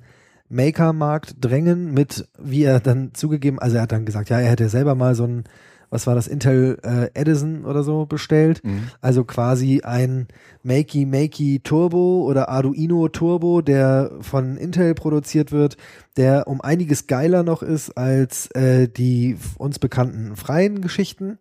Maker-Markt 0.50 1.36
drängen 1.44 1.94
mit, 1.94 2.28
wie 2.40 2.64
er 2.64 2.80
dann 2.80 3.14
zugegeben, 3.14 3.60
also 3.60 3.78
er 3.78 3.82
hat 3.84 3.92
dann 3.92 4.06
gesagt, 4.06 4.30
ja, 4.30 4.40
er 4.40 4.50
hätte 4.52 4.70
selber 4.70 4.96
mal 4.96 5.14
so 5.16 5.26
ein, 5.26 5.44
was 5.90 6.08
war 6.08 6.16
das, 6.16 6.28
Intel 6.28 6.78
äh, 6.84 7.10
Edison 7.14 7.66
oder 7.66 7.84
so 7.84 8.06
bestellt. 8.06 8.64
Mhm. 8.64 8.90
Also 9.02 9.24
quasi 9.24 9.82
ein 9.84 10.28
Makey 10.64 11.06
Makey 11.06 11.62
Turbo 11.64 12.24
oder 12.24 12.50
Arduino 12.50 13.08
Turbo, 13.08 13.62
der 13.62 14.12
von 14.22 14.58
Intel 14.58 14.94
produziert 14.94 15.52
wird, 15.52 15.78
der 16.18 16.48
um 16.48 16.62
einiges 16.62 17.08
geiler 17.08 17.44
noch 17.44 17.64
ist 17.64 17.98
als 17.98 18.52
äh, 18.52 18.88
die 18.88 19.38
uns 19.58 19.80
bekannten 19.80 20.36
freien 20.36 20.82
Geschichten, 20.82 21.38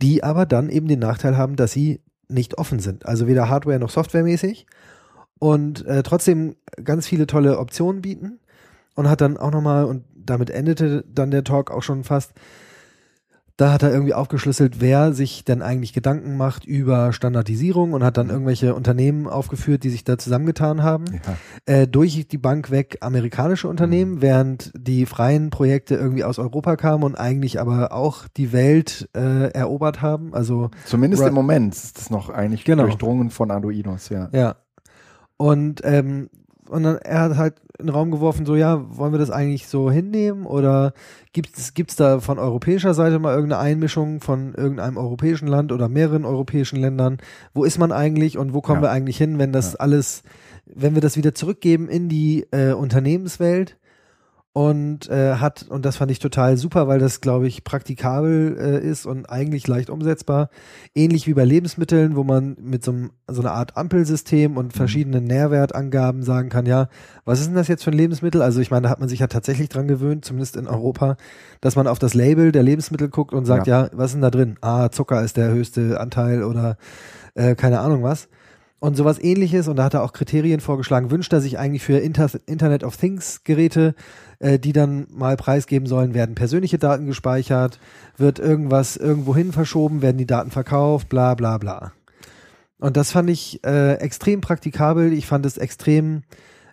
die 0.00 0.24
aber 0.24 0.46
dann 0.46 0.70
eben 0.70 0.88
den 0.88 1.00
Nachteil 1.00 1.36
haben, 1.36 1.56
dass 1.56 1.72
sie 1.72 2.00
nicht 2.28 2.58
offen 2.58 2.78
sind. 2.78 3.06
Also 3.06 3.26
weder 3.26 3.48
Hardware 3.48 3.78
noch 3.78 3.90
Softwaremäßig 3.90 4.66
und 5.38 5.84
äh, 5.86 6.02
trotzdem 6.02 6.56
ganz 6.82 7.06
viele 7.06 7.26
tolle 7.26 7.58
Optionen 7.58 8.02
bieten 8.02 8.38
und 8.94 9.08
hat 9.08 9.20
dann 9.20 9.36
auch 9.36 9.50
nochmal, 9.50 9.84
und 9.84 10.04
damit 10.14 10.50
endete 10.50 11.04
dann 11.12 11.30
der 11.30 11.44
Talk 11.44 11.70
auch 11.70 11.82
schon 11.82 12.04
fast, 12.04 12.32
da 13.60 13.72
hat 13.72 13.82
er 13.82 13.92
irgendwie 13.92 14.14
aufgeschlüsselt, 14.14 14.80
wer 14.80 15.12
sich 15.12 15.44
denn 15.44 15.60
eigentlich 15.60 15.92
Gedanken 15.92 16.38
macht 16.38 16.64
über 16.64 17.12
Standardisierung 17.12 17.92
und 17.92 18.02
hat 18.02 18.16
dann 18.16 18.30
irgendwelche 18.30 18.74
Unternehmen 18.74 19.26
aufgeführt, 19.26 19.84
die 19.84 19.90
sich 19.90 20.02
da 20.02 20.16
zusammengetan 20.16 20.82
haben. 20.82 21.04
Ja. 21.66 21.74
Äh, 21.74 21.86
durch 21.86 22.26
die 22.26 22.38
Bank 22.38 22.70
weg 22.70 22.96
amerikanische 23.02 23.68
Unternehmen, 23.68 24.22
während 24.22 24.72
die 24.74 25.04
freien 25.04 25.50
Projekte 25.50 25.94
irgendwie 25.94 26.24
aus 26.24 26.38
Europa 26.38 26.76
kamen 26.76 27.04
und 27.04 27.16
eigentlich 27.16 27.60
aber 27.60 27.92
auch 27.92 28.28
die 28.28 28.52
Welt 28.52 29.10
äh, 29.14 29.50
erobert 29.52 30.00
haben. 30.00 30.34
Also 30.34 30.70
Zumindest 30.86 31.22
im 31.22 31.34
Moment 31.34 31.74
ist 31.74 31.98
das 31.98 32.08
noch 32.08 32.30
eigentlich 32.30 32.64
Genau. 32.64 32.84
durchdrungen 32.84 33.28
von 33.28 33.50
Arduinos, 33.50 34.08
ja. 34.08 34.30
Ja. 34.32 34.56
Und, 35.36 35.82
ähm, 35.84 36.30
und 36.70 36.82
dann 36.84 36.96
er 36.98 37.20
hat 37.20 37.36
halt 37.36 37.54
in 37.78 37.86
den 37.86 37.94
Raum 37.94 38.10
geworfen, 38.10 38.46
so, 38.46 38.54
ja, 38.56 38.84
wollen 38.96 39.12
wir 39.12 39.18
das 39.18 39.30
eigentlich 39.30 39.66
so 39.66 39.90
hinnehmen 39.90 40.44
oder 40.46 40.92
gibt 41.32 41.56
es 41.58 41.96
da 41.96 42.20
von 42.20 42.38
europäischer 42.38 42.94
Seite 42.94 43.18
mal 43.18 43.34
irgendeine 43.34 43.62
Einmischung 43.62 44.20
von 44.20 44.54
irgendeinem 44.54 44.96
europäischen 44.98 45.48
Land 45.48 45.72
oder 45.72 45.88
mehreren 45.88 46.24
europäischen 46.24 46.76
Ländern? 46.76 47.18
Wo 47.54 47.64
ist 47.64 47.78
man 47.78 47.90
eigentlich 47.92 48.38
und 48.38 48.52
wo 48.54 48.60
kommen 48.60 48.82
Ja. 48.82 48.88
wir 48.88 48.90
eigentlich 48.92 49.16
hin, 49.16 49.38
wenn 49.38 49.52
das 49.52 49.76
alles, 49.76 50.22
wenn 50.66 50.94
wir 50.94 51.00
das 51.02 51.16
wieder 51.16 51.34
zurückgeben 51.34 51.88
in 51.88 52.08
die 52.08 52.46
äh, 52.50 52.72
Unternehmenswelt? 52.72 53.76
Und 54.52 55.08
äh, 55.08 55.34
hat, 55.36 55.66
und 55.68 55.84
das 55.84 55.96
fand 55.96 56.10
ich 56.10 56.18
total 56.18 56.56
super, 56.56 56.88
weil 56.88 56.98
das, 56.98 57.20
glaube 57.20 57.46
ich, 57.46 57.62
praktikabel 57.62 58.56
äh, 58.58 58.84
ist 58.84 59.06
und 59.06 59.26
eigentlich 59.30 59.68
leicht 59.68 59.90
umsetzbar. 59.90 60.50
Ähnlich 60.92 61.28
wie 61.28 61.34
bei 61.34 61.44
Lebensmitteln, 61.44 62.16
wo 62.16 62.24
man 62.24 62.56
mit 62.60 62.82
so, 62.82 62.90
einem, 62.90 63.10
so 63.28 63.42
einer 63.42 63.52
Art 63.52 63.76
Ampelsystem 63.76 64.56
und 64.56 64.72
verschiedenen 64.72 65.22
Nährwertangaben 65.22 66.24
sagen 66.24 66.48
kann, 66.48 66.66
ja, 66.66 66.88
was 67.24 67.38
ist 67.38 67.46
denn 67.46 67.54
das 67.54 67.68
jetzt 67.68 67.84
für 67.84 67.92
ein 67.92 67.96
Lebensmittel? 67.96 68.42
Also 68.42 68.60
ich 68.60 68.72
meine, 68.72 68.82
da 68.82 68.90
hat 68.90 68.98
man 68.98 69.08
sich 69.08 69.20
ja 69.20 69.28
tatsächlich 69.28 69.68
dran 69.68 69.86
gewöhnt, 69.86 70.24
zumindest 70.24 70.56
in 70.56 70.66
Europa, 70.66 71.16
dass 71.60 71.76
man 71.76 71.86
auf 71.86 72.00
das 72.00 72.14
Label 72.14 72.50
der 72.50 72.64
Lebensmittel 72.64 73.08
guckt 73.08 73.32
und 73.32 73.44
sagt, 73.44 73.68
ja, 73.68 73.88
was 73.92 74.06
ist 74.06 74.14
denn 74.14 74.22
da 74.22 74.30
drin? 74.30 74.56
Ah, 74.62 74.88
Zucker 74.90 75.22
ist 75.22 75.36
der 75.36 75.50
höchste 75.50 76.00
Anteil 76.00 76.42
oder 76.42 76.76
äh, 77.34 77.54
keine 77.54 77.78
Ahnung 77.78 78.02
was. 78.02 78.28
Und 78.80 78.96
sowas 78.96 79.22
ähnliches, 79.22 79.68
und 79.68 79.76
da 79.76 79.84
hat 79.84 79.94
er 79.94 80.02
auch 80.02 80.14
Kriterien 80.14 80.60
vorgeschlagen, 80.60 81.10
wünscht 81.10 81.32
er 81.34 81.42
sich 81.42 81.58
eigentlich 81.58 81.82
für 81.82 81.98
Inter 81.98 82.30
Internet 82.46 82.82
of 82.82 82.96
Things 82.96 83.44
Geräte, 83.44 83.94
äh, 84.38 84.58
die 84.58 84.72
dann 84.72 85.06
mal 85.10 85.36
preisgeben 85.36 85.86
sollen, 85.86 86.14
werden 86.14 86.34
persönliche 86.34 86.78
Daten 86.78 87.04
gespeichert, 87.04 87.78
wird 88.16 88.38
irgendwas 88.38 88.96
irgendwohin 88.96 89.52
verschoben, 89.52 90.00
werden 90.00 90.16
die 90.16 90.26
Daten 90.26 90.50
verkauft, 90.50 91.10
bla 91.10 91.34
bla 91.34 91.58
bla. 91.58 91.92
Und 92.78 92.96
das 92.96 93.12
fand 93.12 93.28
ich 93.28 93.62
äh, 93.66 93.96
extrem 93.96 94.40
praktikabel, 94.40 95.12
ich 95.12 95.26
fand 95.26 95.44
es 95.44 95.58
extrem 95.58 96.22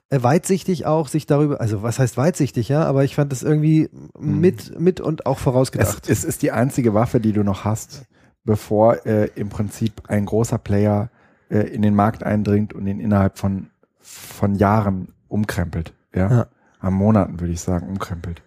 äh, 0.09 0.23
weitsichtig 0.23 0.85
auch, 0.85 1.09
sich 1.09 1.25
darüber, 1.25 1.59
also 1.59 1.83
was 1.83 1.99
heißt 1.99 2.15
weitsichtig, 2.15 2.69
ja, 2.69 2.85
aber 2.85 3.03
ich 3.03 3.15
fand 3.15 3.33
es 3.33 3.43
irgendwie 3.43 3.89
mit, 4.17 4.79
mit 4.79 5.01
und 5.01 5.25
auch 5.25 5.35
Es, 5.35 5.43
vorausgedacht. 5.43 6.09
es 6.09 6.23
ist 6.23 6.41
die 6.41 6.51
einzige 6.51 6.93
Waffe, 6.93 7.19
die 7.19 7.33
du 7.33 7.43
noch 7.43 7.65
hast, 7.65 8.05
bevor 8.45 9.05
äh, 9.05 9.29
im 9.35 9.49
Prinzip 9.49 10.03
ein 10.07 10.25
großer 10.25 10.57
Player 10.57 11.09
äh, 11.49 11.59
in 11.59 11.81
den 11.81 11.95
Markt 11.95 12.23
eindringt 12.23 12.73
und 12.73 12.87
ihn 12.87 12.99
innerhalb 12.99 13.37
von, 13.37 13.67
von 13.99 14.55
Jahren 14.55 15.09
umkrempelt. 15.27 15.93
Ja? 16.13 16.31
Ja. 16.31 16.47
Am 16.79 16.93
Monaten 16.93 17.39
würde 17.39 17.53
ich 17.53 17.61
sagen, 17.61 17.87
umkrempelt. 17.87 18.41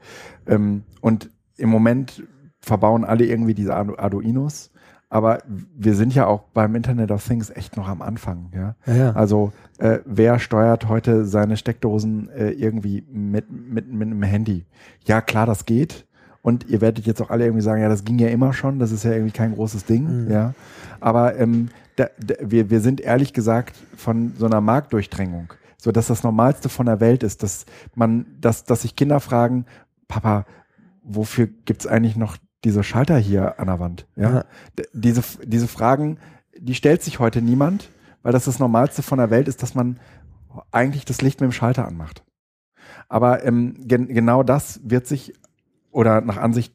Ähm, 0.46 0.84
und 1.00 1.30
im 1.56 1.68
Moment 1.68 2.22
verbauen 2.60 3.04
alle 3.04 3.24
irgendwie 3.24 3.54
diese 3.54 3.74
Ardu 3.74 3.94
Arduinos, 3.96 4.70
aber 5.08 5.38
wir 5.76 5.94
sind 5.94 6.14
ja 6.14 6.26
auch 6.26 6.42
beim 6.54 6.76
Internet 6.76 7.10
of 7.10 7.26
Things 7.26 7.50
echt 7.50 7.76
noch 7.76 7.88
am 7.88 8.00
Anfang. 8.00 8.50
Ja? 8.54 8.76
ja, 8.86 8.94
ja. 8.94 9.12
Also 9.12 9.52
äh, 9.78 9.98
wer 10.04 10.38
steuert 10.38 10.88
heute 10.88 11.24
seine 11.24 11.56
Steckdosen 11.56 12.28
äh, 12.30 12.50
irgendwie 12.50 13.04
mit, 13.10 13.50
mit, 13.50 13.92
mit 13.92 14.06
einem 14.08 14.22
Handy? 14.22 14.66
Ja, 15.04 15.20
klar, 15.20 15.46
das 15.46 15.64
geht. 15.64 16.06
Und 16.42 16.68
ihr 16.70 16.80
werdet 16.80 17.04
jetzt 17.06 17.20
auch 17.20 17.28
alle 17.30 17.44
irgendwie 17.44 17.62
sagen, 17.62 17.82
ja, 17.82 17.88
das 17.88 18.04
ging 18.04 18.18
ja 18.18 18.28
immer 18.28 18.52
schon, 18.52 18.78
das 18.78 18.92
ist 18.92 19.04
ja 19.04 19.12
irgendwie 19.12 19.32
kein 19.32 19.52
großes 19.54 19.84
Ding, 19.84 20.24
Mhm. 20.26 20.30
ja. 20.30 20.54
Aber 21.00 21.38
ähm, 21.38 21.68
da, 21.96 22.08
da, 22.18 22.34
wir, 22.40 22.70
wir 22.70 22.80
sind 22.80 23.00
ehrlich 23.00 23.32
gesagt 23.32 23.76
von 23.96 24.34
so 24.36 24.46
einer 24.46 24.60
Marktdurchdrängung, 24.60 25.52
so 25.76 25.92
dass 25.92 26.08
das 26.08 26.22
Normalste 26.22 26.68
von 26.68 26.86
der 26.86 27.00
Welt 27.00 27.22
ist, 27.22 27.42
dass 27.42 27.66
man, 27.94 28.26
dass, 28.40 28.64
dass 28.64 28.82
sich 28.82 28.96
Kinder 28.96 29.20
fragen, 29.20 29.66
Papa, 30.08 30.46
wofür 31.02 31.46
gibt's 31.46 31.86
eigentlich 31.86 32.16
noch 32.16 32.36
diese 32.64 32.82
Schalter 32.82 33.16
hier 33.16 33.58
an 33.58 33.66
der 33.66 33.80
Wand? 33.80 34.06
Ja. 34.16 34.30
Ja. 34.30 34.44
Diese, 34.92 35.22
diese 35.44 35.68
Fragen, 35.68 36.18
die 36.58 36.74
stellt 36.74 37.02
sich 37.02 37.18
heute 37.18 37.42
niemand, 37.42 37.90
weil 38.22 38.32
das 38.32 38.44
das 38.44 38.58
Normalste 38.58 39.02
von 39.02 39.18
der 39.18 39.30
Welt 39.30 39.48
ist, 39.48 39.62
dass 39.62 39.74
man 39.74 39.98
eigentlich 40.70 41.04
das 41.04 41.22
Licht 41.22 41.40
mit 41.40 41.50
dem 41.50 41.52
Schalter 41.52 41.86
anmacht. 41.86 42.24
Aber 43.08 43.44
ähm, 43.44 43.76
gen 43.86 44.08
genau 44.08 44.42
das 44.42 44.80
wird 44.84 45.06
sich 45.06 45.34
oder 45.90 46.20
nach 46.20 46.36
Ansicht 46.36 46.74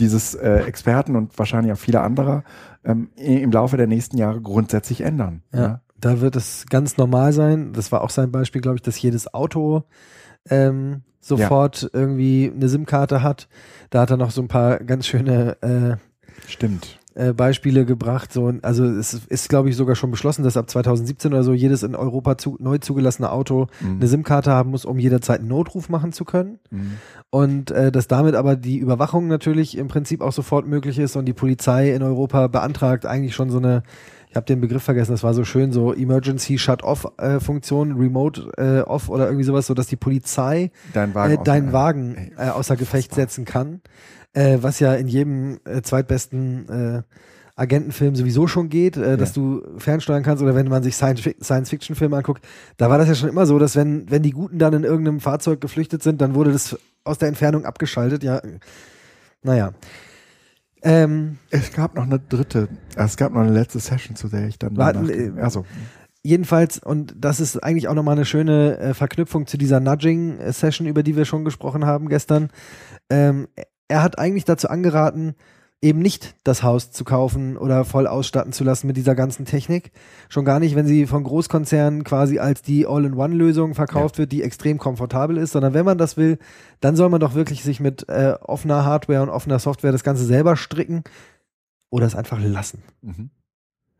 dieses 0.00 0.34
äh, 0.34 0.62
Experten 0.66 1.16
und 1.16 1.38
wahrscheinlich 1.38 1.72
auch 1.72 1.78
vieler 1.78 2.02
anderer 2.02 2.44
ähm, 2.84 3.10
im 3.16 3.50
Laufe 3.50 3.76
der 3.76 3.86
nächsten 3.86 4.16
Jahre 4.16 4.40
grundsätzlich 4.40 5.00
ändern. 5.00 5.42
Ja. 5.52 5.80
Da 6.00 6.20
wird 6.20 6.36
es 6.36 6.66
ganz 6.70 6.96
normal 6.96 7.32
sein. 7.32 7.72
Das 7.72 7.90
war 7.90 8.02
auch 8.02 8.10
sein 8.10 8.30
Beispiel, 8.30 8.60
glaube 8.60 8.76
ich, 8.76 8.82
dass 8.82 9.00
jedes 9.00 9.32
Auto 9.34 9.82
ähm, 10.48 11.02
sofort 11.20 11.90
irgendwie 11.92 12.52
eine 12.54 12.68
SIM-Karte 12.68 13.22
hat. 13.22 13.48
Da 13.90 14.02
hat 14.02 14.10
er 14.10 14.16
noch 14.16 14.30
so 14.30 14.40
ein 14.40 14.48
paar 14.48 14.78
ganz 14.78 15.06
schöne 15.06 15.56
äh, 15.62 15.96
Stimmt. 16.46 16.97
Äh, 17.18 17.32
Beispiele 17.32 17.84
gebracht. 17.84 18.32
So, 18.32 18.52
also 18.62 18.84
es 18.84 19.12
ist, 19.14 19.48
glaube 19.48 19.68
ich, 19.68 19.76
sogar 19.76 19.96
schon 19.96 20.10
beschlossen, 20.10 20.44
dass 20.44 20.56
ab 20.56 20.70
2017 20.70 21.32
oder 21.32 21.42
so 21.42 21.52
jedes 21.52 21.82
in 21.82 21.94
Europa 21.94 22.38
zu, 22.38 22.56
neu 22.60 22.78
zugelassene 22.78 23.30
Auto 23.30 23.66
Mhm. 23.80 23.96
eine 23.96 24.06
SIM-Karte 24.06 24.50
haben 24.52 24.70
muss, 24.70 24.84
um 24.84 24.98
jederzeit 24.98 25.40
einen 25.40 25.48
Notruf 25.48 25.88
machen 25.88 26.12
zu 26.12 26.24
können. 26.24 26.58
Mhm. 26.70 26.92
Und 27.30 27.70
äh, 27.70 27.90
dass 27.92 28.06
damit 28.08 28.34
aber 28.34 28.56
die 28.56 28.78
Überwachung 28.78 29.26
natürlich 29.28 29.76
im 29.76 29.88
Prinzip 29.88 30.20
auch 30.20 30.32
sofort 30.32 30.66
möglich 30.66 30.98
ist 30.98 31.16
und 31.16 31.24
die 31.26 31.32
Polizei 31.34 31.92
in 31.92 32.02
Europa 32.02 32.46
beantragt 32.46 33.04
eigentlich 33.04 33.34
schon 33.34 33.50
so 33.50 33.58
eine, 33.58 33.82
ich 34.30 34.36
habe 34.36 34.46
den 34.46 34.60
Begriff 34.60 34.82
vergessen, 34.82 35.12
das 35.12 35.22
war 35.22 35.34
so 35.34 35.44
schön, 35.44 35.72
so 35.72 35.92
Emergency 35.94 36.58
Shut-Off-Funktion, 36.58 37.96
Remote 37.96 38.50
äh, 38.56 38.80
Off 38.88 39.08
oder 39.08 39.26
irgendwie 39.26 39.44
sowas, 39.44 39.66
so 39.66 39.74
dass 39.74 39.86
die 39.86 39.96
Polizei 39.96 40.70
Dein 40.92 41.14
Wagen. 41.14 41.34
äh, 41.34 41.44
deinen 41.44 41.68
aus- 41.68 41.72
Wagen 41.72 42.32
äh, 42.36 42.48
außer 42.50 42.76
Gefecht 42.76 43.14
setzen 43.14 43.44
kann, 43.44 43.80
äh, 44.32 44.58
was 44.60 44.80
ja 44.80 44.94
in 44.94 45.08
jedem 45.08 45.58
äh, 45.64 45.82
zweitbesten 45.82 46.68
äh, 46.68 47.02
Agentenfilm 47.56 48.14
sowieso 48.14 48.46
schon 48.46 48.68
geht, 48.68 48.96
äh, 48.96 49.16
dass 49.16 49.32
du 49.32 49.62
fernsteuern 49.78 50.22
kannst 50.22 50.42
oder 50.42 50.54
wenn 50.54 50.68
man 50.68 50.82
sich 50.84 50.94
Science- 50.94 51.34
Science-Fiction-Filme 51.42 52.16
anguckt, 52.16 52.44
da 52.76 52.88
war 52.88 52.98
das 52.98 53.08
ja 53.08 53.14
schon 53.16 53.28
immer 53.28 53.46
so, 53.46 53.58
dass 53.58 53.74
wenn, 53.74 54.08
wenn 54.10 54.22
die 54.22 54.30
Guten 54.30 54.58
dann 54.58 54.74
in 54.74 54.84
irgendeinem 54.84 55.18
Fahrzeug 55.20 55.60
geflüchtet 55.60 56.02
sind, 56.02 56.20
dann 56.20 56.34
wurde 56.34 56.52
das 56.52 56.78
aus 57.04 57.18
der 57.18 57.28
Entfernung 57.28 57.64
abgeschaltet, 57.64 58.22
ja. 58.22 58.40
Naja. 59.42 59.72
Ähm, 60.82 61.38
Es 61.50 61.72
gab 61.72 61.96
noch 61.96 62.04
eine 62.04 62.20
dritte, 62.20 62.68
äh, 62.96 63.02
es 63.04 63.16
gab 63.16 63.32
noch 63.32 63.40
eine 63.40 63.52
letzte 63.52 63.80
Session, 63.80 64.14
zu 64.14 64.28
der 64.28 64.46
ich 64.46 64.58
dann 64.58 64.74
danach- 64.76 65.08
äh, 65.08 65.32
also, 65.40 65.64
jedenfalls, 66.22 66.78
und 66.78 67.14
das 67.18 67.40
ist 67.40 67.56
eigentlich 67.64 67.88
auch 67.88 67.94
nochmal 67.94 68.14
eine 68.14 68.24
schöne 68.24 68.78
äh, 68.78 68.94
Verknüpfung 68.94 69.48
zu 69.48 69.58
dieser 69.58 69.80
Nudging-Session, 69.80 70.86
über 70.86 71.02
die 71.02 71.16
wir 71.16 71.24
schon 71.24 71.44
gesprochen 71.44 71.84
haben 71.86 72.08
gestern. 72.08 72.50
Ähm, 73.10 73.48
er 73.88 74.02
hat 74.02 74.18
eigentlich 74.18 74.44
dazu 74.44 74.68
angeraten, 74.68 75.34
eben 75.80 76.00
nicht 76.00 76.34
das 76.42 76.62
Haus 76.62 76.90
zu 76.90 77.04
kaufen 77.04 77.56
oder 77.56 77.84
voll 77.84 78.08
ausstatten 78.08 78.52
zu 78.52 78.64
lassen 78.64 78.88
mit 78.88 78.96
dieser 78.96 79.14
ganzen 79.14 79.44
Technik. 79.44 79.92
Schon 80.28 80.44
gar 80.44 80.58
nicht, 80.58 80.74
wenn 80.74 80.86
sie 80.86 81.06
von 81.06 81.22
Großkonzernen 81.22 82.02
quasi 82.02 82.40
als 82.40 82.62
die 82.62 82.86
All-in-One-Lösung 82.86 83.74
verkauft 83.74 84.18
wird, 84.18 84.32
die 84.32 84.42
extrem 84.42 84.78
komfortabel 84.78 85.36
ist, 85.36 85.52
sondern 85.52 85.74
wenn 85.74 85.84
man 85.84 85.98
das 85.98 86.16
will, 86.16 86.38
dann 86.80 86.96
soll 86.96 87.10
man 87.10 87.20
doch 87.20 87.34
wirklich 87.34 87.62
sich 87.62 87.78
mit 87.78 88.08
äh, 88.08 88.34
offener 88.40 88.84
Hardware 88.84 89.22
und 89.22 89.28
offener 89.28 89.60
Software 89.60 89.92
das 89.92 90.02
Ganze 90.02 90.24
selber 90.24 90.56
stricken 90.56 91.04
oder 91.90 92.06
es 92.06 92.16
einfach 92.16 92.40
lassen. 92.42 92.82
mhm. 93.02 93.30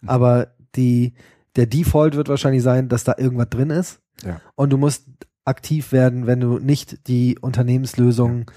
Mhm. 0.01 0.09
Aber 0.09 0.49
die, 0.75 1.15
der 1.57 1.67
Default 1.67 2.17
wird 2.17 2.29
wahrscheinlich 2.29 2.63
sein, 2.63 2.89
dass 2.89 3.05
da 3.05 3.15
irgendwas 3.19 3.51
drin 3.51 3.71
ist. 3.71 4.01
Ja. 4.25 4.41
Und 4.55 4.71
du 4.71 4.79
musst 4.79 5.07
aktiv 5.45 5.93
werden, 5.93 6.27
wenn 6.27 6.41
du 6.41 6.59
nicht 6.59 7.09
die 7.09 7.39
Unternehmenslösung 7.39 8.51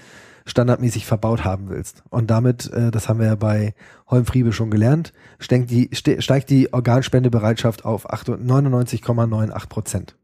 standardmäßig 0.44 1.06
verbaut 1.06 1.44
haben 1.44 1.68
willst. 1.68 2.02
Und 2.10 2.30
damit, 2.30 2.70
äh, 2.72 2.90
das 2.90 3.08
haben 3.08 3.20
wir 3.20 3.26
ja 3.26 3.34
bei 3.36 3.74
Holmfriebe 4.08 4.52
schon 4.52 4.70
gelernt, 4.70 5.12
steigt 5.38 5.70
die, 5.70 5.90
ste 5.92 6.20
steigt 6.22 6.50
die 6.50 6.72
Organspendebereitschaft 6.72 7.84
auf 7.84 8.10
8 8.10 8.28
99,98 8.30 9.68
Prozent. 9.68 10.16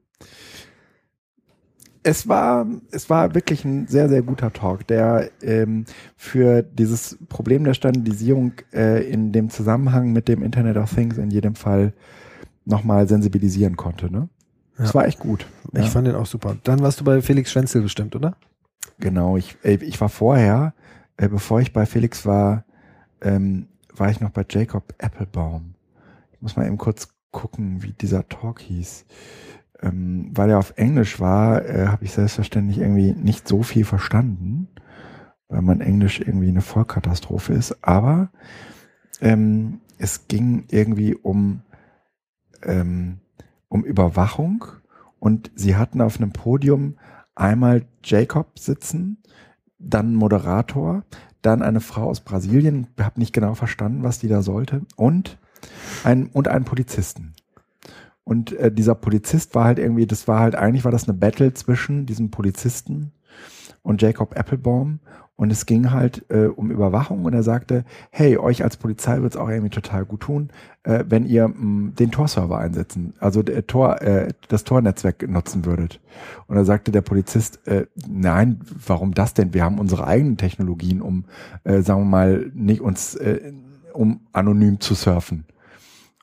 es 2.05 2.29
war, 2.29 2.67
es 2.91 3.11
war 3.11 3.35
wirklich 3.35 3.65
ein 3.65 3.87
sehr, 3.87 4.09
sehr 4.09 4.23
guter 4.23 4.53
Talk, 4.53 4.87
der 4.87 5.31
ähm, 5.43 5.85
für 6.17 6.63
dieses 6.63 7.19
Problem 7.29 7.65
der 7.65 7.75
Standardisierung 7.75 8.53
äh, 8.73 9.03
in 9.11 9.33
dem 9.33 9.51
Zusammenhang 9.51 10.13
mit 10.13 10.29
dem 10.29 10.43
Internet 10.43 10.77
of 10.79 10.95
Things 10.95 11.19
in 11.19 11.31
jedem 11.31 11.55
Fall 11.55 11.93
nochmal 12.65 13.09
sensibilisieren 13.09 13.77
konnte. 13.77 14.11
Ne? 14.11 14.29
Das 14.77 14.91
Ja. 14.91 14.95
war 14.95 15.07
echt 15.07 15.19
gut. 15.19 15.47
Ich 15.73 15.81
ja. 15.81 15.85
fand 15.87 16.07
den 16.07 16.15
auch 16.15 16.27
super. 16.27 16.57
Dann 16.65 16.81
warst 16.81 17.01
du 17.01 17.05
bei 17.05 17.21
Felix 17.21 17.51
Schwenzel 17.51 17.83
bestimmt, 17.83 18.15
oder? 18.17 18.37
Genau, 18.99 19.37
ich, 19.37 19.57
äh, 19.63 19.75
ich 19.83 20.01
war 20.01 20.09
vorher, 20.09 20.75
äh, 21.17 21.29
bevor 21.29 21.61
ich 21.61 21.73
bei 21.73 21.87
Felix 21.87 22.27
war, 22.27 22.65
ähm, 23.21 23.69
war 23.95 24.11
ich 24.11 24.21
noch 24.21 24.31
bei 24.31 24.45
Jacob 24.49 24.95
Applebaum. 24.99 25.75
Ich 26.33 26.43
muss 26.43 26.57
mal 26.57 26.67
eben 26.67 26.79
kurz 26.79 27.09
gucken, 27.31 27.83
wie 27.83 27.93
dieser 27.93 28.29
Talk 28.29 28.61
hieß. 28.61 29.07
Ähm, 29.81 30.31
weil 30.35 30.51
er 30.51 30.59
auf 30.59 30.75
Englisch 30.77 31.21
war, 31.21 31.65
äh, 31.65 31.87
habe 31.87 32.05
ich 32.05 32.13
selbstverständlich 32.13 32.79
irgendwie 32.79 33.13
nicht 33.13 33.47
so 33.47 33.63
viel 33.63 33.85
verstanden, 33.85 34.69
weil 35.49 35.63
mein 35.63 35.81
Englisch 35.81 36.21
irgendwie 36.21 36.49
eine 36.49 36.63
Vollkatastrophe 36.63 37.53
ist. 37.53 37.85
Aber 37.85 38.31
ähm, 39.21 39.81
es 39.99 40.27
ging 40.27 40.65
irgendwie 40.71 41.15
um, 41.15 41.63
ähm, 42.63 43.21
um 43.69 43.85
Überwachung 43.85 44.65
und 45.21 45.51
sie 45.55 45.77
hatten 45.77 46.01
auf 46.01 46.17
einem 46.17 46.33
Podium 46.33 46.97
einmal 47.39 47.87
Jacob 48.05 48.59
sitzen, 48.59 49.19
dann 49.79 50.15
Moderator, 50.15 51.05
dann 51.43 51.63
eine 51.63 51.81
Frau 51.81 52.09
aus 52.09 52.21
Brasilien, 52.21 52.89
habe 52.99 53.21
nicht 53.21 53.33
genau 53.33 53.55
verstanden, 53.55 54.03
was 54.03 54.19
die 54.19 54.29
da 54.29 54.43
sollte, 54.43 54.83
und 54.97 55.39
ein 56.05 56.27
und 56.27 56.49
einen 56.49 56.65
Polizisten. 56.65 57.35
Und 58.25 58.53
äh, 58.53 58.71
dieser 58.71 58.95
Polizist 58.95 59.55
war 59.55 59.65
halt 59.65 59.79
irgendwie, 59.79 60.07
das 60.07 60.29
war 60.29 60.41
halt 60.41 60.55
eigentlich 60.55 60.85
war 60.85 60.93
das 60.93 61.09
eine 61.09 61.17
Battle 61.17 61.55
zwischen 61.55 62.07
diesem 62.07 62.31
Polizisten 62.31 63.13
und 63.83 64.03
Jacob 64.03 64.37
Applebaum 64.37 65.01
und 65.39 65.53
es 65.53 65.67
ging 65.67 65.93
halt 65.93 66.25
äh, 66.31 66.47
um 66.47 66.73
Überwachung 66.73 67.25
und 67.25 67.33
er 67.33 67.45
sagte, 67.45 67.85
hey, 68.11 68.39
euch 68.39 68.65
als 68.65 68.77
Polizei 68.77 69.23
wird 69.23 69.35
es 69.35 69.37
auch 69.37 69.49
irgendwie 69.49 69.71
total 69.71 70.05
gut 70.05 70.23
tun, 70.23 70.51
äh, 70.83 71.05
wenn 71.09 71.25
ihr 71.25 71.47
mh, 71.47 71.93
den 71.93 72.11
Tor-Server 72.11 72.59
einsetzen, 72.59 73.15
also 73.21 73.45
der 73.45 73.65
Tor, 73.69 74.03
äh, 74.03 74.33
das 74.49 74.65
Tor-Netzwerk 74.65 75.29
nutzen 75.29 75.65
würdet. 75.65 76.01
Und 76.49 76.57
da 76.57 76.65
sagte 76.65 76.91
der 76.91 77.03
Polizist, 77.03 77.65
äh, 77.69 77.87
nein, 78.09 78.59
warum 78.85 79.15
das 79.15 79.33
denn? 79.33 79.55
Wir 79.55 79.63
haben 79.63 79.79
unsere 79.79 80.09
eigenen 80.09 80.39
Technologien, 80.39 81.01
um, 81.01 81.25
äh, 81.63 81.83
sagen 81.83 82.01
wir 82.01 82.07
mal, 82.07 82.51
nicht 82.53 82.81
uns, 82.81 83.15
äh, 83.15 83.53
um 83.93 84.23
anonym 84.33 84.81
zu 84.81 84.95
surfen. 84.95 85.45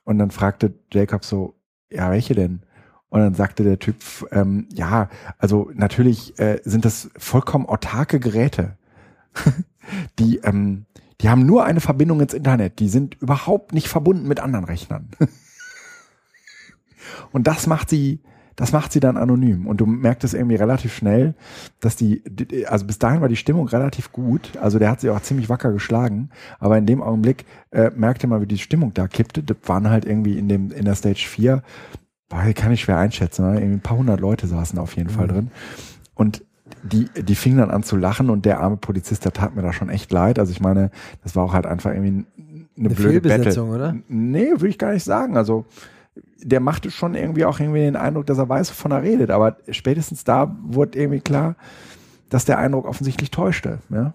Und 0.03 0.19
dann 0.19 0.29
fragte 0.29 0.73
Jacob 0.91 1.23
so, 1.23 1.55
ja, 1.89 2.11
welche 2.11 2.35
denn? 2.35 2.63
Und 3.07 3.21
dann 3.21 3.33
sagte 3.33 3.63
der 3.63 3.79
Typ, 3.79 3.95
ähm, 4.31 4.67
ja, 4.73 5.07
also 5.37 5.71
natürlich 5.73 6.37
äh, 6.37 6.59
sind 6.65 6.83
das 6.83 7.09
vollkommen 7.17 7.65
autarke 7.65 8.19
Geräte. 8.19 8.75
die, 10.19 10.37
ähm, 10.37 10.85
die 11.21 11.29
haben 11.29 11.45
nur 11.45 11.65
eine 11.65 11.81
Verbindung 11.81 12.19
ins 12.19 12.33
Internet. 12.33 12.79
Die 12.79 12.89
sind 12.89 13.15
überhaupt 13.21 13.73
nicht 13.73 13.87
verbunden 13.87 14.27
mit 14.27 14.39
anderen 14.39 14.65
Rechnern. 14.65 15.09
Und 17.31 17.47
das 17.47 17.67
macht 17.67 17.89
sie, 17.89 18.21
das 18.55 18.71
macht 18.71 18.91
sie 18.91 18.99
dann 18.99 19.17
anonym. 19.17 19.67
Und 19.67 19.81
du 19.81 19.85
merkst 19.85 20.23
es 20.23 20.33
irgendwie 20.33 20.55
relativ 20.55 20.95
schnell, 20.95 21.35
dass 21.79 21.95
die, 21.95 22.23
also 22.67 22.85
bis 22.85 22.99
dahin 22.99 23.21
war 23.21 23.29
die 23.29 23.35
Stimmung 23.35 23.67
relativ 23.67 24.11
gut. 24.11 24.57
Also 24.61 24.79
der 24.79 24.89
hat 24.89 25.01
sie 25.01 25.09
auch 25.09 25.21
ziemlich 25.21 25.49
wacker 25.49 25.71
geschlagen. 25.71 26.29
Aber 26.59 26.77
in 26.77 26.85
dem 26.85 27.01
Augenblick 27.01 27.45
äh, 27.71 27.91
merkte 27.95 28.27
man, 28.27 28.41
wie 28.41 28.47
die 28.47 28.57
Stimmung 28.57 28.93
da 28.93 29.07
kippte. 29.07 29.43
Das 29.43 29.57
waren 29.65 29.89
halt 29.89 30.05
irgendwie 30.05 30.37
in 30.37 30.47
dem, 30.47 30.71
in 30.71 30.85
der 30.85 30.95
Stage 30.95 31.25
4, 31.27 31.63
boah, 32.29 32.53
kann 32.53 32.71
ich 32.71 32.81
schwer 32.81 32.97
einschätzen, 32.97 33.45
ne? 33.45 33.59
irgendwie 33.59 33.77
ein 33.77 33.81
paar 33.81 33.97
hundert 33.97 34.19
Leute 34.19 34.47
saßen 34.47 34.79
auf 34.79 34.95
jeden 34.95 35.09
Fall 35.09 35.27
drin. 35.27 35.51
Und 36.13 36.44
die, 36.85 37.05
die 37.21 37.35
fingen 37.35 37.57
dann 37.57 37.71
an 37.71 37.83
zu 37.83 37.95
lachen 37.97 38.29
und 38.29 38.45
der 38.45 38.59
arme 38.59 38.77
Polizist, 38.77 39.25
der 39.25 39.33
tat 39.33 39.55
mir 39.55 39.61
da 39.61 39.73
schon 39.73 39.89
echt 39.89 40.11
leid. 40.11 40.37
Also 40.39 40.51
ich 40.51 40.61
meine, 40.61 40.91
das 41.23 41.35
war 41.35 41.43
auch 41.43 41.53
halt 41.53 41.65
einfach 41.65 41.91
irgendwie 41.91 42.11
ein- 42.11 42.25
eine, 42.77 42.87
Eine 42.87 42.95
blöde 42.95 43.11
Fehlbesetzung, 43.29 43.69
Battle. 43.71 43.85
oder? 43.89 43.97
Nee, 44.07 44.51
würde 44.51 44.67
ich 44.67 44.77
gar 44.77 44.91
nicht 44.93 45.03
sagen. 45.03 45.37
Also 45.37 45.65
der 46.43 46.59
machte 46.59 46.91
schon 46.91 47.15
irgendwie 47.15 47.45
auch 47.45 47.59
irgendwie 47.59 47.79
den 47.79 47.95
Eindruck, 47.95 48.25
dass 48.27 48.37
er 48.37 48.47
weiß, 48.49 48.69
wovon 48.69 48.91
er 48.91 49.01
redet. 49.01 49.31
Aber 49.31 49.57
spätestens 49.69 50.23
da 50.25 50.55
wurde 50.63 50.99
irgendwie 50.99 51.21
klar, 51.21 51.55
dass 52.29 52.45
der 52.45 52.57
Eindruck 52.59 52.85
offensichtlich 52.85 53.31
täuschte. 53.31 53.79
Ja? 53.89 54.13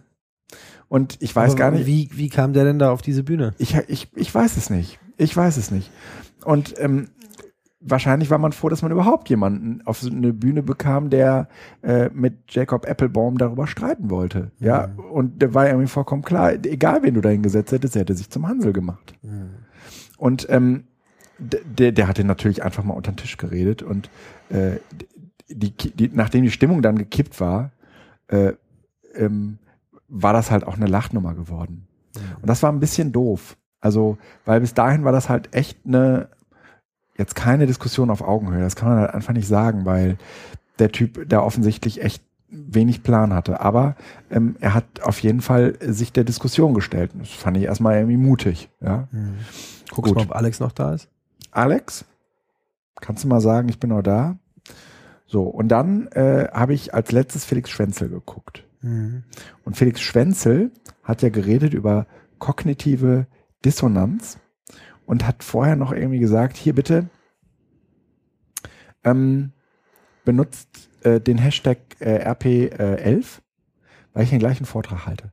Und 0.89 1.17
ich 1.21 1.35
weiß 1.35 1.53
Aber 1.53 1.59
gar 1.59 1.71
nicht, 1.71 1.87
Wie, 1.87 2.11
wie 2.13 2.29
kam 2.29 2.53
der 2.53 2.65
denn 2.65 2.79
da 2.79 2.91
auf 2.93 3.03
diese 3.03 3.23
Bühne? 3.23 3.55
ich, 3.59 3.75
ich, 3.89 4.09
ich 4.15 4.35
weiß 4.35 4.57
es 4.57 4.71
nicht. 4.71 4.99
Ich 5.17 5.37
weiß 5.37 5.57
es 5.57 5.71
nicht. 5.71 5.91
Und 6.45 6.75
ähm, 6.79 7.09
wahrscheinlich 7.81 8.31
war 8.31 8.39
man 8.39 8.53
froh, 8.53 8.69
dass 8.69 8.83
man 8.83 8.93
überhaupt 8.93 9.29
jemanden 9.31 9.81
auf 9.87 10.01
so 10.01 10.11
eine 10.11 10.33
Bühne 10.33 10.63
bekam, 10.63 11.09
der 11.11 11.49
äh, 11.83 12.11
mit 12.13 12.35
Jacob 12.49 12.87
Applebaum 12.87 13.39
darüber 13.39 13.67
streiten 13.67 14.11
wollte. 14.11 14.51
Ja, 14.59 14.89
Mhm. 14.89 14.99
und 15.05 15.43
der 15.43 15.55
war 15.55 15.67
irgendwie 15.67 15.87
vollkommen 15.89 16.23
klar, 16.23 16.53
egal 16.53 17.03
wen 17.03 17.15
du 17.15 17.21
dahin 17.21 17.43
gesetzt 17.43 17.73
hättest, 17.73 17.97
er 17.97 18.01
hätte 18.03 18.15
sich 18.15 18.29
zum 18.31 18.47
Hansel 18.47 18.73
gemacht. 18.73 19.15
Und 20.19 20.47
ähm, 20.51 20.85
der, 21.39 21.93
der 21.93 22.07
hatte 22.07 22.23
natürlich 22.25 22.63
einfach 22.63 22.85
mal 22.85 22.93
unter 22.95 23.13
den 23.13 23.17
Tisch 23.17 23.39
geredet 23.39 23.83
und 23.83 24.11
äh, 24.51 24.73
die, 25.49 25.71
die, 25.75 26.11
nachdem 26.13 26.43
die 26.43 26.51
Stimmung 26.51 26.83
dann 26.83 26.99
gekippt 26.99 27.41
war, 27.41 27.73
äh, 28.29 28.53
ähm, 29.15 29.59
war 30.09 30.33
das 30.35 30.51
halt 30.51 30.65
auch 30.67 30.77
eine 30.77 30.87
Lachnummer 30.87 31.35
geworden. 31.35 31.87
Und 32.43 32.49
das 32.49 32.63
war 32.63 32.71
ein 32.71 32.81
bisschen 32.81 33.13
doof. 33.13 33.57
Also, 33.81 34.19
weil 34.45 34.61
bis 34.61 34.75
dahin 34.75 35.05
war 35.05 35.13
das 35.13 35.29
halt 35.31 35.55
echt 35.55 35.79
eine, 35.87 36.29
jetzt 37.21 37.37
keine 37.37 37.67
Diskussion 37.67 38.11
auf 38.11 38.23
Augenhöhe. 38.23 38.61
Das 38.61 38.75
kann 38.75 38.89
man 38.89 38.99
halt 38.99 39.15
einfach 39.15 39.35
nicht 39.35 39.47
sagen, 39.47 39.85
weil 39.85 40.17
der 40.79 40.91
Typ 40.91 41.29
da 41.29 41.41
offensichtlich 41.41 42.03
echt 42.03 42.23
wenig 42.49 43.03
Plan 43.03 43.33
hatte. 43.33 43.61
Aber 43.61 43.95
ähm, 44.31 44.57
er 44.61 44.75
hat 44.75 45.03
auf 45.03 45.21
jeden 45.21 45.41
Fall 45.41 45.77
sich 45.81 46.13
der 46.13 46.25
Diskussion 46.25 46.75
gestellt. 46.75 47.13
Das 47.17 47.29
fand 47.29 47.57
ich 47.57 47.65
erstmal 47.65 47.97
irgendwie 47.97 48.17
mutig. 48.17 48.71
Ja. 48.81 49.09
Guckst 49.91 50.15
Gut. 50.15 50.17
mal, 50.17 50.25
ob 50.25 50.35
Alex 50.35 50.59
noch 50.59 50.73
da 50.73 50.95
ist. 50.95 51.09
Alex? 51.53 52.05
Kannst 53.01 53.25
du 53.25 53.29
mal 53.29 53.41
sagen, 53.41 53.69
ich 53.69 53.79
bin 53.79 53.91
noch 53.91 54.03
da? 54.03 54.37
So, 55.27 55.45
und 55.45 55.69
dann 55.69 56.09
äh, 56.09 56.49
habe 56.53 56.75
ich 56.75 56.93
als 56.93 57.13
letztes 57.13 57.45
Felix 57.45 57.71
Schwenzel 57.71 58.09
geguckt. 58.09 58.65
Mhm. 58.83 59.23
Und 59.65 59.77
Felix 59.77 60.01
Schwenzel 60.01 60.73
hat 61.05 61.23
ja 61.23 61.29
geredet 61.29 61.73
über 61.73 62.07
kognitive 62.39 63.27
Dissonanz 63.65 64.39
und 65.11 65.27
hat 65.27 65.43
vorher 65.43 65.75
noch 65.75 65.91
irgendwie 65.91 66.21
gesagt, 66.21 66.57
hier 66.57 66.73
bitte 66.73 67.09
ähm, 69.03 69.51
benutzt 70.25 70.89
äh, 71.03 71.21
den 71.21 71.37
Hashtag 71.37 71.79
äh, 71.99 72.31
RP11, 72.31 73.41
weil 74.13 74.23
ich 74.23 74.31
den 74.31 74.39
gleichen 74.39 74.67
Vortrag 74.67 75.07
halte. 75.07 75.33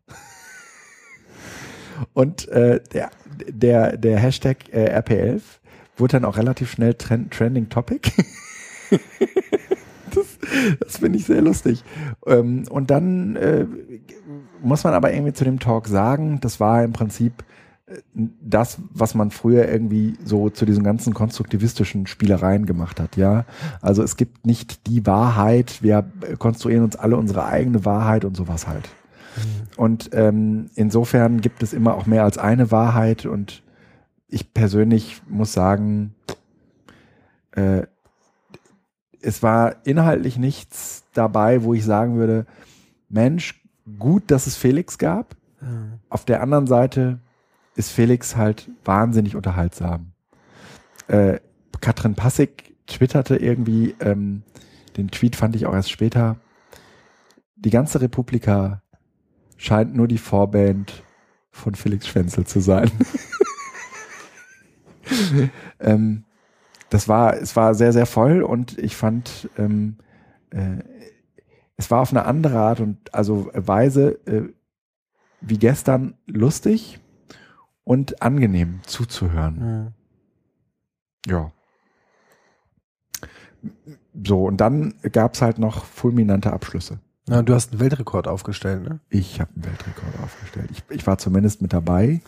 und 2.14 2.48
äh, 2.48 2.82
der, 2.92 3.12
der, 3.48 3.98
der 3.98 4.18
Hashtag 4.18 4.74
äh, 4.74 5.00
RP11 5.00 5.44
wurde 5.96 6.14
dann 6.14 6.26
auch 6.26 6.38
relativ 6.38 6.72
schnell 6.72 6.96
trend, 6.96 7.32
Trending 7.32 7.70
Topic. 7.70 8.12
das 10.10 10.40
das 10.80 10.98
finde 10.98 11.20
ich 11.20 11.26
sehr 11.26 11.44
lustig. 11.44 11.84
Ähm, 12.26 12.64
und 12.72 12.90
dann 12.90 13.36
äh, 13.36 13.68
muss 14.64 14.84
man 14.84 14.96
aber 14.96 15.14
irgendwie 15.14 15.34
zu 15.34 15.44
dem 15.44 15.60
Talk 15.60 15.88
sagen, 15.88 16.40
das 16.42 16.60
war 16.60 16.84
im 16.84 16.94
Prinzip 16.94 17.44
äh, 17.44 17.57
das, 18.14 18.80
was 18.92 19.16
man 19.16 19.32
früher 19.32 19.68
irgendwie 19.70 20.18
so 20.24 20.50
zu 20.50 20.66
diesen 20.66 20.84
ganzen 20.84 21.14
konstruktivistischen 21.14 22.06
Spielereien 22.06 22.66
gemacht 22.66 23.00
hat, 23.00 23.16
ja. 23.16 23.46
Also 23.82 24.04
es 24.04 24.18
gibt 24.18 24.46
nicht 24.46 24.88
die 24.88 25.06
Wahrheit, 25.06 25.82
wir 25.82 26.06
konstruieren 26.38 26.84
uns 26.84 26.98
alle 26.98 27.16
unsere 27.16 27.46
eigene 27.46 27.86
Wahrheit 27.86 28.26
und 28.26 28.36
sowas 28.36 28.68
halt. 28.68 28.90
Und 29.78 30.10
ähm, 30.14 30.70
insofern 30.76 31.42
gibt 31.42 31.64
es 31.64 31.72
immer 31.72 31.94
auch 31.94 32.08
mehr 32.08 32.24
als 32.24 32.38
eine 32.38 32.72
Wahrheit 32.72 33.26
und 33.26 33.64
ich 34.28 34.54
persönlich 34.54 35.22
muss 35.30 35.54
sagen, 35.54 36.16
äh, 37.52 37.84
es 39.22 39.44
war 39.44 39.86
inhaltlich 39.86 40.38
nichts 40.38 41.06
dabei, 41.14 41.64
wo 41.64 41.74
ich 41.74 41.86
sagen 41.86 42.18
würde, 42.18 42.46
Mensch, 43.10 43.64
gut, 43.98 44.24
dass 44.32 44.48
es 44.48 44.58
Felix 44.58 44.98
gab. 44.98 45.36
Mhm. 45.62 46.00
Auf 46.10 46.26
der 46.26 46.42
anderen 46.42 46.68
Seite 46.68 47.20
ist 47.78 47.92
Felix 47.92 48.36
halt 48.36 48.70
wahnsinnig 48.84 49.36
unterhaltsam. 49.36 50.14
Äh, 51.08 51.40
Katrin 51.80 52.16
Passig 52.16 52.76
twitterte 52.88 53.38
irgendwie, 53.38 53.96
ähm, 54.00 54.42
den 54.98 55.10
Tweet 55.10 55.36
fand 55.36 55.56
ich 55.56 55.68
auch 55.68 55.74
erst 55.74 55.92
später, 55.92 56.38
die 57.56 57.70
ganze 57.70 58.02
Republika 58.02 58.82
scheint 59.58 59.96
nur 59.96 60.08
die 60.08 60.18
Vorband 60.18 61.04
von 61.52 61.76
Felix 61.76 62.08
Schwenzel 62.08 62.46
zu 62.46 62.62
sein. 62.62 62.90
ähm, 65.80 66.24
das 66.90 67.08
war, 67.08 67.36
es 67.38 67.56
war 67.56 67.76
sehr, 67.76 67.94
sehr 67.94 68.08
voll 68.08 68.42
und 68.42 68.78
ich 68.80 68.96
fand, 68.96 69.50
ähm, 69.58 69.98
äh, 70.50 70.78
es 71.76 71.92
war 71.92 72.02
auf 72.02 72.12
eine 72.12 72.26
andere 72.26 72.58
Art 72.58 72.80
und 72.80 73.14
also 73.14 73.52
Weise 73.54 74.20
äh, 74.26 74.52
wie 75.42 75.60
gestern 75.60 76.16
lustig 76.26 77.00
und 77.88 78.22
angenehm 78.22 78.82
zuzuhören. 78.86 79.94
Mhm. 81.26 81.32
Ja. 81.32 81.52
So, 84.26 84.44
und 84.46 84.58
dann 84.58 84.96
gab's 85.14 85.42
halt 85.42 85.58
noch 85.58 85.86
fulminante 85.86 86.52
Abschlüsse. 86.52 87.00
Ja, 87.30 87.42
du 87.42 87.54
hast 87.54 87.72
einen 87.72 87.80
Weltrekord 87.80 88.28
aufgestellt, 88.28 88.84
ne? 88.84 89.00
Ich 89.10 89.40
habe 89.40 89.52
einen 89.56 89.66
Weltrekord 89.66 90.20
aufgestellt. 90.22 90.70
Ich, 90.72 90.84
ich 90.90 91.08
war 91.08 91.18
zumindest 91.18 91.62
mit 91.62 91.72
dabei. 91.74 92.22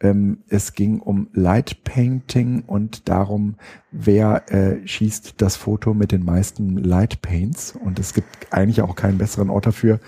Ähm, 0.00 0.38
es 0.48 0.74
ging 0.74 1.00
um 1.00 1.28
Light 1.32 1.82
Painting 1.82 2.62
und 2.66 3.08
darum, 3.08 3.56
wer 3.90 4.50
äh, 4.52 4.86
schießt 4.86 5.34
das 5.40 5.56
Foto 5.56 5.92
mit 5.92 6.12
den 6.12 6.24
meisten 6.24 6.76
Light 6.78 7.20
Paints. 7.20 7.72
Und 7.72 7.98
es 7.98 8.14
gibt 8.14 8.52
eigentlich 8.52 8.82
auch 8.82 8.94
keinen 8.94 9.18
besseren 9.18 9.50
Ort 9.50 9.66
dafür 9.66 9.98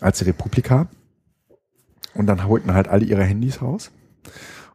als 0.00 0.18
die 0.18 0.24
Republika. 0.24 0.88
Und 2.18 2.26
dann 2.26 2.48
holten 2.48 2.74
halt 2.74 2.88
alle 2.88 3.04
ihre 3.04 3.22
Handys 3.22 3.62
raus. 3.62 3.92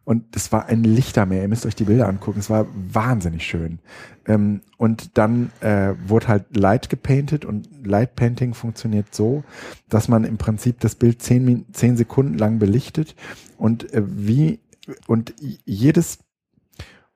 Und 0.05 0.35
es 0.35 0.51
war 0.53 0.67
ein 0.67 0.83
Lichtermeer. 0.83 1.41
Ihr 1.41 1.47
müsst 1.49 1.65
euch 1.65 1.75
die 1.75 1.83
Bilder 1.83 2.07
angucken. 2.07 2.39
Es 2.39 2.49
war 2.49 2.67
wahnsinnig 2.73 3.45
schön. 3.45 3.79
Ähm, 4.25 4.61
und 4.77 5.17
dann 5.17 5.51
äh, 5.59 5.93
wurde 6.07 6.29
halt 6.29 6.55
Light 6.55 6.89
gepainted 6.89 7.43
und 7.43 7.67
Light 7.85 8.15
Painting 8.15 8.53
funktioniert 8.53 9.13
so, 9.13 9.43
dass 9.89 10.07
man 10.07 10.23
im 10.23 10.37
Prinzip 10.37 10.79
das 10.79 10.95
Bild 10.95 11.21
zehn, 11.21 11.65
zehn 11.73 11.97
Sekunden 11.97 12.37
lang 12.37 12.59
belichtet 12.59 13.15
und 13.57 13.93
äh, 13.93 14.03
wie 14.05 14.59
und 15.07 15.33
jedes 15.65 16.19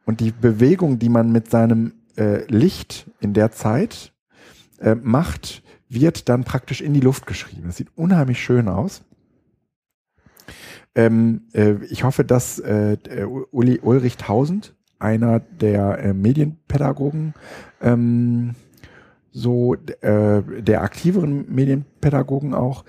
und 0.05 0.19
die 0.19 0.31
Bewegung, 0.31 0.99
die 0.99 1.09
man 1.09 1.31
mit 1.31 1.49
seinem 1.49 1.93
äh, 2.17 2.45
Licht 2.51 3.09
in 3.21 3.33
der 3.33 3.51
Zeit 3.51 4.13
äh, 4.79 4.95
macht, 4.95 5.63
wird 5.89 6.27
dann 6.27 6.43
praktisch 6.43 6.81
in 6.81 6.93
die 6.93 7.01
Luft 7.01 7.27
geschrieben. 7.27 7.63
Das 7.65 7.77
sieht 7.77 7.89
unheimlich 7.95 8.41
schön 8.41 8.67
aus. 8.67 9.03
Ähm, 10.97 11.41
äh, 11.53 11.75
ich 11.91 12.03
hoffe, 12.03 12.25
dass 12.25 12.57
äh, 12.57 12.97
der 12.97 13.29
Uli 13.53 13.79
Ulrich 13.81 14.17
Tausend, 14.17 14.73
einer 14.97 15.39
der 15.39 15.99
äh, 15.99 16.13
Medienpädagogen, 16.13 17.35
ähm, 17.81 18.55
so 19.31 19.75
äh, 19.75 20.41
der 20.41 20.81
aktiveren 20.81 21.53
Medienpädagogen 21.53 22.55
auch, 22.55 22.83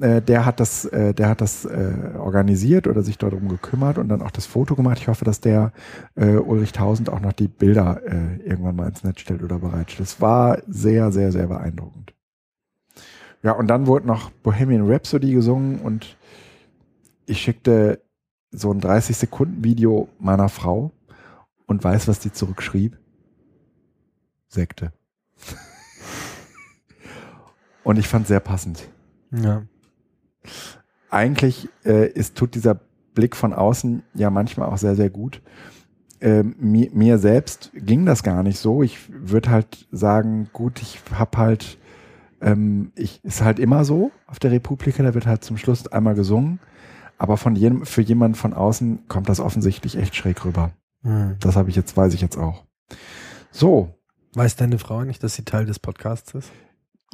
äh, 0.00 0.20
der 0.20 0.44
hat 0.44 0.58
das, 0.58 0.86
äh, 0.86 1.14
der 1.14 1.28
hat 1.28 1.40
das 1.40 1.64
äh, 1.64 2.16
organisiert 2.18 2.88
oder 2.88 3.02
sich 3.02 3.16
darum 3.16 3.46
gekümmert 3.46 3.96
und 3.96 4.08
dann 4.08 4.22
auch 4.22 4.32
das 4.32 4.46
Foto 4.46 4.74
gemacht. 4.74 4.98
Ich 4.98 5.06
hoffe, 5.06 5.24
dass 5.24 5.40
der 5.40 5.72
äh, 6.16 6.34
Ulrich 6.34 6.72
Tausend 6.72 7.10
auch 7.10 7.20
noch 7.20 7.32
die 7.32 7.46
Bilder 7.46 8.00
äh, 8.04 8.38
irgendwann 8.44 8.74
mal 8.74 8.88
ins 8.88 9.04
Netz 9.04 9.20
stellt 9.20 9.44
oder 9.44 9.60
bereitstellt. 9.60 10.08
Das 10.08 10.20
war 10.20 10.58
sehr, 10.66 11.12
sehr, 11.12 11.30
sehr 11.30 11.46
beeindruckend. 11.46 12.12
Ja, 13.44 13.52
und 13.52 13.68
dann 13.68 13.86
wurde 13.86 14.08
noch 14.08 14.30
Bohemian 14.30 14.90
Rhapsody 14.90 15.32
gesungen 15.32 15.78
und 15.78 16.16
ich 17.26 17.40
schickte 17.40 18.02
so 18.50 18.72
ein 18.72 18.80
30 18.80 19.16
Sekunden 19.16 19.64
Video 19.64 20.08
meiner 20.18 20.48
Frau 20.48 20.92
und 21.66 21.82
weiß, 21.82 22.08
was 22.08 22.18
die 22.18 22.32
zurückschrieb. 22.32 22.98
Sekte. 24.48 24.92
und 27.84 27.98
ich 27.98 28.06
fand 28.06 28.26
sehr 28.26 28.40
passend. 28.40 28.88
Ja. 29.30 29.62
Eigentlich 31.10 31.68
äh, 31.84 32.08
ist, 32.08 32.36
tut 32.36 32.54
dieser 32.54 32.80
Blick 33.14 33.36
von 33.36 33.52
außen 33.52 34.02
ja 34.14 34.30
manchmal 34.30 34.68
auch 34.68 34.78
sehr, 34.78 34.94
sehr 34.94 35.10
gut. 35.10 35.42
Ähm, 36.20 36.54
mir, 36.58 36.90
mir 36.92 37.18
selbst 37.18 37.72
ging 37.74 38.06
das 38.06 38.22
gar 38.22 38.42
nicht 38.42 38.58
so. 38.58 38.82
Ich 38.82 38.98
würde 39.08 39.50
halt 39.50 39.88
sagen, 39.90 40.48
gut, 40.52 40.80
ich 40.80 41.00
hab 41.14 41.36
halt, 41.36 41.78
ähm, 42.40 42.92
ich 42.94 43.22
ist 43.24 43.42
halt 43.42 43.58
immer 43.58 43.84
so 43.84 44.12
auf 44.26 44.38
der 44.38 44.52
Republika, 44.52 45.02
da 45.02 45.14
wird 45.14 45.26
halt 45.26 45.42
zum 45.42 45.56
Schluss 45.56 45.86
einmal 45.88 46.14
gesungen. 46.14 46.60
Aber 47.22 47.36
von 47.36 47.54
jedem, 47.54 47.86
für 47.86 48.02
jemanden 48.02 48.34
von 48.34 48.52
außen 48.52 49.06
kommt 49.06 49.28
das 49.28 49.38
offensichtlich 49.38 49.96
echt 49.96 50.16
schräg 50.16 50.44
rüber. 50.44 50.72
Mhm. 51.02 51.36
Das 51.38 51.54
habe 51.54 51.70
ich 51.70 51.76
jetzt, 51.76 51.96
weiß 51.96 52.14
ich 52.14 52.20
jetzt 52.20 52.36
auch. 52.36 52.64
So, 53.52 53.94
Weiß 54.34 54.56
deine 54.56 54.80
Frau 54.80 55.04
nicht, 55.04 55.22
dass 55.22 55.36
sie 55.36 55.44
Teil 55.44 55.64
des 55.64 55.78
Podcasts 55.78 56.34
ist? 56.34 56.50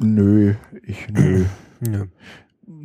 nö, 0.01 0.55
ich, 0.81 1.07
nö. 1.09 1.45
Nö. 1.81 2.07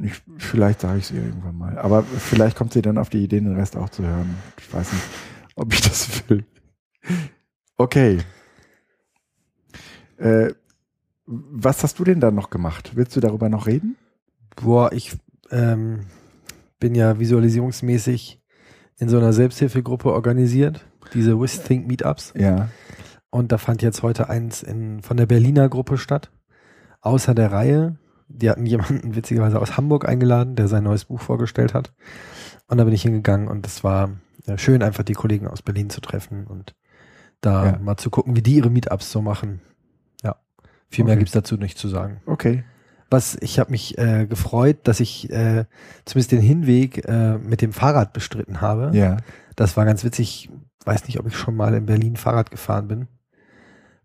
Ich, 0.03 0.23
vielleicht 0.37 0.83
sage 0.83 0.99
ich 0.99 1.05
es 1.05 1.11
ihr 1.13 1.25
irgendwann 1.25 1.57
mal. 1.57 1.79
Aber 1.79 2.03
vielleicht 2.03 2.59
kommt 2.59 2.75
sie 2.75 2.83
dann 2.83 2.99
auf 2.99 3.09
die 3.09 3.25
Idee, 3.25 3.41
den 3.41 3.57
Rest 3.57 3.77
auch 3.77 3.89
zu 3.89 4.03
hören. 4.05 4.37
Ich 4.59 4.73
weiß 4.73 4.93
nicht, 4.93 5.05
ob 5.57 5.73
ich 5.73 5.81
das 5.81 6.29
will. 6.29 6.45
Okay. 7.79 8.19
Äh, 10.19 10.53
was 11.25 11.83
hast 11.83 11.99
du 11.99 12.05
denn 12.05 12.21
dann 12.21 12.35
noch 12.35 12.51
gemacht? 12.51 12.93
Willst 12.97 13.17
du 13.17 13.21
darüber 13.21 13.49
noch 13.49 13.67
reden? 13.67 13.97
Boah, 14.57 14.93
ich 14.93 15.17
ähm, 15.51 16.01
bin 16.85 16.95
ja 16.95 17.19
visualisierungsmäßig 17.19 18.43
in 18.99 19.09
so 19.09 19.17
einer 19.17 19.33
Selbsthilfegruppe 19.33 20.13
organisiert, 20.13 20.85
diese 21.15 21.41
WithThink 21.41 21.87
Meetups. 21.87 22.35
Ja. 22.37 22.69
Und 23.31 23.53
da 23.53 23.57
fand 23.57 23.81
jetzt 23.81 24.03
heute 24.03 24.29
eins 24.29 24.63
in, 24.63 25.01
von 25.01 25.17
der 25.17 25.25
Berliner 25.25 25.71
Gruppe 25.71 25.97
statt. 25.97 26.31
Außer 27.01 27.35
der 27.35 27.53
Reihe. 27.53 27.97
Die 28.29 28.51
hatten 28.51 28.67
jemanden 28.67 29.17
witzigerweise 29.17 29.59
aus 29.63 29.79
Hamburg 29.79 30.07
eingeladen, 30.07 30.57
der 30.57 30.69
sein 30.69 30.85
neues 30.85 31.07
Buch 31.07 31.23
vorgestellt 31.23 31.73
hat. 31.73 31.95
Und 32.69 32.77
da 32.77 32.85
bin 32.85 32.93
ich 32.93 33.01
hingegangen 33.03 33.49
und 33.49 33.67
es 33.67 33.83
war 33.83 34.11
schön, 34.57 34.83
einfach 34.83 35.05
die 35.05 35.15
Kollegen 35.15 35.47
aus 35.49 35.63
Berlin 35.63 35.89
zu 35.89 36.03
treffen 36.03 36.47
und 36.47 36.75
da 37.41 37.65
Ja. 37.65 37.79
mal 37.79 37.97
zu 37.97 38.11
gucken, 38.11 38.37
wie 38.37 38.43
die 38.43 38.57
ihre 38.57 38.69
Meetups 38.69 39.11
so 39.11 39.23
machen. 39.23 39.63
Ja. 40.23 40.37
Viel 40.91 41.05
mehr 41.07 41.13
Okay. 41.15 41.21
gibt's 41.21 41.33
dazu 41.33 41.57
nicht 41.57 41.79
zu 41.79 41.89
sagen. 41.89 42.21
Okay. 42.27 42.63
Was 43.11 43.37
ich 43.41 43.59
habe 43.59 43.71
mich 43.71 43.97
äh, 43.99 44.27
gefreut, 44.27 44.79
dass 44.85 45.01
ich 45.01 45.31
äh, 45.31 45.65
zumindest 46.05 46.33
den 46.33 46.41
Hinweg 46.41 47.05
äh, 47.07 47.39
mit 47.39 47.61
dem 47.63 47.73
Fahrrad 47.73 48.13
bestritten 48.13 48.61
habe. 48.61 48.91
Ja. 48.97 49.19
Das 49.57 49.77
war 49.77 49.85
ganz 49.85 50.03
witzig. 50.05 50.51
Weiß 50.85 51.07
nicht, 51.07 51.19
ob 51.21 51.27
ich 51.27 51.37
schon 51.37 51.55
mal 51.57 51.75
in 51.75 51.87
Berlin 51.87 52.17
Fahrrad 52.17 52.51
gefahren 52.51 52.89
bin. 52.89 53.09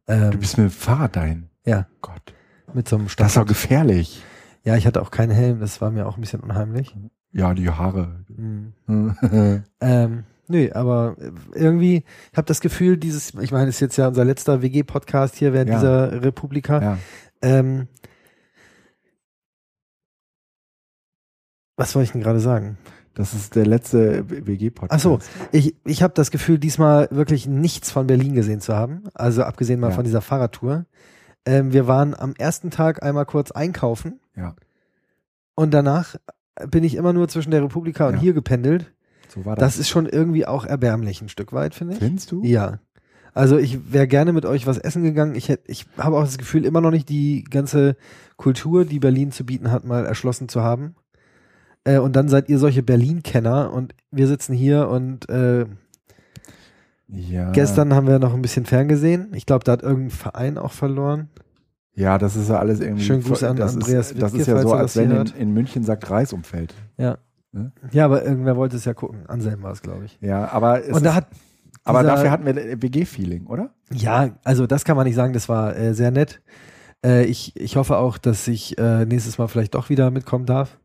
Ähm, 0.08 0.32
Du 0.32 0.38
bist 0.38 0.58
mit 0.58 0.68
dem 0.68 0.72
Fahrrad 0.72 1.16
dahin. 1.16 1.50
ja, 1.66 1.88
Gott. 2.02 2.34
mit 2.74 2.88
so 2.88 2.96
einem 2.98 3.08
Das 3.18 3.28
ist 3.30 3.38
doch 3.38 3.46
gefährlich. 3.46 4.22
Ja, 4.64 4.76
ich 4.76 4.86
hatte 4.86 5.02
auch 5.02 5.12
keinen 5.12 5.32
Helm. 5.32 5.60
Das 5.60 5.82
war 5.82 5.90
mir 5.92 6.06
auch 6.08 6.18
ein 6.18 6.22
bisschen 6.22 6.42
unheimlich. 6.42 6.96
Ja, 7.32 7.54
die 7.54 7.70
Haare. 7.70 8.24
Mhm. 8.28 8.74
Ähm, 9.82 10.24
Nö, 10.52 10.68
aber 10.74 11.16
irgendwie, 11.54 11.98
ich 12.32 12.38
habe 12.38 12.48
das 12.48 12.60
Gefühl, 12.60 12.98
dieses, 12.98 13.36
ich 13.36 13.52
meine, 13.52 13.70
es 13.70 13.76
ist 13.76 13.82
jetzt 13.82 13.98
ja 13.98 14.08
unser 14.08 14.26
letzter 14.26 14.64
WG-Podcast 14.64 15.36
hier 15.36 15.54
während 15.54 15.70
Ja. 15.70 15.76
dieser 15.78 16.24
Republika. 16.24 16.82
Ja. 16.82 16.98
Ähm, 17.44 17.88
was 21.80 21.96
wollte 21.96 22.06
ich 22.06 22.12
denn 22.12 22.22
gerade 22.22 22.40
sagen? 22.40 22.78
Das 23.16 23.34
ist 23.34 23.56
der 23.56 23.66
letzte 23.66 24.30
WG-Podcast. 24.30 24.94
Ach 24.94 25.00
so, 25.00 25.20
ich, 25.52 25.76
ich 25.84 26.04
habe 26.04 26.14
das 26.14 26.32
Gefühl, 26.32 26.58
diesmal 26.60 27.08
wirklich 27.12 27.48
nichts 27.48 27.92
von 27.92 28.08
Berlin 28.08 28.34
gesehen 28.34 28.62
zu 28.62 28.76
haben. 28.76 29.04
Also 29.14 29.44
abgesehen 29.44 29.80
mal 29.80 29.90
Ja. 29.90 29.96
von 29.96 30.04
dieser 30.06 30.22
Fahrradtour. 30.22 30.86
Ähm, 31.46 31.74
wir 31.74 31.88
waren 31.88 32.14
am 32.16 32.34
ersten 32.38 32.70
Tag 32.70 33.02
einmal 33.04 33.26
kurz 33.26 33.52
einkaufen 33.52 34.20
Ja, 34.36 34.56
und 35.56 35.74
danach 35.74 36.16
bin 36.70 36.84
ich 36.84 36.96
immer 36.96 37.14
nur 37.14 37.28
zwischen 37.28 37.52
der 37.52 37.64
Republika 37.64 38.08
und 38.08 38.16
Ja. 38.16 38.20
hier 38.20 38.34
gependelt. 38.34 38.92
so 39.28 39.46
war 39.46 39.56
das. 39.56 39.74
Das 39.76 39.80
ist 39.80 39.90
schon 39.90 40.06
irgendwie 40.06 40.46
auch 40.46 40.66
erbärmlich 40.66 41.22
ein 41.22 41.30
Stück 41.30 41.52
weit, 41.54 41.76
finde 41.76 41.94
ich. 41.94 42.00
Findest 42.00 42.32
du? 42.32 42.44
Ja. 42.44 42.80
Also 43.34 43.58
ich 43.58 43.92
wäre 43.94 44.08
gerne 44.08 44.34
mit 44.34 44.46
euch 44.46 44.66
was 44.68 44.78
essen 44.78 45.04
gegangen. 45.04 45.36
Ich 45.36 45.50
ich 45.66 45.86
habe 45.98 46.18
auch 46.18 46.24
das 46.24 46.38
Gefühl, 46.38 46.66
immer 46.66 46.82
noch 46.82 46.92
nicht 46.92 47.10
die 47.10 47.44
ganze 47.44 47.96
Kultur, 48.38 48.86
die 48.86 49.00
Berlin 49.00 49.32
zu 49.32 49.46
bieten 49.46 49.72
hat, 49.72 49.86
mal 49.86 50.06
erschlossen 50.06 50.50
zu 50.50 50.62
haben. 50.62 50.96
Äh, 51.90 51.98
und 52.00 52.16
dann 52.16 52.30
seid 52.30 52.50
ihr 52.50 52.60
solche 52.60 52.84
Berlin-Kenner 52.84 53.74
und 53.74 53.96
wir 54.12 54.28
sitzen 54.28 54.54
hier 54.54 54.90
und 54.90 55.28
äh, 55.30 55.66
Ja. 57.08 57.52
gestern 57.52 57.94
haben 57.96 58.08
wir 58.08 58.20
noch 58.20 58.34
ein 58.34 58.42
bisschen 58.42 58.66
ferngesehen. 58.66 59.32
Ich 59.34 59.46
glaube, 59.46 59.64
da 59.64 59.72
hat 59.72 59.82
irgendein 59.82 60.12
Verein 60.12 60.58
auch 60.58 60.72
verloren. 60.72 61.30
Ja, 61.96 62.18
das 62.18 62.36
ist 62.36 62.50
ja 62.50 62.60
alles 62.60 62.80
irgendwie. 62.80 63.04
Schönen 63.04 63.24
Gruß 63.24 63.44
an 63.44 63.58
das 63.58 63.74
Andreas 63.74 64.12
ist, 64.12 64.22
Das 64.22 64.34
Wittke, 64.34 64.42
ist 64.42 64.48
ja 64.48 64.62
so, 64.62 64.74
als 64.74 64.96
wenn 64.96 65.12
in, 65.12 65.28
in 65.38 65.52
München 65.54 65.84
sagt 65.84 66.10
Reis 66.10 66.32
umfällt. 66.32 66.76
Ja. 66.98 67.18
Ne? 67.52 67.72
Ja, 67.92 68.06
aber 68.06 68.24
irgendwer 68.24 68.56
wollte 68.56 68.76
es 68.76 68.86
ja 68.86 68.94
gucken. 68.94 69.26
Anselm 69.28 69.64
war 69.64 69.72
es, 69.72 69.82
glaube 69.82 70.06
ich. 70.06 70.20
Ja, 70.22 70.52
aber 70.52 70.82
Und 70.92 71.04
da 71.04 71.16
hat 71.16 71.28
aber 71.84 72.04
dafür 72.04 72.30
hatten 72.30 72.46
wir 72.46 72.56
WG-Feeling, 72.56 73.48
oder? 73.48 73.72
Ja, 73.92 74.30
also 74.44 74.68
das 74.68 74.86
kann 74.86 74.96
man 74.96 75.08
nicht 75.08 75.16
sagen, 75.16 75.34
das 75.34 75.50
war 75.50 75.76
äh, 75.76 75.96
sehr 75.96 76.12
nett. 76.12 76.42
Äh, 77.04 77.24
ich, 77.26 77.56
ich 77.56 77.78
hoffe 77.78 77.98
auch, 77.98 78.20
dass 78.20 78.48
ich 78.48 78.78
äh, 78.78 79.06
nächstes 79.06 79.40
Mal 79.40 79.48
vielleicht 79.48 79.74
doch 79.74 79.90
wieder 79.90 80.12
mitkommen 80.12 80.46
darf. 80.46 80.78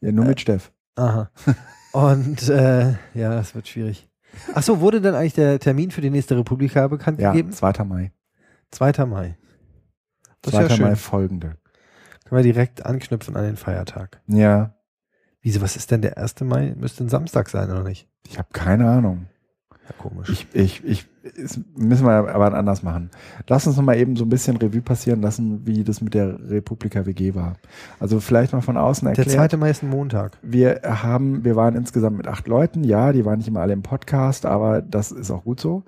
Ja, 0.00 0.12
nur 0.12 0.24
Äh, 0.24 0.28
mit 0.28 0.40
Steff. 0.40 0.72
Aha. 0.96 1.30
Und 1.92 2.48
äh, 2.48 2.94
ja, 3.14 3.38
es 3.40 3.54
wird 3.54 3.68
schwierig. 3.68 4.08
Ach 4.54 4.62
so, 4.62 4.80
wurde 4.80 5.00
denn 5.00 5.14
eigentlich 5.14 5.34
der 5.34 5.58
Termin 5.58 5.90
für 5.90 6.00
die 6.02 6.10
nächste 6.10 6.36
Republika 6.36 6.86
bekannt 6.88 7.20
Ja, 7.20 7.32
gegeben? 7.32 7.52
2. 7.52 7.84
Mai. 7.84 8.12
2. 8.70 9.06
Mai. 9.06 9.36
Das 10.42 10.52
2. 10.54 10.64
ist 10.64 10.78
ja. 10.78 10.86
Mai 10.86 10.96
folgende. 10.96 11.56
Können 12.24 12.38
wir 12.38 12.42
direkt 12.42 12.84
anknüpfen 12.84 13.36
an 13.36 13.44
den 13.44 13.56
Feiertag. 13.56 14.20
Ja, 14.26 14.72
Wieso, 15.42 15.60
was 15.60 15.76
ist 15.76 15.92
denn 15.92 16.02
der 16.02 16.18
1. 16.18 16.40
Mai? 16.40 16.74
Müsste 16.76 17.04
ein 17.04 17.08
Samstag 17.08 17.48
sein, 17.50 17.70
oder 17.70 17.84
nicht? 17.84 18.08
ich 18.26 18.36
habe 18.36 18.48
keine 18.52 18.90
Ahnung. 18.90 19.26
Ja, 19.88 19.94
komisch. 19.98 20.28
Ich, 20.30 20.46
ich, 20.52 20.84
ich, 20.84 21.06
müssen 21.76 22.06
wir 22.06 22.12
aber 22.12 22.54
anders 22.54 22.82
machen. 22.82 23.10
Lass 23.48 23.66
uns 23.66 23.76
noch 23.76 23.84
mal 23.84 23.96
eben 23.96 24.16
so 24.16 24.24
ein 24.24 24.28
bisschen 24.28 24.56
Revue 24.56 24.80
passieren 24.80 25.20
lassen, 25.20 25.66
wie 25.66 25.84
das 25.84 26.00
mit 26.00 26.14
der 26.14 26.38
Republika 26.50 27.06
WG 27.06 27.34
war. 27.34 27.54
Also 28.00 28.20
vielleicht 28.20 28.52
mal 28.52 28.60
von 28.60 28.76
außen 28.76 29.06
der 29.06 29.16
erklärt. 29.16 29.50
2. 29.50 29.56
Mai 29.56 29.70
ist 29.70 29.82
ein 29.82 29.90
Montag. 29.90 30.38
Wir 30.42 30.80
haben, 30.84 31.44
wir 31.44 31.56
waren 31.56 31.76
insgesamt 31.76 32.16
mit 32.16 32.26
acht 32.26 32.48
Leuten. 32.48 32.84
Ja, 32.84 33.12
die 33.12 33.24
waren 33.24 33.38
nicht 33.38 33.48
immer 33.48 33.60
alle 33.60 33.72
im 33.72 33.82
Podcast, 33.82 34.46
aber 34.46 34.82
das 34.82 35.12
ist 35.12 35.30
auch 35.30 35.44
gut 35.44 35.60
so. 35.60 35.84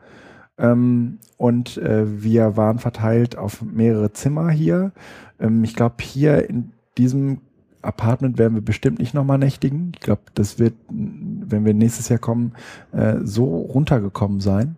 Ähm, 0.58 1.18
und 1.36 1.76
äh, 1.78 2.22
wir 2.22 2.56
waren 2.56 2.78
verteilt 2.78 3.36
auf 3.36 3.62
mehrere 3.62 4.12
Zimmer 4.12 4.50
hier. 4.50 4.92
Ähm, 5.40 5.64
ich 5.64 5.74
glaube, 5.74 5.96
hier 6.00 6.48
in 6.48 6.72
diesem 6.96 7.40
Apartment 7.88 8.38
werden 8.38 8.54
wir 8.54 8.62
bestimmt 8.62 8.98
nicht 8.98 9.14
nochmal 9.14 9.38
nächtigen. 9.38 9.92
Ich 9.94 10.00
glaube, 10.00 10.22
das 10.34 10.58
wird, 10.58 10.74
wenn 10.88 11.64
wir 11.64 11.72
nächstes 11.72 12.10
Jahr 12.10 12.18
kommen, 12.18 12.52
äh, 12.92 13.16
so 13.22 13.44
runtergekommen 13.56 14.40
sein. 14.40 14.76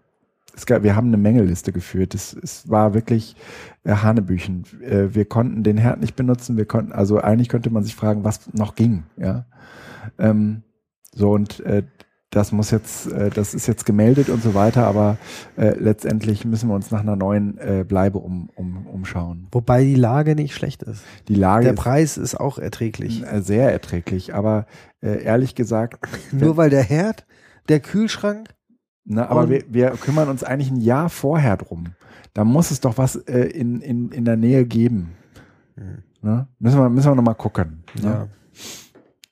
Es 0.54 0.64
gab, 0.64 0.84
wir 0.84 0.94
haben 0.94 1.08
eine 1.08 1.16
Mängelliste 1.16 1.72
geführt. 1.72 2.14
Es, 2.14 2.32
es 2.34 2.70
war 2.70 2.94
wirklich 2.94 3.34
äh, 3.82 3.94
Hanebüchen. 3.94 4.64
Äh, 4.80 5.14
wir 5.14 5.24
konnten 5.24 5.64
den 5.64 5.76
Herd 5.76 6.00
nicht 6.00 6.14
benutzen. 6.14 6.56
Wir 6.56 6.66
konnten, 6.66 6.92
also 6.92 7.18
eigentlich 7.18 7.48
könnte 7.48 7.70
man 7.70 7.82
sich 7.82 7.96
fragen, 7.96 8.22
was 8.22 8.52
noch 8.54 8.76
ging. 8.76 9.02
Ja, 9.16 9.46
ähm, 10.18 10.62
so 11.12 11.32
und 11.32 11.61
äh, 11.61 11.82
das 12.30 12.52
muss 12.52 12.70
jetzt, 12.70 13.10
äh, 13.10 13.30
das 13.30 13.54
ist 13.54 13.66
jetzt 13.66 13.84
gemeldet 13.84 14.28
und 14.28 14.42
so 14.42 14.54
weiter. 14.54 14.86
Aber 14.86 15.18
äh, 15.56 15.70
letztendlich 15.78 16.44
müssen 16.44 16.68
wir 16.68 16.74
uns 16.74 16.90
nach 16.90 17.00
einer 17.00 17.16
neuen 17.16 17.58
äh, 17.58 17.84
Bleibe 17.86 18.18
um, 18.18 18.50
um, 18.54 18.86
umschauen. 18.86 19.48
Wobei 19.52 19.84
die 19.84 19.96
Lage 19.96 20.34
nicht 20.34 20.54
schlecht 20.54 20.82
ist. 20.82 21.02
Die 21.28 21.34
Lage 21.34 21.64
Der 21.64 21.74
ist 21.74 21.80
Preis 21.80 22.16
ist 22.16 22.38
auch 22.38 22.58
erträglich. 22.58 23.24
äh, 23.24 23.42
sehr 23.42 23.72
erträglich, 23.72 24.34
aber 24.34 24.66
äh, 25.02 25.22
ehrlich 25.22 25.54
gesagt, 25.54 25.98
Nur 26.32 26.56
weil 26.56 26.70
der 26.70 26.82
Herd, 26.82 27.26
der 27.68 27.80
Kühlschrank, 27.80 28.54
Ne, 29.04 29.28
aber 29.28 29.48
wir, 29.48 29.64
wir 29.68 29.90
kümmern 29.92 30.28
uns 30.28 30.44
eigentlich 30.44 30.70
ein 30.70 30.80
Jahr 30.80 31.08
vorher 31.08 31.56
drum. 31.56 31.94
Da 32.32 32.44
muss 32.44 32.70
es 32.70 32.80
doch 32.80 32.96
was 32.96 33.16
äh, 33.16 33.40
in, 33.40 33.80
in, 33.80 34.12
in 34.12 34.24
der 34.24 34.36
Nähe 34.36 34.64
geben. 34.66 35.12
Ne? 36.22 36.46
Müssen 36.58 36.78
wir, 36.78 36.88
müssen 36.88 37.10
wir 37.10 37.14
nochmal 37.16 37.34
gucken. 37.34 37.82
Ne? 38.00 38.08
ja. 38.08 38.28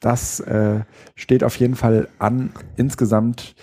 Das 0.01 0.41
äh, 0.41 0.81
steht 1.15 1.43
auf 1.45 1.57
jeden 1.57 1.75
Fall 1.75 2.09
an. 2.19 2.51
Insgesamt 2.77 3.55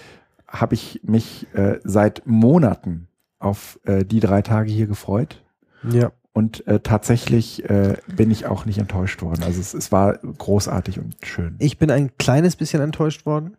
habe 0.47 0.73
ich 0.75 1.01
mich 1.03 1.47
äh, 1.53 1.79
seit 1.83 2.23
Monaten 2.25 3.07
auf 3.39 3.79
äh, 3.85 4.03
die 4.05 4.19
drei 4.19 4.41
Tage 4.41 4.71
hier 4.71 4.87
gefreut. 4.87 5.43
ja. 5.89 6.11
Und 6.33 6.67
äh, 6.67 6.81
tatsächlich 6.81 7.63
äh, 7.69 7.95
bin 8.13 8.29
ich 8.29 8.45
auch 8.45 8.65
nicht 8.65 8.77
enttäuscht 8.77 9.21
worden. 9.21 9.41
Also 9.43 9.61
es, 9.61 9.73
es 9.73 9.93
war 9.93 10.17
großartig 10.17 10.99
und 10.99 11.15
schön. 11.23 11.55
Ich 11.59 11.77
bin 11.77 11.89
ein 11.89 12.11
kleines 12.17 12.57
bisschen 12.57 12.81
enttäuscht 12.81 13.25
worden, 13.25 13.55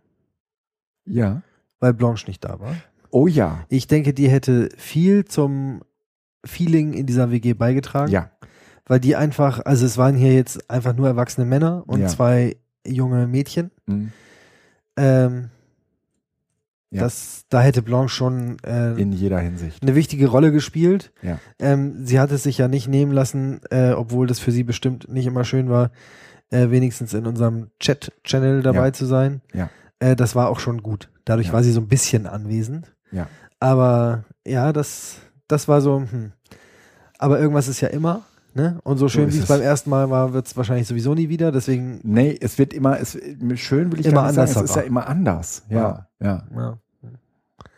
ja. 1.06 1.40
weil 1.80 1.94
Blanche 1.94 2.26
nicht 2.26 2.44
da 2.44 2.60
war. 2.60 2.76
Oh 3.10 3.26
ja. 3.26 3.64
Ich 3.70 3.86
denke, 3.86 4.12
die 4.12 4.28
hätte 4.28 4.68
viel 4.76 5.24
zum 5.24 5.80
Feeling 6.44 6.92
in 6.92 7.06
dieser 7.06 7.30
WG 7.30 7.54
beigetragen. 7.54 8.12
Ja. 8.12 8.30
Weil 8.84 9.00
die 9.00 9.16
einfach, 9.16 9.64
also 9.64 9.86
es 9.86 9.96
waren 9.96 10.14
hier 10.14 10.34
jetzt 10.34 10.68
einfach 10.70 10.94
nur 10.94 11.06
erwachsene 11.08 11.46
Männer 11.46 11.82
und 11.86 12.00
Ja. 12.00 12.08
zwei 12.08 12.56
junge 12.88 13.26
Mädchen. 13.26 13.70
Mhm. 13.86 14.12
Ähm, 14.96 15.48
Ja. 16.90 17.02
das, 17.02 17.44
da 17.48 17.60
hätte 17.60 17.82
Blanche 17.82 18.14
schon 18.14 18.58
äh, 18.64 18.92
In 19.00 19.12
jeder 19.12 19.38
Hinsicht. 19.40 19.82
eine 19.82 19.94
wichtige 19.94 20.28
Rolle 20.28 20.52
gespielt. 20.52 21.12
Ja. 21.22 21.38
Ähm, 21.58 22.06
sie 22.06 22.18
hat 22.20 22.30
es 22.30 22.44
sich 22.44 22.58
ja 22.58 22.68
nicht 22.68 22.88
nehmen 22.88 23.12
lassen, 23.12 23.60
äh, 23.70 23.90
obwohl 23.92 24.26
das 24.26 24.38
für 24.38 24.52
sie 24.52 24.62
bestimmt 24.62 25.08
nicht 25.12 25.26
immer 25.26 25.44
schön 25.44 25.68
war, 25.68 25.90
äh, 26.50 26.70
wenigstens 26.70 27.12
in 27.12 27.26
unserem 27.26 27.68
Chat-Channel 27.80 28.62
dabei 28.62 28.86
Ja. 28.86 28.92
zu 28.92 29.04
sein. 29.04 29.40
Ja. 29.52 29.68
Äh, 29.98 30.14
das 30.16 30.34
war 30.36 30.48
auch 30.48 30.60
schon 30.60 30.82
gut. 30.82 31.10
Dadurch 31.24 31.52
war 31.52 31.62
sie 31.64 31.72
so 31.72 31.80
ein 31.80 31.88
bisschen 31.88 32.26
anwesend. 32.26 32.94
Ja. 33.10 33.28
Aber 33.58 34.24
ja, 34.46 34.72
das, 34.72 35.16
das 35.48 35.66
war 35.68 35.80
so, 35.80 36.00
hm. 36.00 36.32
aber 37.18 37.40
irgendwas 37.40 37.66
ist 37.68 37.80
ja 37.80 37.88
immer. 37.88 38.24
Ne? 38.56 38.80
Und 38.84 38.96
so 38.96 39.06
schön 39.10 39.28
ist 39.28 39.34
wie 39.34 39.40
es 39.40 39.48
beim 39.48 39.60
ersten 39.60 39.90
Mal 39.90 40.08
war, 40.08 40.32
wird 40.32 40.46
es 40.46 40.56
wahrscheinlich 40.56 40.88
sowieso 40.88 41.14
nie 41.14 41.28
wieder. 41.28 41.52
Deswegen, 41.52 42.00
Nee, 42.02 42.34
es 42.40 42.56
wird 42.56 42.72
immer, 42.72 42.98
es, 42.98 43.12
schön 43.56 43.92
will 43.92 44.00
ich 44.00 44.06
Immer 44.06 44.22
nicht 44.22 44.34
sagen, 44.34 44.48
anders 44.50 44.56
es 44.56 44.62
ist 44.70 44.76
ja 44.76 44.82
immer 44.82 45.06
anders. 45.06 45.62
Ja, 45.68 46.06
ja. 46.22 46.42
ja, 46.56 46.78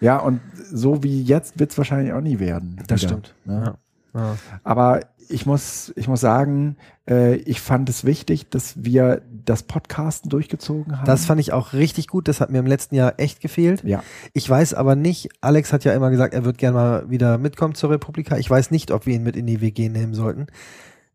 Ja, 0.01 0.19
und 0.19 0.41
so 0.71 1.03
wie 1.03 1.21
jetzt 1.25 1.59
wird 1.59 1.73
es 1.73 1.79
wahrscheinlich 1.79 2.13
auch 2.13 2.21
nie 2.21 2.39
werden. 2.39 2.77
das 2.87 3.03
wieder, 3.03 3.09
stimmt. 3.09 3.35
ne? 3.45 3.75
Ja. 4.15 4.21
Ja. 4.21 4.37
Aber 4.63 5.01
ich 5.31 5.47
muss, 5.47 5.93
ich 5.97 6.09
muss 6.09 6.21
sagen, 6.21 6.77
äh, 7.09 7.37
ich 7.37 7.61
fand 7.61 7.89
es 7.89 8.05
wichtig, 8.05 8.49
dass 8.51 8.85
wir 8.85 9.23
das 9.45 9.63
Podcasten 9.63 10.29
durchgezogen 10.31 10.99
haben. 10.99 11.07
Das 11.07 11.27
fand 11.27 11.41
ich 11.41 11.53
auch 11.53 11.73
richtig 11.73 12.09
gut. 12.09 12.29
Das 12.29 12.41
hat 12.41 12.51
mir 12.51 12.59
im 12.59 12.67
letzten 12.67 12.95
Jahr 12.95 13.15
echt 13.19 13.41
gefehlt. 13.41 13.83
ja, 13.85 14.03
Ich 14.33 14.49
weiß 14.49 14.75
aber 14.75 14.97
nicht, 14.97 15.29
Alex 15.41 15.73
hat 15.73 15.85
ja 15.85 15.93
immer 15.95 16.11
gesagt, 16.11 16.35
er 16.35 16.45
wird 16.45 16.59
gerne 16.59 16.77
mal 16.77 17.11
wieder 17.11 17.39
mitkommen 17.39 17.75
zur 17.75 17.91
Republika. 17.91 18.37
Ich 18.37 18.51
weiß 18.51 18.71
nicht, 18.71 18.91
ob 18.91 19.07
wir 19.07 19.15
ihn 19.15 19.23
mit 19.23 19.37
in 19.37 19.47
die 19.47 19.61
WG 19.61 19.89
nehmen 19.89 20.15
sollten. 20.15 20.47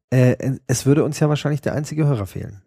Äh, 0.10 0.58
es 0.68 0.86
würde 0.86 1.04
uns 1.04 1.20
ja 1.20 1.30
wahrscheinlich 1.30 1.62
der 1.62 1.74
einzige 1.74 2.06
Hörer 2.06 2.26
fehlen. 2.26 2.62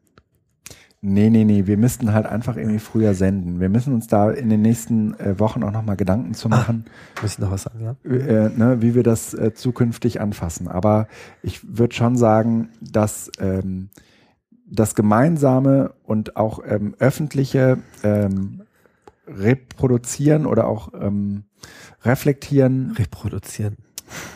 Nee, 1.07 1.31
nee, 1.31 1.45
nee, 1.45 1.67
wir 1.67 1.77
müssten 1.77 2.13
halt 2.13 2.27
einfach 2.27 2.57
irgendwie 2.57 2.79
früher 2.79 3.15
senden. 3.15 3.61
Wir 3.61 3.69
müssen 3.69 3.95
uns 3.95 4.07
da 4.07 4.31
in 4.31 4.49
den 4.51 4.63
nächsten 4.63 5.15
äh, 5.21 5.39
Wochen 5.39 5.63
auch 5.63 5.71
nochmal 5.73 5.97
Gedanken 5.97 6.35
zu 6.35 6.49
Ah. 6.49 6.51
machen. 6.57 6.85
Muss 7.23 7.33
ich 7.35 7.39
noch 7.39 7.51
was 7.51 7.63
sagen, 7.63 7.81
ja? 7.83 7.97
äh, 8.11 8.51
ne, 8.57 8.83
wie 8.83 8.95
wir 8.95 9.03
das 9.03 9.33
äh, 9.35 9.55
zukünftig 9.55 10.21
anfassen. 10.21 10.69
Aber 10.69 11.07
ich 11.43 11.61
würde 11.79 11.95
schon 11.95 12.17
sagen, 12.17 12.69
dass 12.81 13.31
ähm, 13.39 13.89
das 14.69 14.95
gemeinsame 14.95 15.93
und 16.05 16.37
auch 16.37 16.61
ähm, 16.67 16.95
öffentliche 16.99 17.79
ähm, 18.03 18.63
Reproduzieren 19.29 20.47
oder 20.47 20.67
auch 20.67 20.93
ähm, 21.01 21.45
Reflektieren, 22.05 22.93
Reproduzieren. 22.93 23.77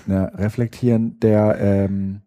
ne, 0.06 0.32
Reflektieren 0.36 1.18
der, 1.20 1.56
ähm, 1.60 2.22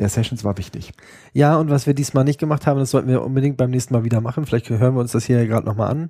der 0.00 0.08
Sessions 0.08 0.42
war 0.44 0.56
wichtig. 0.58 0.92
Ja, 1.32 1.56
und 1.56 1.70
was 1.70 1.86
wir 1.86 1.94
diesmal 1.94 2.24
nicht 2.24 2.40
gemacht 2.40 2.66
haben, 2.66 2.80
das 2.80 2.90
sollten 2.90 3.08
wir 3.08 3.22
unbedingt 3.22 3.56
beim 3.56 3.70
nächsten 3.70 3.94
Mal 3.94 4.02
wieder 4.04 4.20
machen. 4.20 4.46
Vielleicht 4.46 4.68
hören 4.70 4.94
wir 4.94 5.00
uns 5.00 5.12
das 5.12 5.24
hier 5.24 5.46
gerade 5.46 5.66
nochmal 5.66 5.90
an, 5.90 6.08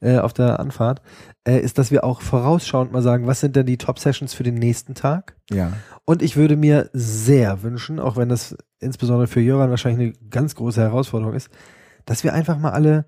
äh, 0.00 0.18
auf 0.18 0.32
der 0.32 0.60
Anfahrt, 0.60 1.00
äh, 1.46 1.58
ist, 1.60 1.78
dass 1.78 1.90
wir 1.90 2.04
auch 2.04 2.20
vorausschauend 2.20 2.92
mal 2.92 3.02
sagen, 3.02 3.26
was 3.26 3.40
sind 3.40 3.56
denn 3.56 3.66
die 3.66 3.78
Top-Sessions 3.78 4.34
für 4.34 4.42
den 4.42 4.56
nächsten 4.56 4.94
Tag? 4.94 5.36
Ja, 5.50 5.72
Und 6.04 6.22
ich 6.22 6.36
würde 6.36 6.56
mir 6.56 6.90
sehr 6.92 7.62
wünschen, 7.62 8.00
auch 8.00 8.16
wenn 8.16 8.28
das 8.28 8.56
insbesondere 8.80 9.26
für 9.28 9.40
Jöran 9.40 9.70
wahrscheinlich 9.70 10.14
eine 10.18 10.28
ganz 10.30 10.54
große 10.54 10.80
Herausforderung 10.80 11.34
ist, 11.34 11.50
dass 12.04 12.24
wir 12.24 12.34
einfach 12.34 12.58
mal 12.58 12.70
alle 12.72 13.06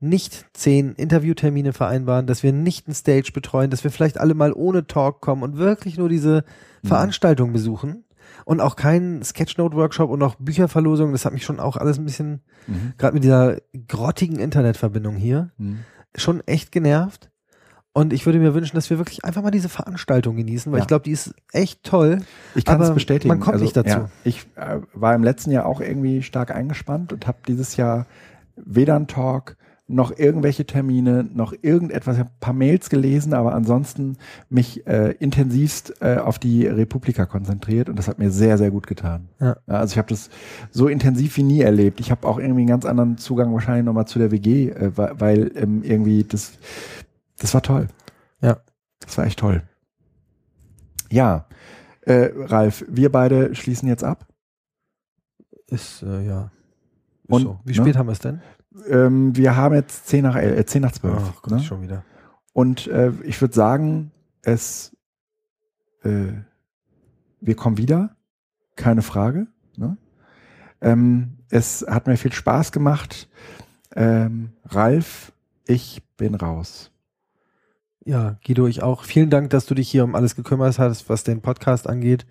nicht 0.00 0.46
zehn 0.52 0.92
Interviewtermine 0.92 1.72
vereinbaren, 1.72 2.26
dass 2.26 2.42
wir 2.42 2.52
nicht 2.52 2.86
ein 2.86 2.94
Stage 2.94 3.32
betreuen, 3.32 3.70
dass 3.70 3.82
wir 3.82 3.90
vielleicht 3.90 4.18
alle 4.18 4.34
mal 4.34 4.52
ohne 4.52 4.86
Talk 4.86 5.20
kommen 5.20 5.42
und 5.42 5.56
wirklich 5.56 5.98
nur 5.98 6.08
diese 6.08 6.44
Mhm. 6.82 6.88
Veranstaltung 6.88 7.52
besuchen 7.52 8.04
und 8.44 8.60
auch 8.60 8.76
keinen 8.76 9.22
Sketchnote-Workshop 9.22 10.10
und 10.10 10.22
auch 10.22 10.34
Bücherverlosung. 10.36 11.12
Das 11.12 11.24
hat 11.24 11.32
mich 11.32 11.44
schon 11.44 11.60
auch 11.60 11.76
alles 11.76 11.98
ein 11.98 12.04
bisschen, 12.04 12.42
Mhm. 12.66 12.92
gerade 12.98 13.14
mit 13.14 13.24
dieser 13.24 13.58
grottigen 13.86 14.38
Internetverbindung 14.38 15.16
hier, 15.16 15.50
Mhm. 15.58 15.78
schon 16.14 16.40
echt 16.46 16.72
genervt. 16.72 17.30
Und 17.92 18.12
ich 18.12 18.26
würde 18.26 18.38
mir 18.38 18.54
wünschen, 18.54 18.76
dass 18.76 18.90
wir 18.90 18.98
wirklich 18.98 19.24
einfach 19.24 19.42
mal 19.42 19.50
diese 19.50 19.68
Veranstaltung 19.68 20.36
genießen, 20.36 20.70
weil 20.70 20.78
Ja. 20.78 20.84
ich 20.84 20.88
glaube, 20.88 21.02
die 21.04 21.10
ist 21.10 21.34
echt 21.52 21.82
toll. 21.82 22.20
Ich 22.54 22.64
kann 22.64 22.80
es 22.80 22.92
bestätigen. 22.94 23.28
man 23.28 23.40
kommt 23.40 23.60
nicht 23.60 23.76
dazu. 23.76 23.88
Ja, 23.88 24.10
ich 24.24 24.46
äh, 24.54 24.80
war 24.94 25.14
im 25.14 25.24
letzten 25.24 25.50
Jahr 25.50 25.66
auch 25.66 25.80
irgendwie 25.80 26.22
stark 26.22 26.54
eingespannt 26.54 27.12
und 27.12 27.26
habe 27.26 27.38
dieses 27.48 27.76
Jahr 27.76 28.06
weder 28.56 28.94
einen 28.96 29.08
Talk 29.08 29.56
noch 29.88 30.16
irgendwelche 30.16 30.66
Termine, 30.66 31.24
noch 31.24 31.54
irgendetwas, 31.62 32.16
ich 32.16 32.20
habe 32.20 32.30
ein 32.30 32.40
paar 32.40 32.52
Mails 32.52 32.90
gelesen, 32.90 33.32
aber 33.32 33.54
ansonsten 33.54 34.18
mich 34.50 34.86
äh, 34.86 35.12
intensivst 35.12 35.94
äh, 36.02 36.18
auf 36.18 36.38
die 36.38 36.66
Republika 36.66 37.24
konzentriert 37.24 37.88
und 37.88 37.98
das 37.98 38.06
hat 38.06 38.18
mir 38.18 38.30
sehr, 38.30 38.58
sehr 38.58 38.70
gut 38.70 38.86
getan. 38.86 39.28
Ja. 39.40 39.56
also 39.66 39.92
ich 39.92 39.98
habe 39.98 40.08
das 40.08 40.28
so 40.70 40.88
intensiv 40.88 41.36
wie 41.38 41.42
nie 41.42 41.62
erlebt. 41.62 42.00
Ich 42.00 42.10
habe 42.10 42.26
auch 42.28 42.38
irgendwie 42.38 42.60
einen 42.60 42.68
ganz 42.68 42.84
anderen 42.84 43.16
Zugang 43.16 43.52
wahrscheinlich 43.54 43.86
nochmal 43.86 44.06
zu 44.06 44.18
der 44.18 44.30
WG, 44.30 44.68
äh, 44.68 44.92
weil, 44.94 45.50
ähm, 45.54 45.82
irgendwie 45.82 46.22
das, 46.22 46.52
das 47.38 47.54
war 47.54 47.62
toll. 47.62 47.88
Ja. 48.42 48.58
Das 49.00 49.16
war 49.16 49.24
echt 49.24 49.38
toll. 49.38 49.62
Ja, 51.10 51.46
äh, 52.02 52.30
Ralf, 52.36 52.84
wir 52.88 53.10
beide 53.10 53.54
schließen 53.54 53.88
jetzt 53.88 54.04
ab. 54.04 54.26
Ist, 55.66 56.02
äh, 56.02 56.26
ja. 56.26 56.50
Ist 57.24 57.32
Und, 57.32 57.42
so. 57.42 57.60
Wie 57.64 57.70
ne? 57.70 57.76
spät 57.76 57.96
haben 57.96 58.06
wir 58.06 58.12
es 58.12 58.18
denn? 58.18 58.42
Ähm, 58.88 59.36
wir 59.36 59.56
haben 59.56 59.74
jetzt 59.74 60.06
10 60.08 60.22
nach, 60.22 60.36
el- 60.36 60.58
äh, 60.58 60.66
10 60.66 60.82
nach 60.82 60.92
12. 60.92 61.14
Ach 61.18 61.42
Gott, 61.42 61.52
ne? 61.52 61.60
schon 61.60 61.82
wieder. 61.82 62.04
Und 62.52 62.86
äh, 62.88 63.12
ich 63.24 63.40
würde 63.40 63.54
sagen, 63.54 64.10
es, 64.42 64.96
äh, 66.02 66.32
wir 67.40 67.56
kommen 67.56 67.78
wieder, 67.78 68.16
keine 68.76 69.02
Frage. 69.02 69.46
Ne? 69.76 69.96
Ähm, 70.80 71.38
es 71.50 71.84
hat 71.88 72.06
mir 72.06 72.16
viel 72.16 72.32
Spaß 72.32 72.72
gemacht. 72.72 73.28
Ähm, 73.94 74.50
Ralf, 74.64 75.32
ich 75.66 76.02
bin 76.16 76.34
raus. 76.34 76.90
Ja, 78.04 78.38
Guido, 78.46 78.66
ich 78.66 78.82
auch. 78.82 79.04
Vielen 79.04 79.30
Dank, 79.30 79.50
dass 79.50 79.66
du 79.66 79.74
dich 79.74 79.90
hier 79.90 80.04
um 80.04 80.14
alles 80.14 80.34
gekümmert 80.34 80.78
hast, 80.78 81.08
was 81.08 81.24
den 81.24 81.40
Podcast 81.42 81.88
angeht. 81.88 82.26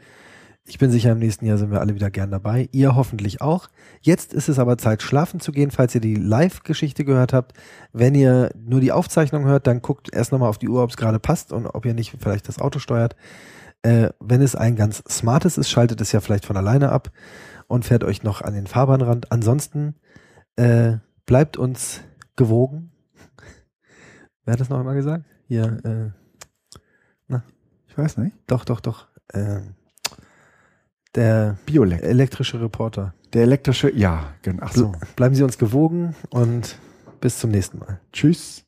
Ich 0.70 0.80
bin 0.80 0.91
sicher, 0.91 1.13
im 1.13 1.20
nächsten 1.20 1.45
Jahr 1.45 1.57
sind 1.57 1.72
wir 1.72 1.80
alle 1.80 1.95
wieder 1.95 2.11
gern 2.11 2.30
dabei. 2.30 2.68
Ihr 2.74 2.93
hoffentlich 2.93 3.41
auch. 3.41 3.70
Jetzt 4.01 4.34
ist 4.34 4.49
es 4.49 4.59
aber 4.59 4.78
Zeit, 4.78 5.01
schlafen 5.01 5.39
zu 5.39 5.53
gehen, 5.53 5.72
falls 5.72 5.95
ihr 5.95 6.01
die 6.01 6.15
Live-Geschichte 6.15 7.05
gehört 7.05 7.32
habt. 7.32 7.53
Wenn 7.93 8.13
ihr 8.13 8.51
nur 8.53 8.82
die 8.82 8.91
Aufzeichnung 8.91 9.45
hört, 9.45 9.65
dann 9.65 9.82
guckt 9.82 10.13
erst 10.13 10.34
nochmal 10.34 10.49
auf 10.49 10.57
die 10.57 10.68
Uhr, 10.68 10.84
ob 10.84 10.89
es 10.89 10.97
gerade 10.97 11.20
passt 11.20 11.53
und 11.53 11.68
ob 11.68 11.86
ihr 11.86 11.93
nicht 11.93 12.13
vielleicht 12.20 12.49
das 12.49 12.59
Auto 12.59 12.80
steuert. 12.80 13.15
Äh, 13.82 14.09
wenn 14.20 14.41
es 14.41 14.57
ein 14.57 14.76
ganz 14.76 15.01
smartes 15.09 15.57
ist, 15.57 15.70
schaltet 15.70 16.01
es 16.01 16.11
ja 16.11 16.20
vielleicht 16.20 16.45
von 16.45 16.57
alleine 16.57 16.91
ab 16.91 17.11
und 17.68 17.86
fährt 17.86 18.03
euch 18.03 18.24
noch 18.24 18.41
an 18.41 18.53
den 18.53 18.68
Fahrbahnrand. 18.68 19.32
Ansonsten 19.32 19.95
äh, 20.57 20.97
bleibt 21.26 21.55
uns 21.55 22.01
gewogen. 22.36 22.91
Wer 24.43 24.51
hat 24.51 24.59
das 24.59 24.68
noch 24.68 24.80
einmal 24.80 24.95
gesagt? 24.95 25.24
Hier, 25.47 26.13
äh, 27.32 27.38
Ich 27.88 27.97
weiß 27.97 28.18
nicht. 28.18 28.36
doch, 28.47 28.65
doch, 28.65 28.82
doch. 28.82 29.07
Ähm, 29.34 29.77
der 31.18 31.57
Biolek. 31.65 32.01
elektrische 32.03 32.61
Reporter. 32.61 33.13
Der 33.34 33.41
elektrische, 33.41 33.93
ja, 33.93 34.34
genau. 34.41 34.63
Ach 34.65 34.72
so. 34.72 34.93
Bleiben 35.15 35.36
Sie 35.36 35.43
uns 35.43 35.57
gewogen 35.57 36.15
und 36.30 36.78
bis 37.20 37.39
zum 37.39 37.51
nächsten 37.51 37.80
Mal. 37.80 37.99
Tschüss. 38.13 38.63